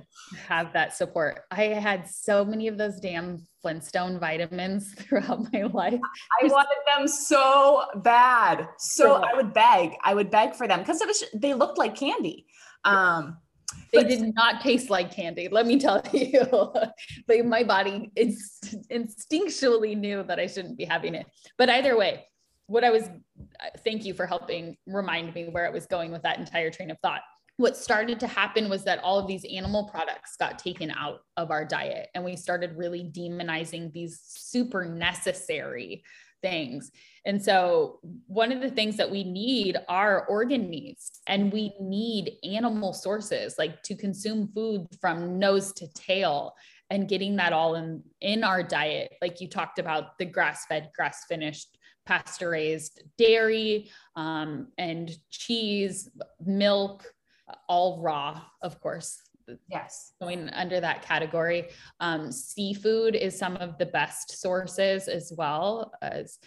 have 0.48 0.72
that 0.72 0.92
support. 0.92 1.42
I 1.52 1.64
had 1.64 2.08
so 2.08 2.44
many 2.44 2.66
of 2.66 2.78
those 2.78 2.98
damn 2.98 3.46
Flintstone 3.62 4.18
vitamins 4.18 4.92
throughout 4.98 5.52
my 5.52 5.62
life. 5.62 6.00
I 6.42 6.46
wanted 6.46 6.78
them 6.96 7.06
so 7.06 7.84
bad. 7.96 8.66
So 8.78 9.22
I 9.22 9.34
would 9.36 9.54
beg. 9.54 9.92
I 10.02 10.14
would 10.14 10.32
beg 10.32 10.56
for 10.56 10.66
them 10.66 10.80
because 10.80 11.00
it 11.00 11.06
was 11.06 11.22
they 11.32 11.54
looked 11.54 11.78
like 11.78 11.94
candy. 11.94 12.46
Um, 12.84 13.38
they 13.92 14.02
but, 14.02 14.08
did 14.08 14.34
not 14.34 14.60
taste 14.60 14.90
like 14.90 15.12
candy 15.12 15.48
let 15.50 15.66
me 15.66 15.78
tell 15.78 16.02
you. 16.12 16.46
But 17.26 17.46
my 17.46 17.62
body 17.62 18.10
inst- 18.16 18.88
instinctually 18.90 19.96
knew 19.96 20.22
that 20.24 20.38
i 20.38 20.46
shouldn't 20.46 20.76
be 20.76 20.84
having 20.84 21.14
it. 21.14 21.26
But 21.58 21.70
either 21.70 21.96
way 21.96 22.26
what 22.68 22.84
i 22.84 22.90
was 22.90 23.04
uh, 23.04 23.68
thank 23.84 24.04
you 24.04 24.12
for 24.12 24.26
helping 24.26 24.76
remind 24.86 25.34
me 25.34 25.48
where 25.48 25.66
i 25.66 25.70
was 25.70 25.86
going 25.86 26.10
with 26.10 26.22
that 26.22 26.38
entire 26.38 26.70
train 26.70 26.90
of 26.90 26.98
thought. 27.00 27.22
What 27.58 27.74
started 27.74 28.20
to 28.20 28.26
happen 28.26 28.68
was 28.68 28.84
that 28.84 29.02
all 29.02 29.18
of 29.18 29.26
these 29.26 29.44
animal 29.50 29.88
products 29.88 30.36
got 30.36 30.58
taken 30.58 30.90
out 30.90 31.20
of 31.38 31.50
our 31.50 31.64
diet 31.64 32.08
and 32.14 32.22
we 32.22 32.36
started 32.36 32.76
really 32.76 33.10
demonizing 33.10 33.92
these 33.92 34.20
super 34.26 34.84
necessary 34.84 36.02
things. 36.46 36.92
And 37.24 37.42
so, 37.42 37.98
one 38.26 38.52
of 38.52 38.60
the 38.60 38.70
things 38.70 38.96
that 38.96 39.10
we 39.10 39.24
need 39.24 39.76
are 39.88 40.26
organ 40.26 40.70
needs, 40.70 41.20
and 41.26 41.52
we 41.52 41.72
need 41.80 42.36
animal 42.44 42.92
sources 42.92 43.56
like 43.58 43.82
to 43.82 43.96
consume 43.96 44.48
food 44.54 44.86
from 45.00 45.38
nose 45.38 45.72
to 45.74 45.88
tail 45.92 46.54
and 46.90 47.08
getting 47.08 47.36
that 47.36 47.52
all 47.52 47.74
in 47.74 48.02
in 48.20 48.44
our 48.44 48.62
diet 48.62 49.12
like 49.20 49.40
you 49.40 49.48
talked 49.48 49.78
about 49.78 50.18
the 50.18 50.24
grass 50.24 50.66
fed 50.66 50.90
grass 50.94 51.24
finished 51.28 51.78
pasture 52.04 52.50
raised 52.50 53.02
dairy 53.18 53.90
um, 54.14 54.68
and 54.78 55.10
cheese 55.30 56.08
milk 56.44 57.04
all 57.68 58.00
raw 58.00 58.40
of 58.62 58.80
course 58.80 59.20
yes. 59.68 60.12
going 60.20 60.48
under 60.50 60.80
that 60.80 61.02
category. 61.02 61.68
Um, 62.00 62.32
seafood 62.32 63.14
is 63.14 63.38
some 63.38 63.56
of 63.56 63.78
the 63.78 63.86
best 63.86 64.40
sources 64.40 65.08
as 65.08 65.32
well 65.36 65.92
as 66.02 66.38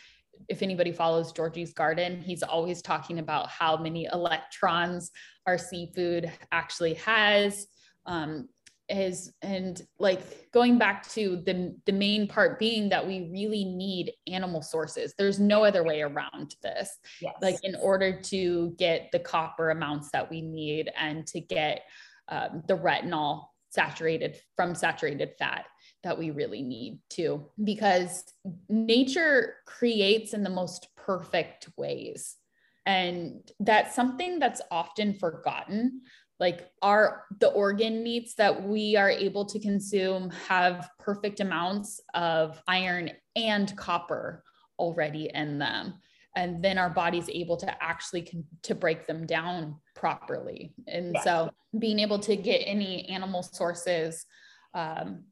if 0.47 0.62
anybody 0.62 0.93
follows 0.93 1.34
georgie's 1.34 1.74
garden 1.74 2.22
he's 2.22 2.43
always 2.43 2.82
talking 2.82 3.20
about 3.20 3.50
how 3.50 3.76
many 3.76 4.08
electrons 4.14 5.12
our 5.45 5.58
seafood 5.58 6.32
actually 6.54 6.93
has 6.93 7.68
um, 8.06 8.47
is 8.89 9.34
and 9.41 9.82
like 10.00 10.52
going 10.52 10.78
back 10.78 11.08
to 11.10 11.41
the 11.45 11.76
the 11.86 11.91
main 11.91 12.28
part 12.28 12.58
being 12.58 12.89
that 12.89 13.06
we 13.06 13.30
really 13.32 13.64
need 13.64 14.12
animal 14.28 14.62
sources. 14.62 15.14
There's 15.18 15.39
no 15.39 15.64
other 15.64 15.84
way 15.84 16.02
around 16.02 16.56
this. 16.64 16.97
Yes. 17.22 17.36
like 17.41 17.58
in 17.64 17.76
order 17.76 18.20
to 18.22 18.74
get 18.78 19.10
the 19.12 19.20
copper 19.20 19.70
amounts 19.70 20.10
that 20.12 20.30
we 20.30 20.41
need 20.41 20.89
and 20.97 21.26
to 21.28 21.39
get 21.39 21.84
um, 22.30 22.64
the 22.68 22.78
retinol 22.78 23.46
saturated 23.70 24.38
from 24.56 24.74
saturated 24.74 25.32
fat 25.38 25.66
that 26.04 26.18
we 26.18 26.32
really 26.32 26.62
need 26.62 27.00
to 27.10 27.46
because 27.64 28.24
nature 28.68 29.56
creates 29.66 30.34
in 30.34 30.44
the 30.44 30.50
most 30.50 30.88
perfect 30.96 31.70
ways. 31.78 32.38
And 32.86 33.42
that's 33.60 33.96
something 33.96 34.40
that's 34.40 34.62
often 34.72 35.14
forgotten. 35.14 36.02
Like 36.40 36.72
our 36.82 37.26
the 37.40 37.50
organ 37.50 38.02
meats 38.02 38.36
that 38.36 38.64
we 38.64 38.96
are 38.96 39.10
able 39.10 39.46
to 39.46 39.60
consume 39.60 40.30
have 40.48 40.90
perfect 40.98 41.42
amounts 41.42 42.00
of 42.14 42.62
iron 42.68 43.12
and 43.36 43.76
copper 43.76 44.44
already 44.80 45.30
in 45.34 45.60
them 45.60 45.96
and 46.36 46.64
then 46.64 46.78
our 46.78 46.90
body's 46.90 47.30
able 47.30 47.58
to 47.58 47.84
actually 47.84 48.22
con- 48.22 48.46
to 48.64 48.76
break 48.76 49.08
them 49.08 49.26
down 49.26 49.76
properly. 49.96 50.74
And 50.88 51.14
yeah. 51.14 51.24
so 51.24 51.50
being 51.78 52.00
able 52.00 52.20
to 52.20 52.36
get 52.36 52.60
any 52.60 53.08
animal 53.10 53.44
sources 53.44 54.26
um, 54.74 55.24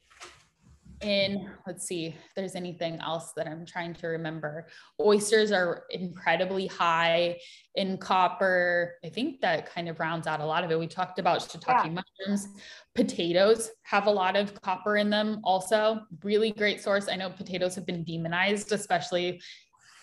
in 1.02 1.48
let's 1.68 1.86
see 1.86 2.08
if 2.08 2.16
there's 2.36 2.56
anything 2.56 3.00
else 3.02 3.32
that 3.36 3.48
i'm 3.48 3.66
trying 3.66 3.94
to 3.94 4.08
remember. 4.08 4.68
Oysters 5.00 5.52
are 5.52 5.84
incredibly 5.92 6.68
high 6.68 7.38
in 7.76 7.98
copper. 7.98 8.96
I 9.06 9.10
think 9.10 9.42
that 9.42 9.72
kind 9.72 9.90
of 9.90 10.00
rounds 10.00 10.26
out 10.26 10.40
a 10.40 10.46
lot 10.46 10.64
of 10.64 10.72
it. 10.72 10.80
We 10.80 10.88
talked 10.88 11.20
about 11.20 11.40
shiitake 11.40 11.86
yeah. 11.86 11.92
mushrooms. 11.92 12.48
Potatoes 12.96 13.70
have 13.84 14.08
a 14.08 14.12
lot 14.12 14.36
of 14.36 14.60
copper 14.62 14.98
in 14.98 15.10
them 15.10 15.40
also. 15.44 16.02
Really 16.24 16.52
great 16.52 16.82
source. 16.82 17.08
I 17.08 17.16
know 17.16 17.30
potatoes 17.30 17.76
have 17.76 17.86
been 17.86 18.04
demonized 18.04 18.72
especially 18.72 19.40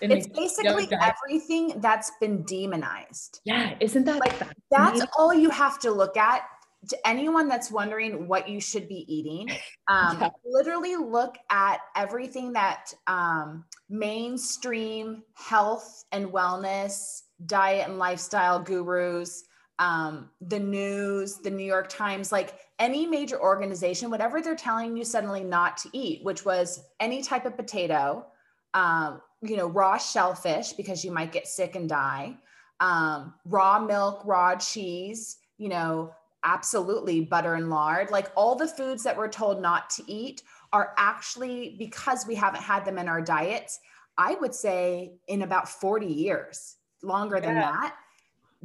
it's 0.00 0.26
basically 0.26 0.88
everything 1.00 1.80
that's 1.80 2.10
been 2.20 2.42
demonized. 2.44 3.40
Yeah, 3.44 3.74
isn't 3.80 4.04
that 4.04 4.20
like 4.20 4.38
that's 4.70 5.02
all 5.16 5.32
you 5.32 5.50
have 5.50 5.78
to 5.80 5.90
look 5.90 6.16
at? 6.16 6.42
To 6.90 7.08
anyone 7.08 7.48
that's 7.48 7.70
wondering 7.70 8.28
what 8.28 8.46
you 8.46 8.60
should 8.60 8.88
be 8.88 9.06
eating, 9.08 9.48
um, 9.88 10.18
yeah. 10.20 10.28
literally 10.44 10.96
look 10.96 11.36
at 11.50 11.78
everything 11.96 12.52
that 12.52 12.92
um, 13.06 13.64
mainstream 13.88 15.22
health 15.34 16.04
and 16.12 16.26
wellness, 16.26 17.22
diet 17.46 17.88
and 17.88 17.98
lifestyle 17.98 18.60
gurus, 18.60 19.44
um, 19.78 20.30
the 20.40 20.60
news, 20.60 21.38
the 21.38 21.50
New 21.50 21.64
York 21.64 21.88
Times, 21.88 22.30
like 22.30 22.58
any 22.78 23.06
major 23.06 23.40
organization, 23.40 24.10
whatever 24.10 24.40
they're 24.40 24.54
telling 24.54 24.96
you 24.96 25.04
suddenly 25.04 25.42
not 25.42 25.76
to 25.78 25.88
eat, 25.92 26.22
which 26.24 26.44
was 26.44 26.84
any 27.00 27.22
type 27.22 27.46
of 27.46 27.56
potato, 27.56 28.26
um, 28.74 29.20
you 29.40 29.56
know, 29.56 29.66
raw 29.66 29.96
shellfish 29.96 30.72
because 30.72 31.04
you 31.04 31.10
might 31.10 31.32
get 31.32 31.46
sick 31.46 31.76
and 31.76 31.88
die, 31.88 32.36
um, 32.80 33.34
raw 33.44 33.78
milk, 33.78 34.22
raw 34.24 34.56
cheese, 34.56 35.38
you 35.58 35.68
know, 35.68 36.12
absolutely 36.44 37.20
butter 37.20 37.54
and 37.54 37.70
lard. 37.70 38.10
Like 38.10 38.30
all 38.36 38.54
the 38.54 38.68
foods 38.68 39.02
that 39.04 39.16
we're 39.16 39.28
told 39.28 39.62
not 39.62 39.88
to 39.90 40.02
eat 40.10 40.42
are 40.72 40.92
actually 40.98 41.76
because 41.78 42.26
we 42.26 42.34
haven't 42.34 42.62
had 42.62 42.84
them 42.84 42.98
in 42.98 43.08
our 43.08 43.22
diets. 43.22 43.78
I 44.18 44.34
would 44.34 44.54
say 44.54 45.14
in 45.28 45.42
about 45.42 45.68
40 45.68 46.06
years, 46.06 46.76
longer 47.02 47.36
yeah. 47.36 47.46
than 47.46 47.54
that. 47.54 47.94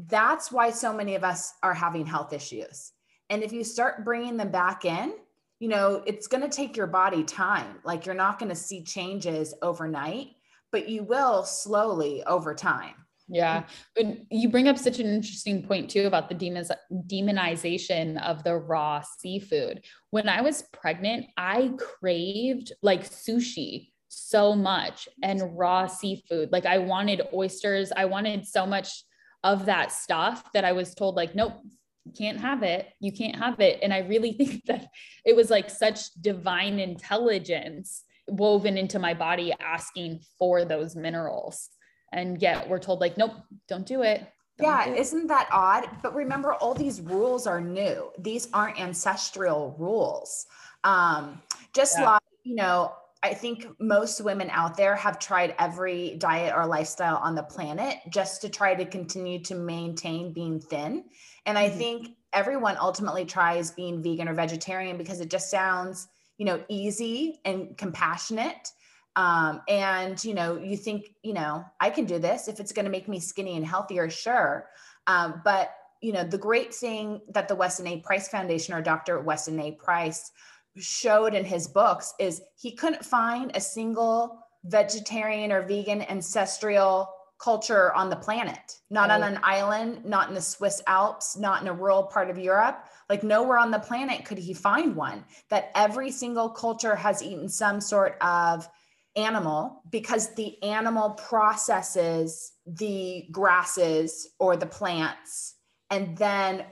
That's 0.08 0.52
why 0.52 0.72
so 0.72 0.94
many 0.94 1.16
of 1.16 1.24
us 1.24 1.54
are 1.64 1.74
having 1.74 2.06
health 2.06 2.34
issues. 2.34 2.94
And 3.30 3.44
if 3.44 3.52
you 3.52 3.64
start 3.64 4.06
bringing 4.06 4.38
them 4.38 4.50
back 4.50 4.86
in, 4.86 5.14
you 5.60 5.68
know, 5.68 6.04
it's 6.06 6.28
going 6.28 6.44
to 6.44 6.50
take 6.50 6.76
your 6.78 6.88
body 6.88 7.24
time. 7.24 7.80
Like 7.84 8.06
you're 8.06 8.16
not 8.16 8.40
going 8.40 8.50
to 8.50 8.56
see 8.56 8.84
changes 8.84 9.54
overnight 9.62 10.30
but 10.72 10.90
you 10.90 11.04
will 11.04 11.44
slowly 11.44 12.24
over 12.24 12.54
time. 12.54 12.94
Yeah. 13.28 13.64
But 13.96 14.08
you 14.32 14.50
bring 14.50 14.68
up 14.68 14.78
such 14.78 15.00
an 15.00 15.06
interesting 15.06 15.64
point 15.64 15.90
too 15.90 16.08
about 16.08 16.30
the 16.30 16.36
demons, 16.36 16.72
demonization 17.06 18.20
of 18.24 18.44
the 18.44 18.56
raw 18.56 19.04
seafood. 19.20 19.86
When 20.10 20.28
I 20.28 20.42
was 20.42 20.64
pregnant, 20.74 21.28
I 21.38 21.74
craved 21.78 22.72
like 22.82 23.08
sushi 23.08 23.90
so 24.08 24.56
much 24.56 25.08
and 25.22 25.56
raw 25.56 25.86
seafood. 25.86 26.52
Like 26.52 26.66
I 26.66 26.80
wanted 26.80 27.22
oysters. 27.32 27.92
I 27.96 28.06
wanted 28.06 28.48
so 28.48 28.66
much 28.66 29.04
of 29.44 29.68
that 29.68 29.92
stuff 29.92 30.52
that 30.54 30.66
I 30.66 30.72
was 30.72 30.96
told 30.96 31.16
like, 31.16 31.36
nope, 31.36 31.54
you 32.06 32.12
can't 32.18 32.40
have 32.40 32.64
it. 32.64 32.88
You 33.00 33.12
can't 33.12 33.36
have 33.36 33.60
it. 33.60 33.80
And 33.84 33.94
I 33.94 34.00
really 34.00 34.32
think 34.40 34.66
that 34.66 34.88
it 35.26 35.36
was 35.36 35.50
like 35.50 35.70
such 35.70 36.12
divine 36.22 36.80
intelligence 36.80 38.04
woven 38.28 38.78
into 38.78 39.00
my 39.00 39.14
body 39.14 39.54
asking 39.60 40.22
for 40.38 40.64
those 40.66 40.96
minerals 40.96 41.70
and 42.12 42.42
yet 42.42 42.68
we're 42.70 42.80
told 42.80 43.00
like 43.00 43.18
nope 43.18 43.32
don't 43.68 43.86
do 43.86 44.02
it 44.04 44.20
don't 44.58 44.68
yeah 44.68 44.86
do 44.86 44.94
is 44.94 45.08
isn't 45.08 45.28
that 45.28 45.50
odd 45.52 45.88
but 46.02 46.14
remember 46.14 46.54
all 46.54 46.74
these 46.74 47.02
rules 47.02 47.48
are 47.48 47.62
new 47.62 48.12
these 48.20 48.48
aren't 48.54 48.80
ancestral 48.80 49.76
rules 49.80 50.46
um 50.84 51.42
just 51.74 51.98
Yeah. 51.98 52.12
like 52.12 52.22
you 52.44 52.56
know 52.56 52.94
i 53.24 53.34
think 53.34 53.68
most 53.80 54.22
women 54.22 54.50
out 54.52 54.78
there 54.78 54.96
have 54.96 55.20
tried 55.20 55.56
every 55.60 56.16
diet 56.18 56.54
or 56.56 56.66
lifestyle 56.66 57.18
on 57.18 57.36
the 57.36 57.44
planet 57.44 57.98
just 58.10 58.42
to 58.42 58.50
try 58.50 58.74
to 58.76 58.86
continue 58.86 59.40
to 59.44 59.56
maintain 59.56 60.34
being 60.34 60.60
thin. 60.60 61.06
And 61.46 61.58
i 61.58 61.70
Mhm. 61.70 61.78
think 61.78 62.10
everyone 62.34 62.78
ultimately 62.80 63.26
tries 63.26 63.72
being 63.72 64.04
vegan 64.04 64.30
or 64.30 64.34
vegetarian 64.34 64.98
because 64.98 65.20
it 65.20 65.30
just 65.30 65.50
sounds 65.50 66.08
you 66.38 66.46
know 66.46 66.64
easy 66.70 67.42
and 67.46 67.78
compassionate. 67.78 68.72
Um, 69.16 69.62
and 69.68 70.24
you 70.24 70.34
know 70.34 70.58
you 70.58 70.78
think 70.78 71.10
you 71.24 71.34
know 71.34 71.66
i 71.80 71.90
can 71.90 72.06
do 72.06 72.20
this 72.20 72.48
if 72.48 72.60
it's 72.60 72.72
going 72.72 72.86
to 72.86 72.92
make 72.92 73.08
me 73.10 73.20
skinny 73.20 73.58
and 73.58 73.66
healthier 73.66 74.10
sure. 74.10 74.70
Um, 75.08 75.42
but 75.44 75.72
you 76.02 76.14
know 76.14 76.24
the 76.24 76.38
great 76.38 76.74
thing 76.74 77.22
that 77.34 77.48
the 77.50 77.56
weston 77.56 77.88
a. 77.88 78.00
Price 78.00 78.30
foundation 78.30 78.74
or 78.74 78.82
dr 78.82 79.20
weston 79.22 79.60
a. 79.60 79.72
Price 79.74 80.32
showed 80.78 81.34
in 81.34 81.46
his 81.46 81.68
books 81.68 82.14
is 82.20 82.42
he 82.56 82.72
couldn't 82.72 83.04
find 83.04 83.52
a 83.56 83.62
single 83.62 84.40
vegetarian 84.66 85.52
or 85.52 85.62
vegan 85.62 86.02
ancestral 86.04 87.10
culture 87.40 87.94
on 87.94 88.10
the 88.10 88.16
planet. 88.16 88.80
Not 88.90 89.10
on 89.10 89.24
an 89.24 89.40
island 89.44 90.04
not 90.04 90.28
in 90.28 90.36
the 90.36 90.42
swiss 90.42 90.82
alps 90.88 91.38
not 91.38 91.62
in 91.62 91.70
a 91.70 91.74
rural 91.74 92.04
part 92.04 92.30
of 92.30 92.38
europe. 92.38 92.86
Like 93.10 93.24
nowhere 93.24 93.58
on 93.58 93.72
the 93.72 93.80
planet 93.80 94.26
could 94.26 94.38
he 94.38 94.54
find 94.54 94.96
one 94.96 95.24
that 95.50 95.72
every 95.74 96.12
single 96.12 96.50
culture 96.50 96.96
has 96.96 97.24
eaten 97.24 97.48
some 97.48 97.80
sort 97.80 98.18
of 98.22 98.68
animal 99.16 99.82
because 99.90 100.34
the 100.36 100.62
animal 100.64 101.12
processes 101.12 102.52
the 102.68 103.26
grasses 103.32 104.30
or 104.40 104.56
the 104.56 104.66
plants 104.66 105.56
and 105.90 106.18
then 106.18 106.66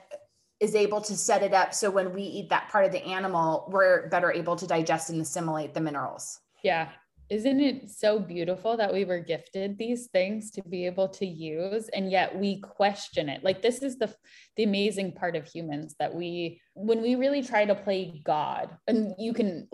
is 0.60 0.76
able 0.76 1.02
to 1.02 1.16
set 1.16 1.44
it 1.44 1.54
up 1.54 1.74
so 1.74 1.90
when 1.90 2.14
we 2.14 2.24
eat 2.24 2.50
that 2.50 2.70
part 2.70 2.86
of 2.86 2.92
the 2.92 3.04
animal 3.04 3.68
we're 3.72 4.08
better 4.10 4.32
able 4.32 4.56
to 4.56 4.68
digest 4.68 5.10
and 5.10 5.22
assimilate 5.22 5.74
the 5.74 5.82
minerals. 5.82 6.40
Yeah. 6.64 6.90
Isn't 7.30 7.60
it 7.60 7.90
so 7.90 8.20
beautiful 8.20 8.78
that 8.78 8.94
we 8.94 9.04
were 9.04 9.20
gifted 9.20 9.78
these 9.78 10.08
things 10.08 10.50
to 10.52 10.64
be 10.64 10.86
able 10.86 11.10
to 11.10 11.26
use 11.26 11.90
and 11.90 12.10
yet 12.10 12.38
we 12.38 12.62
question 12.62 13.28
it? 13.28 13.44
Like 13.44 13.62
this 13.62 13.84
is 13.84 13.98
the 13.98 14.14
the 14.56 14.64
amazing 14.64 15.12
part 15.12 15.36
of 15.36 15.46
humans 15.46 15.96
that 16.00 16.14
we 16.14 16.62
when 16.74 17.02
we 17.02 17.16
really 17.16 17.44
try 17.44 17.66
to 17.66 17.76
play 17.76 18.22
god 18.24 18.76
and 18.88 19.14
you 19.20 19.34
can 19.34 19.68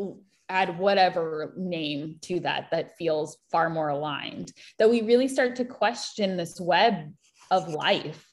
add 0.49 0.77
whatever 0.77 1.53
name 1.55 2.17
to 2.21 2.39
that 2.41 2.69
that 2.71 2.97
feels 2.97 3.37
far 3.51 3.69
more 3.69 3.89
aligned 3.89 4.51
that 4.77 4.89
we 4.89 5.01
really 5.01 5.27
start 5.27 5.55
to 5.55 5.65
question 5.65 6.35
this 6.35 6.59
web 6.59 7.13
of 7.49 7.69
life 7.69 8.27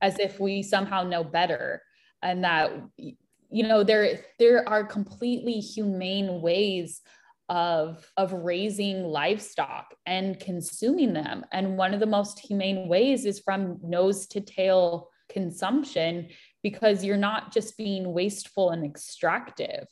as 0.00 0.18
if 0.18 0.38
we 0.38 0.62
somehow 0.62 1.02
know 1.02 1.24
better 1.24 1.82
and 2.22 2.44
that 2.44 2.72
you 2.98 3.66
know 3.66 3.82
there 3.82 4.20
there 4.38 4.68
are 4.68 4.84
completely 4.84 5.60
humane 5.60 6.40
ways 6.40 7.00
of 7.48 8.10
of 8.16 8.32
raising 8.32 9.04
livestock 9.04 9.94
and 10.06 10.38
consuming 10.38 11.12
them. 11.12 11.44
And 11.52 11.78
one 11.78 11.94
of 11.94 12.00
the 12.00 12.06
most 12.06 12.38
humane 12.38 12.88
ways 12.88 13.24
is 13.24 13.40
from 13.40 13.78
nose 13.82 14.26
to 14.28 14.40
tail 14.40 15.08
consumption 15.28 16.28
because 16.62 17.04
you're 17.04 17.16
not 17.16 17.52
just 17.52 17.76
being 17.76 18.12
wasteful 18.12 18.70
and 18.70 18.84
extractive. 18.84 19.86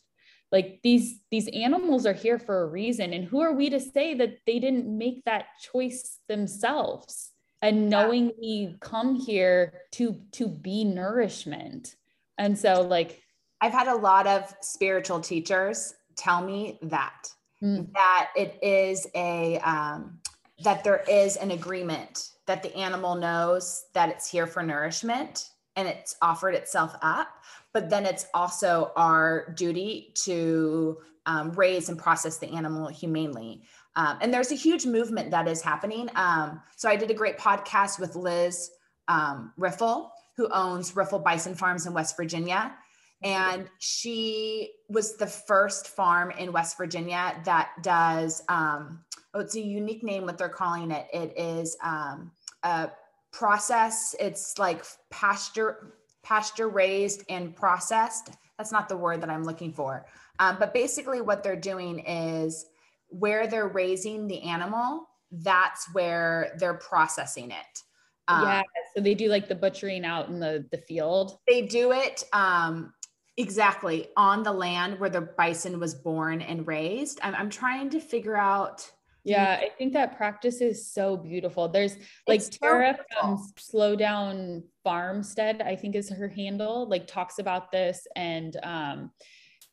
Like 0.53 0.81
these 0.83 1.20
these 1.31 1.49
animals 1.49 2.07
are 2.07 2.12
here 2.12 2.39
for 2.39 2.62
a 2.62 2.66
reason. 2.66 3.12
And 3.12 3.24
who 3.24 3.41
are 3.41 3.53
we 3.53 3.70
to 3.70 3.81
say 3.81 4.14
that 4.14 4.39
they 4.47 4.59
didn't 4.59 4.87
make 4.87 5.24
that 5.24 5.47
choice 5.72 6.18
themselves? 6.29 7.31
And 7.62 7.89
knowing 7.89 8.33
we 8.39 8.77
come 8.81 9.16
here 9.16 9.81
to 9.93 10.20
to 10.33 10.47
be 10.47 10.85
nourishment 10.85 11.97
and 12.39 12.59
so 12.59 12.82
like 12.82 13.22
i've 13.61 13.72
had 13.72 13.89
a 13.89 13.95
lot 13.95 14.26
of 14.26 14.55
spiritual 14.61 15.20
teachers 15.20 15.95
tell 16.16 16.43
me 16.45 16.78
that 16.82 17.28
Mm. 17.62 17.91
that 17.95 18.28
it 18.37 18.59
is 18.61 19.07
a 19.14 19.59
um, 19.61 20.20
that 20.62 20.84
there 20.84 21.03
is 21.09 21.37
an 21.37 21.53
agreement 21.53 22.32
that 22.47 22.62
the 22.62 22.74
animal 22.76 23.14
knows 23.14 23.87
that 23.95 24.11
it's 24.11 24.30
here 24.30 24.47
for 24.47 24.62
nourishment 24.62 25.49
and 25.74 25.89
it's 25.89 26.16
offered 26.20 26.55
itself 26.55 26.95
up 27.01 27.28
but 27.72 27.89
then 27.89 28.05
it's 28.05 28.26
also 28.34 28.93
our 28.95 29.55
duty 29.57 30.12
to 30.16 30.99
um, 31.24 31.51
raise 31.53 31.89
and 31.89 31.99
process 31.99 32.37
the 32.37 32.49
animal 32.49 32.89
humanely 32.89 33.62
um, 33.97 34.18
and 34.20 34.34
there's 34.34 34.53
a 34.53 34.55
huge 34.55 34.84
movement 34.84 35.30
that 35.30 35.49
is 35.49 35.62
happening 35.62 36.11
um, 36.14 36.61
so 36.76 36.91
i 36.91 36.97
did 36.97 37.11
a 37.11 37.14
great 37.14 37.39
podcast 37.39 37.99
with 37.99 38.14
liz 38.16 38.70
um, 39.09 39.51
riffle 39.57 40.12
who 40.37 40.49
owns 40.51 40.95
riffle 40.95 41.18
bison 41.18 41.55
farms 41.55 41.87
in 41.87 41.95
west 41.95 42.16
virginia 42.16 42.74
and 43.22 43.68
she 43.78 44.72
was 44.89 45.16
the 45.16 45.26
first 45.26 45.89
farm 45.89 46.30
in 46.32 46.53
West 46.53 46.76
Virginia 46.76 47.41
that 47.45 47.70
does 47.82 48.43
um, 48.49 49.05
oh, 49.34 49.41
it's 49.41 49.57
a 49.57 49.61
unique 49.61 50.03
name 50.03 50.26
what 50.26 50.39
they're 50.39 50.49
calling 50.49 50.91
it. 50.91 51.07
It 51.12 51.32
is 51.37 51.76
um, 51.82 52.30
a 52.62 52.91
process. 53.32 54.14
It's 54.20 54.59
like 54.59 54.84
pasture 55.11 55.95
pasture 56.22 56.68
raised 56.68 57.22
and 57.28 57.55
processed. 57.55 58.30
That's 58.59 58.72
not 58.72 58.89
the 58.89 58.97
word 58.97 59.20
that 59.22 59.30
I'm 59.30 59.45
looking 59.45 59.72
for. 59.72 60.07
Um, 60.39 60.57
but 60.59 60.74
basically, 60.74 61.20
what 61.20 61.43
they're 61.43 61.57
doing 61.57 62.01
is 62.01 62.66
where 63.09 63.47
they're 63.47 63.68
raising 63.68 64.26
the 64.26 64.43
animal. 64.43 65.07
That's 65.30 65.93
where 65.95 66.55
they're 66.59 66.74
processing 66.74 67.51
it. 67.51 67.82
Um, 68.29 68.43
yeah 68.43 68.62
so 68.97 69.03
they 69.03 69.14
do 69.14 69.29
like 69.29 69.47
the 69.47 69.55
butchering 69.55 70.05
out 70.05 70.29
in 70.29 70.41
the 70.41 70.66
the 70.72 70.79
field 70.79 71.39
they 71.47 71.62
do 71.62 71.93
it 71.93 72.24
um, 72.33 72.93
exactly 73.37 74.09
on 74.16 74.43
the 74.43 74.53
land 74.53 74.99
where 74.99 75.11
the 75.11 75.20
bison 75.20 75.79
was 75.79 75.95
born 75.95 76.41
and 76.41 76.66
raised. 76.66 77.20
I'm, 77.22 77.35
I'm 77.35 77.51
trying 77.51 77.91
to 77.91 78.01
figure 78.01 78.37
out. 78.37 78.91
yeah 79.24 79.59
i 79.61 79.68
think 79.77 79.93
that 79.93 80.16
practice 80.16 80.61
is 80.61 80.91
so 80.91 81.16
beautiful 81.16 81.68
there's 81.68 81.97
like 82.27 82.41
so 82.41 82.51
tara 82.62 82.95
beautiful. 82.95 83.37
from 83.37 83.53
slow 83.59 83.97
down 83.97 84.62
farmstead 84.83 85.61
i 85.62 85.77
think 85.77 85.95
is 85.95 86.09
her 86.09 86.29
handle 86.29 86.89
like 86.89 87.07
talks 87.07 87.39
about 87.39 87.70
this 87.70 88.07
and 88.16 88.57
um 88.62 89.11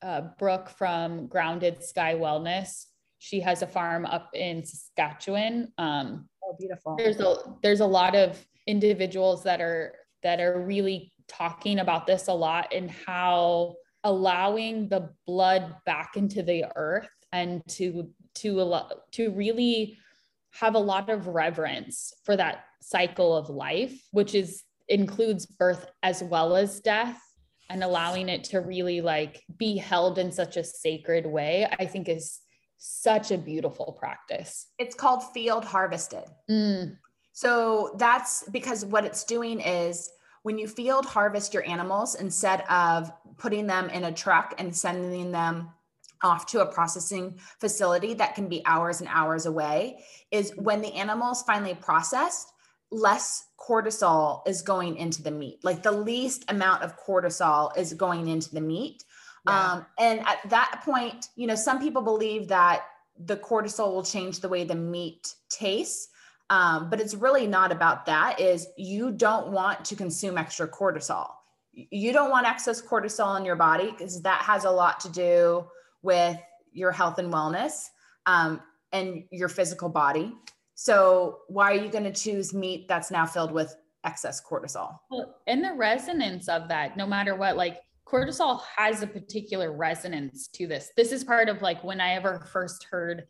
uh, 0.02 0.22
brooke 0.38 0.70
from 0.70 1.28
grounded 1.28 1.82
sky 1.82 2.14
wellness 2.16 2.88
she 3.20 3.40
has 3.40 3.62
a 3.62 3.68
farm 3.68 4.06
up 4.06 4.32
in 4.34 4.66
saskatchewan 4.66 5.72
um 5.78 6.28
Beautiful. 6.58 6.96
there's 6.98 7.20
a 7.20 7.36
there's 7.62 7.80
a 7.80 7.86
lot 7.86 8.16
of 8.16 8.44
individuals 8.68 9.44
that 9.44 9.62
are 9.62 9.94
that 10.22 10.40
are 10.40 10.62
really 10.62 11.12
talking 11.28 11.80
about 11.80 12.08
this 12.08 12.28
a 12.28 12.34
lot 12.34 12.74
and 12.74 12.90
how 12.90 13.76
allowing 14.04 14.90
the 14.90 15.10
blood 15.26 15.76
back 15.86 16.16
into 16.16 16.44
the 16.44 16.66
earth 16.76 17.10
and 17.32 17.62
to 17.68 18.10
to 18.36 18.62
allow, 18.62 18.90
to 19.12 19.32
really 19.32 19.98
have 20.52 20.76
a 20.76 20.80
lot 20.80 21.10
of 21.10 21.28
reverence 21.28 22.14
for 22.24 22.36
that 22.36 22.66
cycle 22.82 23.36
of 23.36 23.50
life 23.50 24.02
which 24.12 24.36
is 24.36 24.64
includes 24.90 25.46
birth 25.46 25.86
as 26.04 26.22
well 26.24 26.56
as 26.56 26.80
death 26.82 27.20
and 27.70 27.84
allowing 27.84 28.28
it 28.28 28.44
to 28.44 28.60
really 28.60 29.00
like 29.00 29.42
be 29.58 29.78
held 29.78 30.20
in 30.20 30.32
such 30.32 30.58
a 30.58 30.64
sacred 30.64 31.26
way 31.26 31.66
i 31.80 31.86
think 31.86 32.10
is 32.10 32.42
such 32.86 33.32
a 33.32 33.38
beautiful 33.38 33.96
practice 33.98 34.68
It's 34.78 34.94
called 34.94 35.24
field 35.34 35.64
harvested. 35.64 36.26
Mm. 36.50 36.98
So 37.32 37.96
that's 37.98 38.44
because 38.50 38.84
what 38.84 39.06
it's 39.06 39.24
doing 39.24 39.62
is 39.62 40.10
when 40.42 40.58
you 40.58 40.68
field 40.68 41.06
harvest 41.06 41.54
your 41.54 41.66
animals 41.66 42.16
instead 42.16 42.62
of 42.70 43.10
putting 43.38 43.68
them 43.68 43.90
in 43.90 44.04
a 44.04 44.12
truck 44.12 44.56
and 44.58 44.76
sending 44.76 45.32
them 45.32 45.70
off 46.24 46.46
to 46.48 46.60
a 46.60 46.66
processing 46.66 47.40
facility 47.60 48.14
that 48.16 48.36
can 48.36 48.50
be 48.50 48.62
hours 48.66 49.00
and 49.00 49.10
hours 49.10 49.46
away, 49.46 50.04
is 50.32 50.52
when 50.58 50.82
the 50.82 50.94
animals 50.94 51.42
finally 51.44 51.76
processed, 51.76 52.52
less 52.92 53.46
cortisol 53.58 54.46
is 54.46 54.62
going 54.62 54.98
into 54.98 55.24
the 55.24 55.32
meat. 55.32 55.60
Like 55.64 55.84
the 55.84 55.92
least 55.92 56.44
amount 56.50 56.84
of 56.84 57.00
cortisol 57.00 57.76
is 57.78 57.94
going 57.94 58.28
into 58.28 58.54
the 58.54 58.62
meat. 58.62 59.06
Yeah. 59.48 59.74
Um, 59.74 59.86
and 60.00 60.20
at 60.22 60.40
that 60.50 60.82
point, 60.86 61.30
you 61.36 61.48
know, 61.48 61.56
some 61.56 61.80
people 61.80 62.02
believe 62.02 62.48
that 62.48 62.86
the 63.18 63.38
cortisol 63.38 63.94
will 63.94 64.04
change 64.04 64.40
the 64.40 64.50
way 64.50 64.64
the 64.64 64.76
meat 64.76 65.36
tastes. 65.50 66.10
Um, 66.50 66.90
but 66.90 67.00
it's 67.00 67.16
really 67.16 67.48
not 67.48 67.72
about 67.72 68.06
that 68.06 68.40
is 68.40 68.68
you 68.78 69.12
don't 69.12 69.50
want 69.50 69.86
to 69.86 69.96
consume 69.96 70.38
extra 70.38 70.68
cortisol 70.68 71.30
you 71.74 72.14
don't 72.14 72.30
want 72.30 72.48
excess 72.48 72.82
cortisol 72.82 73.38
in 73.38 73.46
your 73.46 73.56
body 73.56 73.92
because 73.92 74.22
that 74.22 74.42
has 74.42 74.64
a 74.64 74.70
lot 74.70 75.00
to 75.02 75.10
do 75.10 75.66
with 76.02 76.38
your 76.72 76.92
health 76.92 77.18
and 77.18 77.34
wellness 77.34 77.90
um, 78.26 78.62
and 78.92 79.24
your 79.32 79.50
physical 79.50 79.90
body. 79.90 80.34
So, 80.76 81.40
why 81.48 81.72
are 81.72 81.76
you 81.76 81.90
going 81.90 82.04
to 82.04 82.12
choose 82.12 82.54
meat 82.54 82.88
that's 82.88 83.12
now 83.12 83.26
filled 83.26 83.52
with 83.52 83.76
excess 84.04 84.42
cortisol? 84.42 84.98
Well, 85.10 85.36
and 85.48 85.64
the 85.64 85.74
resonance 85.74 86.48
of 86.48 86.68
that, 86.68 86.98
no 86.98 87.06
matter 87.06 87.36
what, 87.36 87.58
like 87.58 87.82
cortisol 88.08 88.62
has 88.78 89.02
a 89.02 89.08
particular 89.08 89.72
resonance 89.72 90.48
to 90.50 90.68
this. 90.68 90.92
This 90.96 91.12
is 91.12 91.24
part 91.24 91.50
of 91.50 91.62
like 91.62 91.84
when 91.84 92.02
I 92.02 92.14
ever 92.14 92.48
first 92.52 92.86
heard 92.90 93.26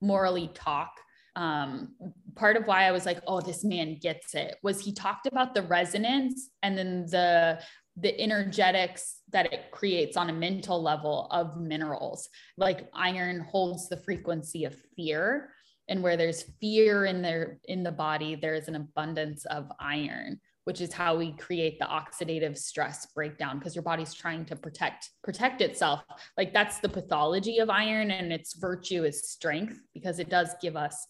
Morley 0.00 0.50
talk. 0.54 0.92
Um, 1.34 1.94
part 2.34 2.56
of 2.56 2.66
why 2.66 2.84
I 2.84 2.92
was 2.92 3.06
like, 3.06 3.20
oh, 3.26 3.40
this 3.40 3.64
man 3.64 3.96
gets 4.00 4.34
it 4.34 4.56
was 4.62 4.84
he 4.84 4.92
talked 4.92 5.26
about 5.26 5.54
the 5.54 5.62
resonance 5.62 6.50
and 6.62 6.76
then 6.76 7.06
the 7.06 7.58
the 7.96 8.18
energetics 8.20 9.20
that 9.30 9.52
it 9.52 9.70
creates 9.70 10.16
on 10.16 10.30
a 10.30 10.32
mental 10.32 10.82
level 10.82 11.28
of 11.30 11.60
minerals. 11.60 12.28
Like 12.56 12.88
iron 12.94 13.40
holds 13.40 13.88
the 13.88 13.98
frequency 13.98 14.64
of 14.64 14.74
fear. 14.96 15.50
And 15.88 16.02
where 16.02 16.16
there's 16.16 16.44
fear 16.60 17.04
in 17.04 17.22
there 17.22 17.58
in 17.64 17.82
the 17.82 17.92
body, 17.92 18.34
there's 18.34 18.68
an 18.68 18.76
abundance 18.76 19.44
of 19.46 19.70
iron, 19.78 20.40
which 20.64 20.80
is 20.80 20.92
how 20.92 21.16
we 21.16 21.32
create 21.32 21.78
the 21.78 21.84
oxidative 21.84 22.56
stress 22.56 23.06
breakdown 23.14 23.58
because 23.58 23.74
your 23.74 23.82
body's 23.82 24.14
trying 24.14 24.44
to 24.44 24.56
protect 24.56 25.10
protect 25.24 25.60
itself. 25.60 26.02
Like 26.36 26.52
that's 26.52 26.78
the 26.78 26.88
pathology 26.88 27.58
of 27.58 27.70
iron 27.70 28.10
and 28.10 28.32
its 28.32 28.54
virtue 28.54 29.04
is 29.04 29.28
strength 29.28 29.78
because 29.94 30.18
it 30.18 30.28
does 30.28 30.54
give 30.60 30.76
us 30.76 31.06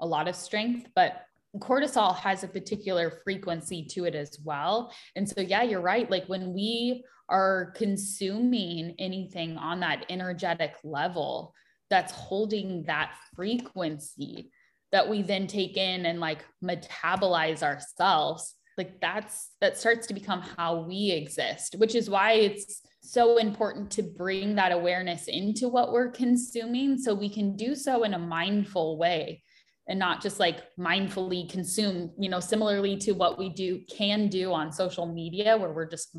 a 0.00 0.06
lot 0.06 0.28
of 0.28 0.36
strength, 0.36 0.88
but 0.94 1.22
cortisol 1.58 2.16
has 2.16 2.44
a 2.44 2.48
particular 2.48 3.20
frequency 3.24 3.84
to 3.84 4.04
it 4.04 4.14
as 4.14 4.38
well. 4.44 4.92
And 5.16 5.28
so, 5.28 5.40
yeah, 5.40 5.62
you're 5.62 5.80
right. 5.80 6.10
Like 6.10 6.26
when 6.26 6.52
we 6.54 7.04
are 7.28 7.72
consuming 7.76 8.94
anything 8.98 9.56
on 9.56 9.80
that 9.80 10.06
energetic 10.08 10.74
level 10.82 11.54
that's 11.90 12.12
holding 12.12 12.84
that 12.84 13.14
frequency 13.34 14.50
that 14.92 15.08
we 15.08 15.22
then 15.22 15.46
take 15.46 15.76
in 15.76 16.06
and 16.06 16.20
like 16.20 16.44
metabolize 16.62 17.62
ourselves 17.62 18.54
like 18.78 19.00
that's 19.00 19.50
that 19.60 19.76
starts 19.76 20.06
to 20.06 20.14
become 20.14 20.40
how 20.56 20.82
we 20.82 21.10
exist 21.10 21.74
which 21.78 21.94
is 21.94 22.08
why 22.08 22.32
it's 22.32 22.82
so 23.02 23.36
important 23.38 23.90
to 23.90 24.02
bring 24.02 24.54
that 24.54 24.72
awareness 24.72 25.26
into 25.28 25.68
what 25.68 25.92
we're 25.92 26.10
consuming 26.10 26.96
so 26.96 27.12
we 27.12 27.28
can 27.28 27.56
do 27.56 27.74
so 27.74 28.04
in 28.04 28.14
a 28.14 28.18
mindful 28.18 28.96
way 28.96 29.42
and 29.88 29.98
not 29.98 30.22
just 30.22 30.38
like 30.38 30.62
mindfully 30.78 31.48
consume 31.50 32.10
you 32.18 32.28
know 32.28 32.40
similarly 32.40 32.96
to 32.96 33.12
what 33.12 33.38
we 33.38 33.48
do 33.48 33.80
can 33.90 34.28
do 34.28 34.52
on 34.52 34.72
social 34.72 35.06
media 35.06 35.56
where 35.56 35.72
we're 35.72 35.88
just 35.88 36.16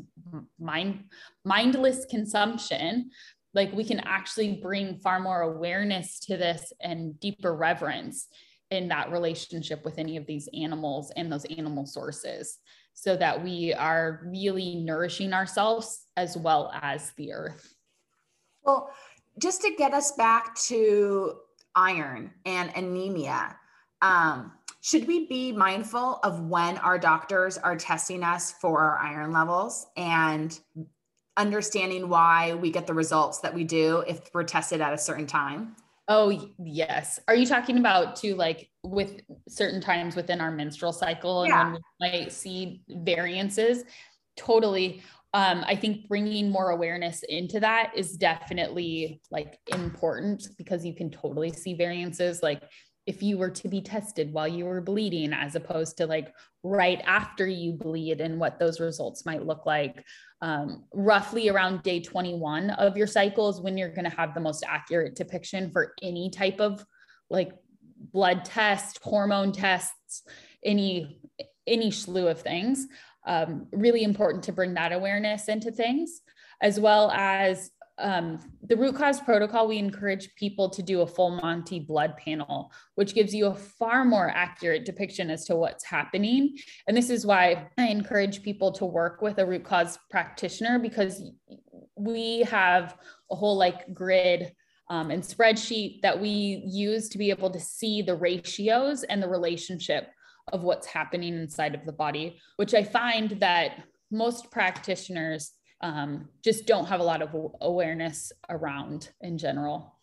mind 0.60 1.04
mindless 1.44 2.04
consumption 2.10 3.10
like 3.54 3.72
we 3.72 3.84
can 3.84 4.00
actually 4.00 4.60
bring 4.60 4.98
far 4.98 5.20
more 5.20 5.42
awareness 5.42 6.18
to 6.18 6.36
this 6.36 6.72
and 6.80 7.18
deeper 7.20 7.54
reverence 7.54 8.28
in 8.70 8.88
that 8.88 9.12
relationship 9.12 9.84
with 9.84 9.98
any 9.98 10.16
of 10.16 10.26
these 10.26 10.48
animals 10.54 11.12
and 11.16 11.30
those 11.30 11.44
animal 11.46 11.86
sources 11.86 12.58
so 12.92 13.16
that 13.16 13.42
we 13.42 13.74
are 13.74 14.22
really 14.24 14.76
nourishing 14.76 15.32
ourselves 15.32 16.06
as 16.16 16.36
well 16.36 16.72
as 16.82 17.12
the 17.16 17.32
earth 17.32 17.74
well 18.62 18.90
just 19.38 19.62
to 19.62 19.74
get 19.76 19.92
us 19.92 20.12
back 20.12 20.54
to 20.54 21.34
iron 21.74 22.30
and 22.44 22.70
anemia. 22.76 23.56
Um, 24.02 24.52
should 24.80 25.06
we 25.06 25.26
be 25.26 25.50
mindful 25.50 26.20
of 26.22 26.40
when 26.40 26.76
our 26.78 26.98
doctors 26.98 27.56
are 27.58 27.76
testing 27.76 28.22
us 28.22 28.52
for 28.52 28.80
our 28.80 28.98
iron 28.98 29.32
levels 29.32 29.86
and 29.96 30.58
understanding 31.36 32.08
why 32.08 32.54
we 32.54 32.70
get 32.70 32.86
the 32.86 32.94
results 32.94 33.38
that 33.40 33.54
we 33.54 33.64
do 33.64 34.04
if 34.06 34.20
we're 34.34 34.44
tested 34.44 34.80
at 34.80 34.92
a 34.92 34.98
certain 34.98 35.26
time? 35.26 35.74
Oh, 36.06 36.52
yes. 36.58 37.18
Are 37.28 37.34
you 37.34 37.46
talking 37.46 37.78
about 37.78 38.16
to 38.16 38.34
like 38.34 38.68
with 38.82 39.20
certain 39.48 39.80
times 39.80 40.16
within 40.16 40.40
our 40.40 40.50
menstrual 40.50 40.92
cycle 40.92 41.44
and 41.44 41.52
when 41.52 41.72
we 41.72 42.10
might 42.10 42.32
see 42.32 42.82
variances? 42.88 43.84
Totally 44.36 45.02
um, 45.34 45.64
I 45.66 45.74
think 45.74 46.06
bringing 46.06 46.48
more 46.48 46.70
awareness 46.70 47.24
into 47.24 47.58
that 47.58 47.90
is 47.96 48.16
definitely 48.16 49.20
like 49.32 49.58
important 49.66 50.46
because 50.56 50.86
you 50.86 50.94
can 50.94 51.10
totally 51.10 51.52
see 51.52 51.74
variances. 51.74 52.40
Like 52.40 52.62
if 53.06 53.22
you 53.22 53.36
were 53.36 53.50
to 53.50 53.68
be 53.68 53.80
tested 53.80 54.32
while 54.32 54.48
you 54.48 54.64
were 54.64 54.80
bleeding, 54.80 55.32
as 55.32 55.54
opposed 55.54 55.96
to 55.98 56.06
like 56.06 56.34
right 56.62 57.02
after 57.04 57.46
you 57.46 57.72
bleed 57.72 58.20
and 58.20 58.38
what 58.40 58.58
those 58.58 58.80
results 58.80 59.26
might 59.26 59.46
look 59.46 59.66
like. 59.66 60.04
Um, 60.40 60.84
roughly 60.92 61.48
around 61.48 61.82
day 61.82 62.00
21 62.00 62.70
of 62.70 62.96
your 62.96 63.06
cycle 63.06 63.48
is 63.48 63.60
when 63.60 63.78
you're 63.78 63.94
going 63.94 64.10
to 64.10 64.16
have 64.16 64.34
the 64.34 64.40
most 64.40 64.64
accurate 64.66 65.16
depiction 65.16 65.70
for 65.70 65.94
any 66.02 66.30
type 66.30 66.60
of 66.60 66.84
like 67.30 67.52
blood 68.12 68.44
test, 68.44 68.98
hormone 69.02 69.52
tests, 69.52 70.22
any 70.64 71.20
any 71.66 71.90
slew 71.90 72.28
of 72.28 72.42
things 72.42 72.86
um, 73.26 73.66
really 73.72 74.02
important 74.02 74.44
to 74.44 74.52
bring 74.52 74.74
that 74.74 74.92
awareness 74.92 75.48
into 75.48 75.70
things, 75.70 76.20
as 76.60 76.78
well 76.78 77.10
as 77.10 77.70
um, 77.98 78.40
the 78.62 78.76
root 78.76 78.96
cause 78.96 79.20
protocol. 79.20 79.68
We 79.68 79.78
encourage 79.78 80.34
people 80.34 80.68
to 80.70 80.82
do 80.82 81.02
a 81.02 81.06
full 81.06 81.30
Monty 81.30 81.80
blood 81.80 82.16
panel, 82.16 82.72
which 82.96 83.14
gives 83.14 83.34
you 83.34 83.46
a 83.46 83.54
far 83.54 84.04
more 84.04 84.28
accurate 84.28 84.84
depiction 84.84 85.30
as 85.30 85.44
to 85.46 85.56
what's 85.56 85.84
happening. 85.84 86.56
And 86.88 86.96
this 86.96 87.10
is 87.10 87.24
why 87.24 87.68
I 87.78 87.86
encourage 87.86 88.42
people 88.42 88.72
to 88.72 88.84
work 88.84 89.22
with 89.22 89.38
a 89.38 89.46
root 89.46 89.64
cause 89.64 89.98
practitioner 90.10 90.78
because 90.78 91.22
we 91.96 92.40
have 92.42 92.96
a 93.30 93.36
whole 93.36 93.56
like 93.56 93.94
grid 93.94 94.52
um, 94.90 95.10
and 95.10 95.22
spreadsheet 95.22 96.02
that 96.02 96.20
we 96.20 96.62
use 96.66 97.08
to 97.10 97.18
be 97.18 97.30
able 97.30 97.50
to 97.50 97.60
see 97.60 98.02
the 98.02 98.14
ratios 98.14 99.02
and 99.04 99.22
the 99.22 99.28
relationship 99.28 100.08
of 100.52 100.62
what's 100.62 100.86
happening 100.86 101.34
inside 101.34 101.74
of 101.74 101.86
the 101.86 101.92
body, 101.92 102.38
which 102.56 102.74
I 102.74 102.82
find 102.82 103.30
that 103.40 103.82
most 104.10 104.50
practitioners 104.50 105.52
um, 105.84 106.28
just 106.42 106.66
don't 106.66 106.86
have 106.86 107.00
a 107.00 107.04
lot 107.04 107.20
of 107.20 107.36
awareness 107.60 108.32
around 108.48 109.10
in 109.20 109.36
general. 109.36 109.94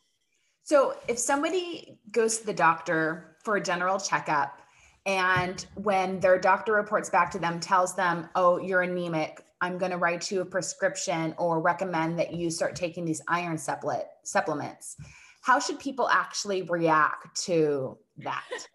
So, 0.63 0.95
if 1.07 1.17
somebody 1.17 1.99
goes 2.11 2.37
to 2.37 2.45
the 2.45 2.53
doctor 2.53 3.35
for 3.43 3.57
a 3.57 3.61
general 3.61 3.99
checkup, 3.99 4.61
and 5.07 5.65
when 5.73 6.19
their 6.19 6.37
doctor 6.37 6.73
reports 6.73 7.09
back 7.09 7.31
to 7.31 7.39
them, 7.39 7.59
tells 7.59 7.95
them, 7.95 8.29
Oh, 8.35 8.59
you're 8.59 8.83
anemic, 8.83 9.43
I'm 9.59 9.79
going 9.79 9.91
to 9.91 9.97
write 9.97 10.29
you 10.29 10.41
a 10.41 10.45
prescription 10.45 11.33
or 11.39 11.59
recommend 11.59 12.19
that 12.19 12.31
you 12.31 12.51
start 12.51 12.75
taking 12.75 13.03
these 13.03 13.23
iron 13.27 13.57
supplement, 13.57 14.05
supplements. 14.23 14.97
How 15.41 15.59
should 15.59 15.79
people 15.79 16.07
actually 16.09 16.61
react 16.61 17.41
to 17.45 17.97
that? 18.23 18.49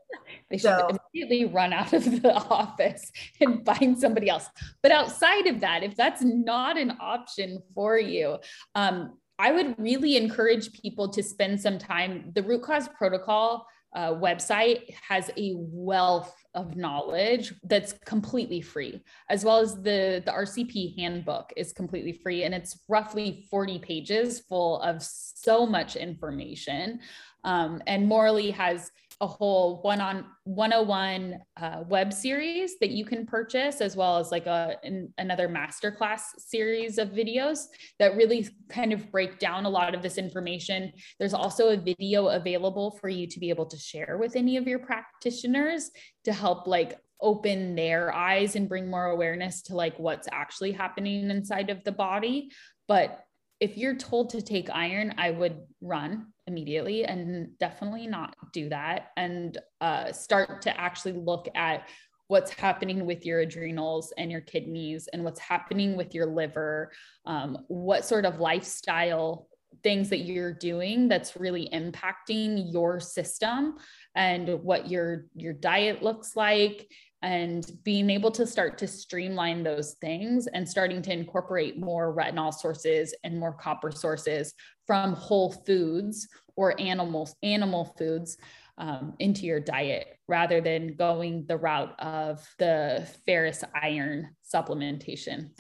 They 0.49 0.59
should 0.59 0.79
so, 0.79 0.97
immediately 1.13 1.53
run 1.53 1.73
out 1.73 1.93
of 1.93 2.23
the 2.23 2.33
office 2.51 3.11
and 3.41 3.67
find 3.67 3.99
somebody 3.99 4.29
else. 4.29 4.49
But 4.81 4.93
outside 4.93 5.49
of 5.49 5.61
that, 5.61 5.83
if 5.83 5.97
that's 5.97 6.23
not 6.23 6.79
an 6.79 6.97
option 7.01 7.63
for 7.75 7.99
you, 7.99 8.39
um, 8.77 9.19
I 9.39 9.53
would 9.53 9.75
really 9.79 10.17
encourage 10.17 10.73
people 10.73 11.09
to 11.11 11.23
spend 11.23 11.61
some 11.61 11.79
time. 11.79 12.31
The 12.35 12.43
root 12.43 12.63
cause 12.63 12.89
protocol 12.89 13.67
uh, 13.95 14.13
website 14.13 14.95
has 15.09 15.31
a 15.37 15.55
wealth 15.57 16.35
of 16.55 16.77
knowledge 16.77 17.55
that's 17.65 17.95
completely 18.05 18.61
free, 18.61 19.03
as 19.31 19.45
well 19.45 19.59
as 19.59 19.75
the, 19.77 20.23
the 20.25 20.33
RCP 20.33 20.99
handbook 20.99 21.53
is 21.57 21.73
completely 21.73 22.13
free. 22.13 22.45
And 22.45 22.55
it's 22.55 22.79
roughly 22.89 23.47
40 23.51 23.79
pages 23.79 24.41
full 24.41 24.81
of 24.81 25.03
so 25.03 25.67
much 25.67 25.97
information. 25.97 27.01
Um, 27.45 27.83
and 27.87 28.07
Morley 28.07 28.51
has 28.51 28.91
a 29.21 29.27
whole 29.27 29.81
one 29.83 30.01
on 30.01 30.27
101 30.45 31.39
uh, 31.57 31.85
web 31.89 32.13
series 32.13 32.79
that 32.81 32.91
you 32.91 33.05
can 33.05 33.25
purchase 33.25 33.81
as 33.81 33.97
well 33.97 34.19
as 34.19 34.31
like 34.31 34.47
a 34.47 34.77
in, 34.83 35.13
another 35.17 35.49
masterclass 35.49 36.21
series 36.39 36.99
of 36.99 37.09
videos 37.09 37.65
that 37.99 38.17
really 38.17 38.47
kind 38.69 38.93
of 38.93 39.11
break 39.11 39.39
down 39.39 39.65
a 39.65 39.71
lot 39.71 39.95
of 39.95 40.03
this 40.03 40.19
information. 40.19 40.93
There's 41.19 41.33
also 41.33 41.69
a 41.69 41.77
video 41.77 42.29
available 42.29 42.99
for 43.01 43.09
you 43.09 43.27
to 43.27 43.41
be 43.41 43.49
able 43.49 43.67
to 43.67 43.79
share 43.79 44.19
with 44.19 44.37
any 44.37 44.59
of 44.59 44.69
your 44.69 44.81
practitioners 44.81 45.91
to 46.25 46.33
help 46.33 46.67
like 46.67 46.99
open 47.23 47.75
their 47.75 48.15
eyes 48.15 48.55
and 48.55 48.69
bring 48.69 48.91
more 48.91 49.07
awareness 49.07 49.63
to 49.63 49.75
like 49.75 49.99
what's 49.99 50.29
actually 50.31 50.73
happening 50.73 51.31
inside 51.31 51.71
of 51.71 51.83
the 51.85 51.93
body. 51.93 52.51
But 52.87 53.23
if 53.61 53.79
you're 53.79 53.97
told 53.97 54.31
to 54.31 54.43
take 54.43 54.69
iron 54.71 55.15
i 55.19 55.31
would 55.31 55.59
run 55.81 56.27
immediately 56.47 57.05
and 57.05 57.59
definitely 57.59 58.07
not 58.07 58.35
do 58.53 58.69
that 58.69 59.09
and 59.17 59.59
uh, 59.81 60.13
start 60.13 60.63
to 60.63 60.81
actually 60.81 61.13
look 61.13 61.49
at 61.55 61.89
what's 62.29 62.51
happening 62.53 63.07
with 63.07 63.25
your 63.25 63.41
adrenals 63.41 64.13
and 64.19 64.31
your 64.31 64.41
kidneys 64.41 65.09
and 65.09 65.23
what's 65.23 65.41
happening 65.41 65.97
with 65.97 66.15
your 66.15 66.27
liver 66.27 66.91
um, 67.25 67.59
what 67.69 68.05
sort 68.05 68.25
of 68.25 68.41
lifestyle 68.41 69.49
things 69.83 70.09
that 70.09 70.21
you're 70.21 70.53
doing 70.53 71.09
that's 71.09 71.37
really 71.37 71.69
impacting 71.73 72.73
your 72.73 72.99
system 72.99 73.77
and 74.15 74.49
what 74.63 74.91
your 74.91 75.27
your 75.35 75.53
diet 75.53 76.03
looks 76.03 76.35
like 76.35 76.89
and 77.27 77.73
being 77.83 78.09
able 78.09 78.31
to 78.31 78.47
start 78.47 78.79
to 78.79 78.87
streamline 78.87 79.65
those 79.65 79.95
things 79.95 80.47
and 80.47 80.67
starting 80.67 81.03
to 81.03 81.13
incorporate 81.13 81.77
more 81.77 82.15
retinol 82.15 82.55
sources 82.55 83.13
and 83.25 83.37
more 83.37 83.53
copper 83.53 83.91
sources 83.91 84.55
from 84.87 85.13
whole 85.13 85.51
foods 85.51 86.29
or 86.55 86.81
animals 86.81 87.35
animal 87.43 87.97
foods 87.99 88.39
um, 88.79 89.15
into 89.19 89.45
your 89.45 89.59
diet 89.59 90.21
rather 90.29 90.61
than 90.61 90.95
going 90.95 91.45
the 91.47 91.57
route 91.57 91.99
of 91.99 92.47
the 92.61 93.05
ferrous 93.27 93.65
iron 93.75 94.29
supplementation. 94.45 95.51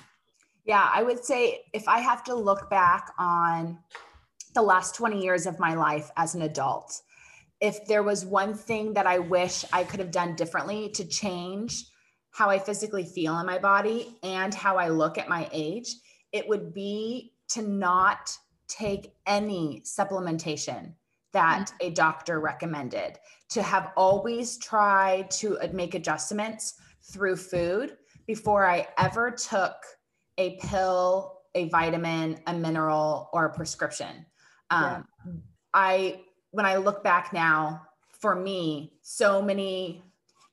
Yeah 0.64 0.88
i 0.94 1.02
would 1.02 1.24
say 1.24 1.62
if 1.72 1.88
i 1.88 1.98
have 1.98 2.22
to 2.24 2.34
look 2.36 2.70
back 2.70 3.10
on 3.18 3.76
the 4.54 4.62
last 4.62 4.94
20 4.94 5.20
years 5.20 5.46
of 5.46 5.58
my 5.58 5.74
life 5.74 6.12
as 6.16 6.36
an 6.36 6.42
adult 6.42 7.02
if 7.60 7.86
there 7.86 8.02
was 8.02 8.24
one 8.24 8.54
thing 8.54 8.94
that 8.94 9.06
I 9.06 9.18
wish 9.18 9.64
I 9.72 9.84
could 9.84 10.00
have 10.00 10.10
done 10.10 10.36
differently 10.36 10.90
to 10.90 11.04
change 11.04 11.84
how 12.30 12.50
I 12.50 12.58
physically 12.58 13.04
feel 13.04 13.38
in 13.38 13.46
my 13.46 13.58
body 13.58 14.18
and 14.22 14.54
how 14.54 14.76
I 14.76 14.88
look 14.88 15.16
at 15.16 15.28
my 15.28 15.48
age, 15.52 15.88
it 16.32 16.46
would 16.48 16.74
be 16.74 17.32
to 17.48 17.62
not 17.62 18.36
take 18.68 19.14
any 19.26 19.82
supplementation 19.84 20.92
that 21.32 21.66
mm-hmm. 21.66 21.88
a 21.88 21.90
doctor 21.90 22.40
recommended, 22.40 23.18
to 23.50 23.62
have 23.62 23.92
always 23.96 24.58
tried 24.58 25.30
to 25.30 25.58
make 25.72 25.94
adjustments 25.94 26.74
through 27.12 27.36
food 27.36 27.96
before 28.26 28.66
I 28.66 28.88
ever 28.98 29.30
took 29.30 29.76
a 30.38 30.56
pill, 30.56 31.40
a 31.54 31.68
vitamin, 31.68 32.38
a 32.46 32.52
mineral, 32.52 33.30
or 33.32 33.46
a 33.46 33.54
prescription. 33.54 34.26
Um, 34.70 35.06
yeah. 35.26 35.32
I 35.72 36.20
when 36.56 36.64
I 36.64 36.76
look 36.76 37.04
back 37.04 37.34
now, 37.34 37.82
for 38.18 38.34
me, 38.34 38.94
so 39.02 39.42
many 39.42 40.02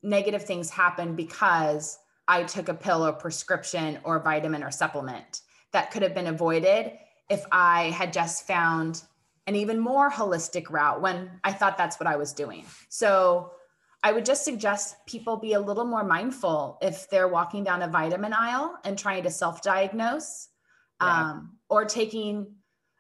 negative 0.01 0.43
things 0.43 0.69
happen 0.69 1.15
because 1.15 1.97
I 2.27 2.43
took 2.43 2.67
a 2.67 2.73
pill 2.73 3.07
or 3.07 3.13
prescription 3.13 3.99
or 4.03 4.19
vitamin 4.19 4.63
or 4.63 4.69
supplement 4.69 5.39
that 5.71 5.91
could 5.91 6.01
have 6.01 6.13
been 6.13 6.27
avoided 6.27 6.91
if 7.29 7.45
I 7.53 7.91
had 7.91 8.11
just 8.11 8.45
found 8.45 9.01
an 9.47 9.55
even 9.55 9.79
more 9.79 10.11
holistic 10.11 10.69
route 10.69 11.01
when 11.01 11.31
I 11.45 11.53
thought 11.53 11.77
that's 11.77 11.97
what 12.01 12.07
I 12.07 12.17
was 12.17 12.33
doing. 12.33 12.65
So 12.89 13.51
I 14.03 14.11
would 14.11 14.25
just 14.25 14.43
suggest 14.43 14.97
people 15.05 15.37
be 15.37 15.53
a 15.53 15.59
little 15.59 15.85
more 15.85 16.03
mindful 16.03 16.79
if 16.81 17.09
they're 17.09 17.29
walking 17.29 17.63
down 17.63 17.81
a 17.81 17.87
vitamin 17.87 18.33
aisle 18.33 18.77
and 18.83 18.99
trying 18.99 19.23
to 19.23 19.29
self 19.29 19.61
diagnose 19.61 20.49
yeah. 21.01 21.31
um, 21.31 21.55
or 21.69 21.85
taking 21.85 22.55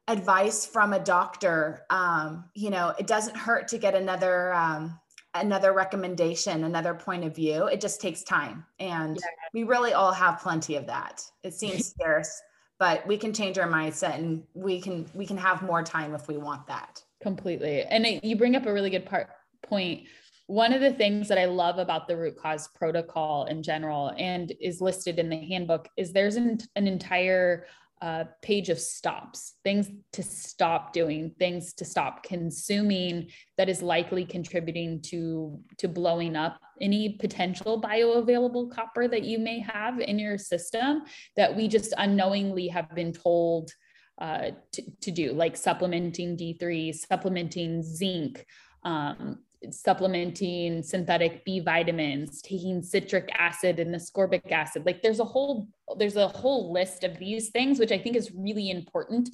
advice 0.07 0.65
from 0.65 0.93
a 0.93 0.99
doctor 0.99 1.83
um, 1.89 2.43
you 2.53 2.69
know 2.69 2.93
it 2.99 3.07
doesn't 3.07 3.37
hurt 3.37 3.67
to 3.69 3.77
get 3.77 3.95
another 3.95 4.53
um, 4.53 4.99
another 5.33 5.73
recommendation 5.73 6.63
another 6.63 6.93
point 6.93 7.23
of 7.23 7.35
view. 7.35 7.65
It 7.65 7.81
just 7.81 7.99
takes 7.99 8.23
time. 8.23 8.65
And 8.79 9.15
yeah. 9.15 9.27
we 9.53 9.63
really 9.63 9.93
all 9.93 10.11
have 10.11 10.39
plenty 10.39 10.75
of 10.75 10.85
that. 10.87 11.23
It 11.43 11.53
seems 11.53 11.89
scarce 11.99 12.41
but 12.83 13.07
we 13.07 13.17
can 13.17 13.31
change 13.33 13.57
our 13.57 13.67
mindset 13.69 14.15
and 14.15 14.43
we 14.53 14.81
can 14.81 15.05
we 15.13 15.25
can 15.25 15.37
have 15.37 15.61
more 15.61 15.83
time 15.83 16.13
if 16.13 16.27
we 16.27 16.35
want 16.35 16.67
that. 16.67 17.01
Completely. 17.21 17.83
And 17.83 18.05
it, 18.05 18.23
you 18.25 18.35
bring 18.35 18.57
up 18.57 18.65
a 18.65 18.73
really 18.73 18.89
good 18.89 19.05
part 19.05 19.29
point. 19.61 20.03
One 20.47 20.73
of 20.73 20.81
the 20.81 20.91
things 20.91 21.29
that 21.29 21.37
I 21.37 21.45
love 21.45 21.77
about 21.77 22.09
the 22.09 22.17
root 22.17 22.35
cause 22.35 22.67
protocol 22.67 23.45
in 23.45 23.63
general 23.63 24.11
and 24.17 24.51
is 24.59 24.81
listed 24.81 25.17
in 25.17 25.29
the 25.29 25.37
handbook 25.37 25.87
is 25.95 26.11
there's 26.11 26.35
an, 26.35 26.59
an 26.75 26.85
entire 26.87 27.67
a 28.03 28.27
page 28.41 28.67
of 28.67 28.77
stops, 28.77 29.53
things 29.63 29.89
to 30.11 30.21
stop 30.21 30.91
doing, 30.91 31.33
things 31.39 31.73
to 31.73 31.85
stop 31.85 32.21
consuming 32.21 33.29
that 33.57 33.69
is 33.69 33.81
likely 33.81 34.25
contributing 34.25 35.01
to 35.01 35.57
to 35.77 35.87
blowing 35.87 36.35
up 36.35 36.59
any 36.81 37.13
potential 37.17 37.81
bioavailable 37.81 38.69
copper 38.69 39.07
that 39.07 39.23
you 39.23 39.39
may 39.39 39.59
have 39.59 40.01
in 40.01 40.19
your 40.19 40.37
system 40.37 41.03
that 41.37 41.55
we 41.55 41.69
just 41.69 41.93
unknowingly 41.97 42.67
have 42.67 42.93
been 42.93 43.13
told 43.13 43.71
uh, 44.19 44.51
to, 44.73 44.83
to 44.99 45.09
do, 45.09 45.31
like 45.31 45.55
supplementing 45.55 46.35
D3, 46.35 46.93
supplementing 46.93 47.81
zinc, 47.81 48.45
um, 48.83 49.39
supplementing 49.71 50.83
synthetic 50.83 51.43
B 51.45 51.59
vitamins, 51.59 52.41
taking 52.41 52.81
citric 52.81 53.29
acid 53.37 53.79
and 53.79 53.93
ascorbic 53.95 54.51
acid. 54.51 54.85
Like 54.85 55.01
there's 55.01 55.19
a 55.19 55.25
whole 55.25 55.67
there's 55.97 56.15
a 56.15 56.27
whole 56.27 56.71
list 56.73 57.03
of 57.03 57.17
these 57.17 57.49
things 57.49 57.79
which 57.79 57.91
I 57.91 57.97
think 57.97 58.15
is 58.15 58.31
really 58.31 58.69
important 58.69 59.29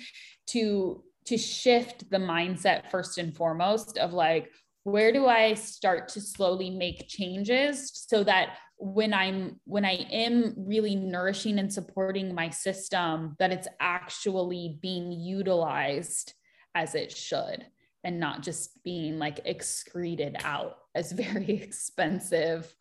to 0.47 1.03
to 1.25 1.37
shift 1.37 2.09
the 2.09 2.17
mindset 2.17 2.89
first 2.89 3.17
and 3.17 3.35
foremost 3.35 3.97
of 3.97 4.13
like 4.13 4.49
where 4.83 5.11
do 5.11 5.27
I 5.27 5.53
start 5.53 6.07
to 6.09 6.21
slowly 6.21 6.69
make 6.69 7.07
changes 7.07 7.91
so 8.07 8.23
that 8.23 8.57
when 8.77 9.13
I'm 9.13 9.59
when 9.65 9.85
I 9.85 10.07
am 10.11 10.55
really 10.57 10.95
nourishing 10.95 11.59
and 11.59 11.71
supporting 11.71 12.33
my 12.33 12.49
system 12.49 13.35
that 13.37 13.51
it's 13.51 13.67
actually 13.79 14.79
being 14.81 15.11
utilized 15.11 16.33
as 16.75 16.95
it 16.95 17.11
should 17.15 17.65
and 18.03 18.19
not 18.19 18.41
just 18.41 18.83
being 18.83 19.19
like 19.19 19.41
excreted 19.45 20.37
out 20.43 20.77
as 20.95 21.11
very 21.13 21.51
expensive 21.61 22.73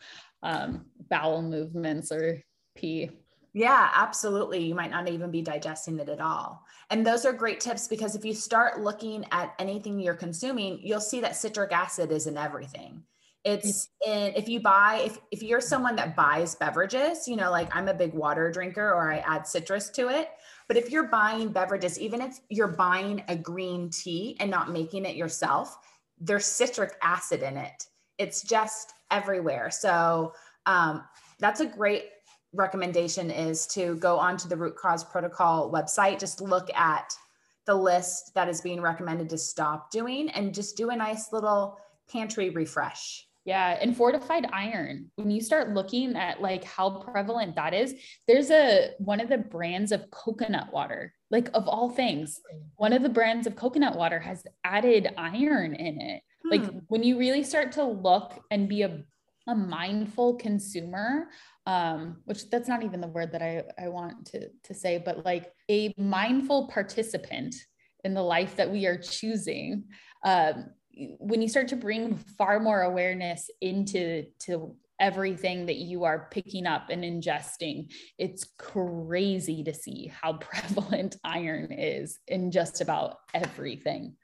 um, 0.42 0.86
bowel 1.10 1.42
movements 1.42 2.12
or 2.12 2.40
pee. 2.76 3.10
Yeah, 3.54 3.90
absolutely. 3.94 4.64
You 4.64 4.74
might 4.74 4.90
not 4.90 5.08
even 5.08 5.30
be 5.30 5.42
digesting 5.42 5.98
it 5.98 6.08
at 6.08 6.20
all. 6.20 6.64
And 6.90 7.06
those 7.06 7.24
are 7.24 7.32
great 7.32 7.60
tips 7.60 7.88
because 7.88 8.14
if 8.14 8.24
you 8.24 8.34
start 8.34 8.80
looking 8.80 9.24
at 9.32 9.54
anything 9.58 9.98
you're 9.98 10.14
consuming, 10.14 10.78
you'll 10.82 11.00
see 11.00 11.20
that 11.20 11.36
citric 11.36 11.72
acid 11.72 12.12
is 12.12 12.26
in 12.26 12.36
everything. 12.36 13.02
It's 13.44 13.88
in 14.06 14.32
if 14.36 14.48
you 14.48 14.60
buy 14.60 15.02
if 15.06 15.18
if 15.30 15.42
you're 15.42 15.60
someone 15.60 15.96
that 15.96 16.16
buys 16.16 16.54
beverages, 16.56 17.26
you 17.26 17.36
know, 17.36 17.50
like 17.50 17.74
I'm 17.74 17.88
a 17.88 17.94
big 17.94 18.12
water 18.12 18.50
drinker 18.50 18.92
or 18.92 19.10
I 19.10 19.18
add 19.18 19.46
citrus 19.46 19.90
to 19.90 20.08
it, 20.08 20.28
but 20.68 20.76
if 20.76 20.90
you're 20.90 21.08
buying 21.08 21.48
beverages, 21.48 21.98
even 21.98 22.20
if 22.20 22.40
you're 22.50 22.68
buying 22.68 23.24
a 23.28 23.36
green 23.36 23.90
tea 23.90 24.36
and 24.38 24.50
not 24.50 24.70
making 24.70 25.06
it 25.06 25.16
yourself, 25.16 25.78
there's 26.20 26.44
citric 26.44 26.96
acid 27.02 27.42
in 27.42 27.56
it. 27.56 27.86
It's 28.18 28.42
just 28.42 28.92
everywhere. 29.10 29.70
So 29.70 30.34
um, 30.66 31.04
that's 31.38 31.60
a 31.60 31.66
great 31.66 32.10
recommendation 32.52 33.30
is 33.30 33.66
to 33.68 33.96
go 33.96 34.18
onto 34.18 34.48
the 34.48 34.56
root 34.56 34.76
cause 34.76 35.04
protocol 35.04 35.72
website, 35.72 36.18
just 36.18 36.40
look 36.40 36.72
at 36.74 37.14
the 37.66 37.74
list 37.74 38.32
that 38.34 38.48
is 38.48 38.60
being 38.60 38.80
recommended 38.80 39.28
to 39.30 39.38
stop 39.38 39.90
doing 39.90 40.30
and 40.30 40.54
just 40.54 40.76
do 40.76 40.90
a 40.90 40.96
nice 40.96 41.32
little 41.32 41.78
pantry 42.10 42.50
refresh. 42.50 43.27
Yeah, 43.48 43.78
and 43.80 43.96
fortified 43.96 44.46
iron. 44.52 45.10
When 45.14 45.30
you 45.30 45.40
start 45.40 45.72
looking 45.72 46.16
at 46.16 46.42
like 46.42 46.64
how 46.64 46.90
prevalent 46.90 47.56
that 47.56 47.72
is, 47.72 47.94
there's 48.26 48.50
a 48.50 48.90
one 48.98 49.20
of 49.20 49.30
the 49.30 49.38
brands 49.38 49.90
of 49.90 50.10
coconut 50.10 50.70
water, 50.70 51.14
like 51.30 51.48
of 51.54 51.66
all 51.66 51.88
things, 51.88 52.42
one 52.76 52.92
of 52.92 53.02
the 53.02 53.08
brands 53.08 53.46
of 53.46 53.56
coconut 53.56 53.96
water 53.96 54.18
has 54.20 54.44
added 54.64 55.14
iron 55.16 55.74
in 55.74 55.98
it. 55.98 56.22
Hmm. 56.42 56.50
Like 56.50 56.70
when 56.88 57.02
you 57.02 57.18
really 57.18 57.42
start 57.42 57.72
to 57.72 57.84
look 57.84 58.38
and 58.50 58.68
be 58.68 58.82
a, 58.82 59.02
a 59.46 59.54
mindful 59.54 60.34
consumer, 60.34 61.28
um, 61.64 62.18
which 62.26 62.50
that's 62.50 62.68
not 62.68 62.84
even 62.84 63.00
the 63.00 63.08
word 63.08 63.32
that 63.32 63.40
I, 63.40 63.64
I 63.82 63.88
want 63.88 64.26
to, 64.26 64.50
to 64.64 64.74
say, 64.74 65.02
but 65.02 65.24
like 65.24 65.50
a 65.70 65.94
mindful 65.96 66.68
participant 66.68 67.54
in 68.04 68.12
the 68.12 68.22
life 68.22 68.56
that 68.56 68.70
we 68.70 68.84
are 68.84 68.98
choosing, 68.98 69.84
um, 70.22 70.66
when 71.18 71.40
you 71.40 71.48
start 71.48 71.68
to 71.68 71.76
bring 71.76 72.16
far 72.16 72.58
more 72.60 72.82
awareness 72.82 73.50
into 73.60 74.24
to 74.40 74.74
everything 75.00 75.66
that 75.66 75.76
you 75.76 76.02
are 76.02 76.28
picking 76.30 76.66
up 76.66 76.90
and 76.90 77.04
ingesting 77.04 77.88
it's 78.18 78.48
crazy 78.58 79.62
to 79.62 79.72
see 79.72 80.10
how 80.20 80.32
prevalent 80.40 81.16
iron 81.24 81.72
is 81.72 82.18
in 82.26 82.50
just 82.50 82.80
about 82.80 83.18
everything 83.34 84.16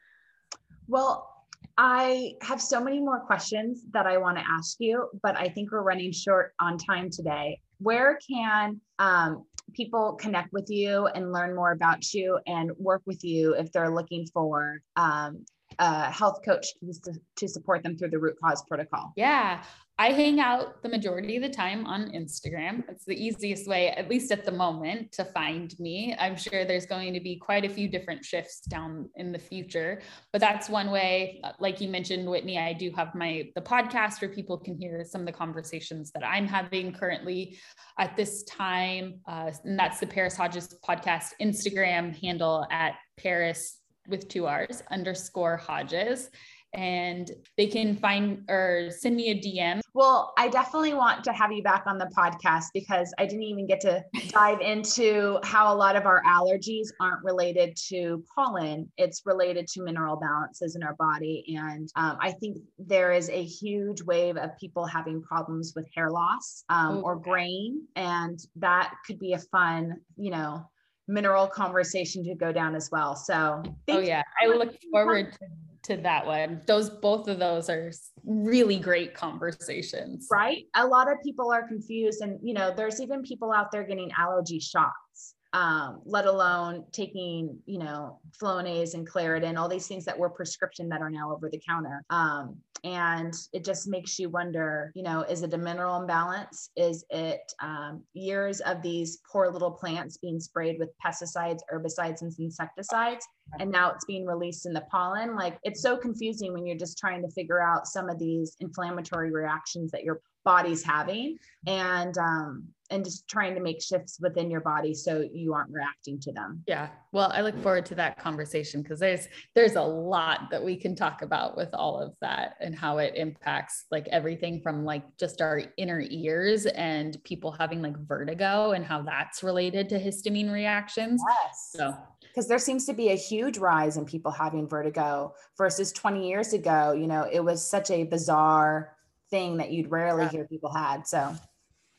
well 0.88 1.30
I 1.76 2.34
have 2.42 2.60
so 2.60 2.80
many 2.80 3.00
more 3.00 3.20
questions 3.20 3.84
that 3.92 4.06
I 4.06 4.18
want 4.18 4.36
to 4.38 4.44
ask 4.46 4.76
you, 4.78 5.08
but 5.22 5.36
I 5.36 5.48
think 5.48 5.72
we're 5.72 5.82
running 5.82 6.12
short 6.12 6.52
on 6.60 6.78
time 6.78 7.10
today. 7.10 7.60
Where 7.78 8.18
can 8.30 8.80
um, 8.98 9.44
people 9.72 10.12
connect 10.14 10.52
with 10.52 10.70
you 10.70 11.06
and 11.06 11.32
learn 11.32 11.54
more 11.54 11.72
about 11.72 12.12
you 12.12 12.38
and 12.46 12.70
work 12.78 13.02
with 13.06 13.24
you 13.24 13.54
if 13.54 13.72
they're 13.72 13.90
looking 13.90 14.26
for 14.32 14.80
um, 14.96 15.44
a 15.78 16.10
health 16.10 16.40
coach 16.44 16.66
to, 17.04 17.12
to 17.36 17.48
support 17.48 17.82
them 17.82 17.96
through 17.96 18.10
the 18.10 18.18
root 18.18 18.36
cause 18.42 18.62
protocol? 18.68 19.12
Yeah. 19.16 19.62
I 19.96 20.10
hang 20.10 20.40
out 20.40 20.82
the 20.82 20.88
majority 20.88 21.36
of 21.36 21.42
the 21.42 21.48
time 21.48 21.86
on 21.86 22.10
Instagram. 22.10 22.82
It's 22.88 23.04
the 23.04 23.14
easiest 23.14 23.68
way, 23.68 23.90
at 23.90 24.10
least 24.10 24.32
at 24.32 24.44
the 24.44 24.50
moment, 24.50 25.12
to 25.12 25.24
find 25.24 25.72
me. 25.78 26.16
I'm 26.18 26.36
sure 26.36 26.64
there's 26.64 26.86
going 26.86 27.14
to 27.14 27.20
be 27.20 27.36
quite 27.36 27.64
a 27.64 27.68
few 27.68 27.88
different 27.88 28.24
shifts 28.24 28.62
down 28.62 29.08
in 29.14 29.30
the 29.30 29.38
future, 29.38 30.02
but 30.32 30.40
that's 30.40 30.68
one 30.68 30.90
way. 30.90 31.40
Like 31.60 31.80
you 31.80 31.88
mentioned, 31.88 32.28
Whitney, 32.28 32.58
I 32.58 32.72
do 32.72 32.90
have 32.96 33.14
my 33.14 33.48
the 33.54 33.60
podcast 33.60 34.20
where 34.20 34.32
people 34.32 34.58
can 34.58 34.76
hear 34.76 35.04
some 35.04 35.20
of 35.20 35.26
the 35.28 35.32
conversations 35.32 36.10
that 36.10 36.26
I'm 36.26 36.48
having 36.48 36.92
currently 36.92 37.56
at 37.96 38.16
this 38.16 38.42
time, 38.44 39.20
uh, 39.28 39.52
and 39.62 39.78
that's 39.78 40.00
the 40.00 40.08
Paris 40.08 40.36
Hodges 40.36 40.76
podcast 40.84 41.34
Instagram 41.40 42.20
handle 42.20 42.66
at 42.72 42.94
Paris 43.16 43.78
with 44.08 44.28
two 44.28 44.46
R's 44.46 44.82
underscore 44.90 45.56
Hodges 45.56 46.30
and 46.74 47.30
they 47.56 47.66
can 47.66 47.96
find 47.96 48.44
or 48.48 48.88
send 48.90 49.16
me 49.16 49.30
a 49.30 49.34
DM. 49.34 49.80
Well, 49.94 50.32
I 50.36 50.48
definitely 50.48 50.94
want 50.94 51.22
to 51.24 51.32
have 51.32 51.52
you 51.52 51.62
back 51.62 51.84
on 51.86 51.98
the 51.98 52.06
podcast 52.06 52.66
because 52.74 53.14
I 53.16 53.26
didn't 53.26 53.44
even 53.44 53.66
get 53.66 53.80
to 53.82 54.04
dive 54.28 54.60
into 54.60 55.38
how 55.44 55.72
a 55.72 55.76
lot 55.76 55.94
of 55.94 56.04
our 56.04 56.22
allergies 56.24 56.88
aren't 57.00 57.22
related 57.22 57.76
to 57.88 58.24
pollen. 58.34 58.90
It's 58.96 59.22
related 59.24 59.68
to 59.68 59.82
mineral 59.82 60.16
balances 60.16 60.74
in 60.74 60.82
our 60.82 60.94
body. 60.94 61.56
And 61.56 61.88
um, 61.94 62.18
I 62.20 62.32
think 62.32 62.58
there 62.78 63.12
is 63.12 63.30
a 63.30 63.42
huge 63.42 64.02
wave 64.02 64.36
of 64.36 64.50
people 64.58 64.84
having 64.84 65.22
problems 65.22 65.74
with 65.76 65.88
hair 65.94 66.10
loss 66.10 66.64
um, 66.68 67.02
or 67.04 67.16
graying. 67.16 67.86
And 67.94 68.40
that 68.56 68.94
could 69.06 69.20
be 69.20 69.34
a 69.34 69.38
fun, 69.38 70.00
you 70.16 70.32
know, 70.32 70.68
mineral 71.06 71.46
conversation 71.46 72.24
to 72.24 72.34
go 72.34 72.52
down 72.52 72.74
as 72.74 72.90
well. 72.90 73.14
So, 73.14 73.62
oh, 73.88 73.98
yeah. 73.98 74.22
I 74.42 74.46
look 74.46 74.74
forward 74.92 75.32
to 75.32 75.38
to 75.84 75.96
that 75.98 76.26
one. 76.26 76.60
Those 76.66 76.90
both 76.90 77.28
of 77.28 77.38
those 77.38 77.70
are 77.70 77.92
really 78.24 78.78
great 78.78 79.14
conversations. 79.14 80.26
Right? 80.30 80.64
A 80.74 80.86
lot 80.86 81.10
of 81.10 81.18
people 81.22 81.52
are 81.52 81.66
confused 81.68 82.22
and 82.22 82.38
you 82.42 82.54
know, 82.54 82.72
there's 82.74 83.00
even 83.00 83.22
people 83.22 83.52
out 83.52 83.70
there 83.70 83.84
getting 83.84 84.10
allergy 84.18 84.58
shots. 84.58 85.33
Um, 85.54 86.00
let 86.04 86.26
alone 86.26 86.84
taking, 86.90 87.56
you 87.64 87.78
know, 87.78 88.18
Flonase 88.42 88.94
and 88.94 89.08
Claritin, 89.08 89.56
all 89.56 89.68
these 89.68 89.86
things 89.86 90.04
that 90.04 90.18
were 90.18 90.28
prescription 90.28 90.88
that 90.88 91.00
are 91.00 91.10
now 91.10 91.32
over 91.32 91.48
the 91.48 91.60
counter. 91.64 92.04
Um, 92.10 92.56
and 92.84 93.32
it 93.54 93.64
just 93.64 93.88
makes 93.88 94.18
you 94.18 94.28
wonder 94.28 94.92
you 94.94 95.02
know 95.02 95.22
is 95.22 95.42
it 95.42 95.54
a 95.54 95.58
mineral 95.58 96.00
imbalance 96.00 96.70
is 96.76 97.04
it 97.10 97.40
um, 97.60 98.02
years 98.12 98.60
of 98.60 98.82
these 98.82 99.18
poor 99.30 99.50
little 99.50 99.70
plants 99.70 100.18
being 100.18 100.38
sprayed 100.38 100.78
with 100.78 100.90
pesticides 101.04 101.60
herbicides 101.72 102.20
and 102.20 102.32
insecticides 102.38 103.26
and 103.60 103.70
now 103.70 103.90
it's 103.90 104.04
being 104.04 104.26
released 104.26 104.66
in 104.66 104.72
the 104.72 104.84
pollen 104.90 105.34
like 105.36 105.58
it's 105.62 105.80
so 105.80 105.96
confusing 105.96 106.52
when 106.52 106.66
you're 106.66 106.76
just 106.76 106.98
trying 106.98 107.22
to 107.22 107.28
figure 107.30 107.62
out 107.62 107.86
some 107.86 108.08
of 108.08 108.18
these 108.18 108.56
inflammatory 108.60 109.30
reactions 109.30 109.90
that 109.90 110.04
your 110.04 110.20
body's 110.44 110.82
having 110.82 111.38
and 111.66 112.16
um, 112.18 112.64
and 112.90 113.02
just 113.02 113.26
trying 113.28 113.54
to 113.54 113.60
make 113.60 113.82
shifts 113.82 114.18
within 114.20 114.50
your 114.50 114.60
body 114.60 114.92
so 114.92 115.26
you 115.32 115.54
aren't 115.54 115.70
reacting 115.70 116.20
to 116.20 116.32
them. 116.32 116.62
Yeah. 116.66 116.90
Well, 117.12 117.30
I 117.32 117.40
look 117.40 117.60
forward 117.62 117.86
to 117.86 117.94
that 117.94 118.18
conversation 118.18 118.82
because 118.82 119.00
there's 119.00 119.26
there's 119.54 119.76
a 119.76 119.82
lot 119.82 120.50
that 120.50 120.62
we 120.62 120.76
can 120.76 120.94
talk 120.94 121.22
about 121.22 121.56
with 121.56 121.70
all 121.72 121.98
of 121.98 122.14
that 122.20 122.56
and 122.60 122.74
how 122.74 122.98
it 122.98 123.14
impacts 123.16 123.86
like 123.90 124.06
everything 124.08 124.60
from 124.60 124.84
like 124.84 125.02
just 125.18 125.40
our 125.40 125.62
inner 125.78 126.04
ears 126.10 126.66
and 126.66 127.16
people 127.24 127.50
having 127.52 127.80
like 127.80 127.96
vertigo 128.06 128.72
and 128.72 128.84
how 128.84 129.00
that's 129.00 129.42
related 129.42 129.88
to 129.88 129.98
histamine 129.98 130.52
reactions. 130.52 131.22
Yes. 131.26 131.70
So 131.74 131.96
because 132.34 132.48
there 132.48 132.58
seems 132.58 132.84
to 132.86 132.92
be 132.92 133.10
a 133.10 133.14
huge 133.14 133.58
rise 133.58 133.96
in 133.96 134.04
people 134.04 134.32
having 134.32 134.66
vertigo 134.66 135.34
versus 135.56 135.92
20 135.92 136.28
years 136.28 136.52
ago, 136.52 136.92
you 136.92 137.06
know, 137.06 137.28
it 137.30 137.40
was 137.40 137.64
such 137.64 137.90
a 137.90 138.02
bizarre 138.04 138.96
thing 139.30 139.56
that 139.58 139.70
you'd 139.70 139.90
rarely 139.90 140.24
yeah. 140.24 140.30
hear 140.30 140.44
people 140.44 140.72
had. 140.72 141.06
So 141.06 141.34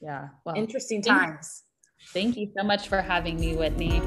yeah. 0.02 0.30
Well, 0.46 0.56
interesting 0.56 1.02
times. 1.02 1.64
Thank 2.10 2.36
you 2.36 2.52
so 2.58 2.64
much 2.64 2.90
for 2.90 3.02
having 3.02 3.40
me, 3.40 3.56
Whitney. 3.56 4.02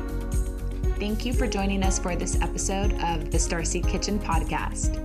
Thank 0.99 1.25
you 1.25 1.33
for 1.33 1.47
joining 1.47 1.83
us 1.83 1.99
for 1.99 2.15
this 2.15 2.41
episode 2.43 2.93
of 3.03 3.31
the 3.31 3.39
Starseed 3.39 3.89
Kitchen 3.89 4.19
podcast. 4.19 5.01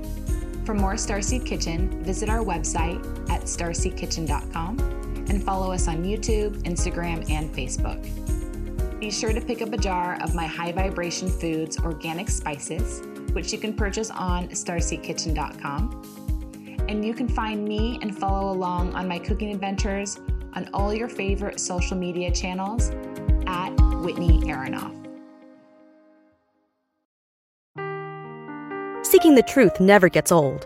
For 0.65 0.73
more 0.73 0.93
Starseed 0.93 1.45
Kitchen, 1.45 2.03
visit 2.03 2.29
our 2.29 2.43
website 2.43 2.99
at 3.29 3.43
starseedkitchen.com 3.43 4.79
and 5.29 5.43
follow 5.43 5.71
us 5.71 5.87
on 5.87 6.03
YouTube, 6.03 6.61
Instagram, 6.63 7.29
and 7.29 7.53
Facebook. 7.53 8.42
Be 9.03 9.11
sure 9.11 9.33
to 9.33 9.41
pick 9.41 9.61
up 9.61 9.73
a 9.73 9.77
jar 9.77 10.17
of 10.21 10.33
my 10.33 10.45
High 10.45 10.71
Vibration 10.71 11.27
Foods 11.27 11.77
organic 11.77 12.29
spices, 12.29 13.01
which 13.33 13.51
you 13.51 13.59
can 13.59 13.73
purchase 13.73 14.09
on 14.09 14.47
starseedkitchen.com. 14.47 16.85
And 16.87 17.03
you 17.03 17.13
can 17.13 17.27
find 17.27 17.65
me 17.65 17.99
and 18.01 18.17
follow 18.17 18.53
along 18.53 18.93
on 18.93 19.09
my 19.09 19.19
cooking 19.19 19.51
adventures 19.51 20.21
on 20.53 20.69
all 20.73 20.93
your 20.93 21.09
favorite 21.09 21.59
social 21.59 21.97
media 21.97 22.31
channels 22.31 22.91
at 23.45 23.71
Whitney 24.05 24.39
Aronoff. 24.43 24.95
Seeking 29.05 29.35
the 29.35 29.43
truth 29.43 29.81
never 29.81 30.07
gets 30.07 30.31
old. 30.31 30.65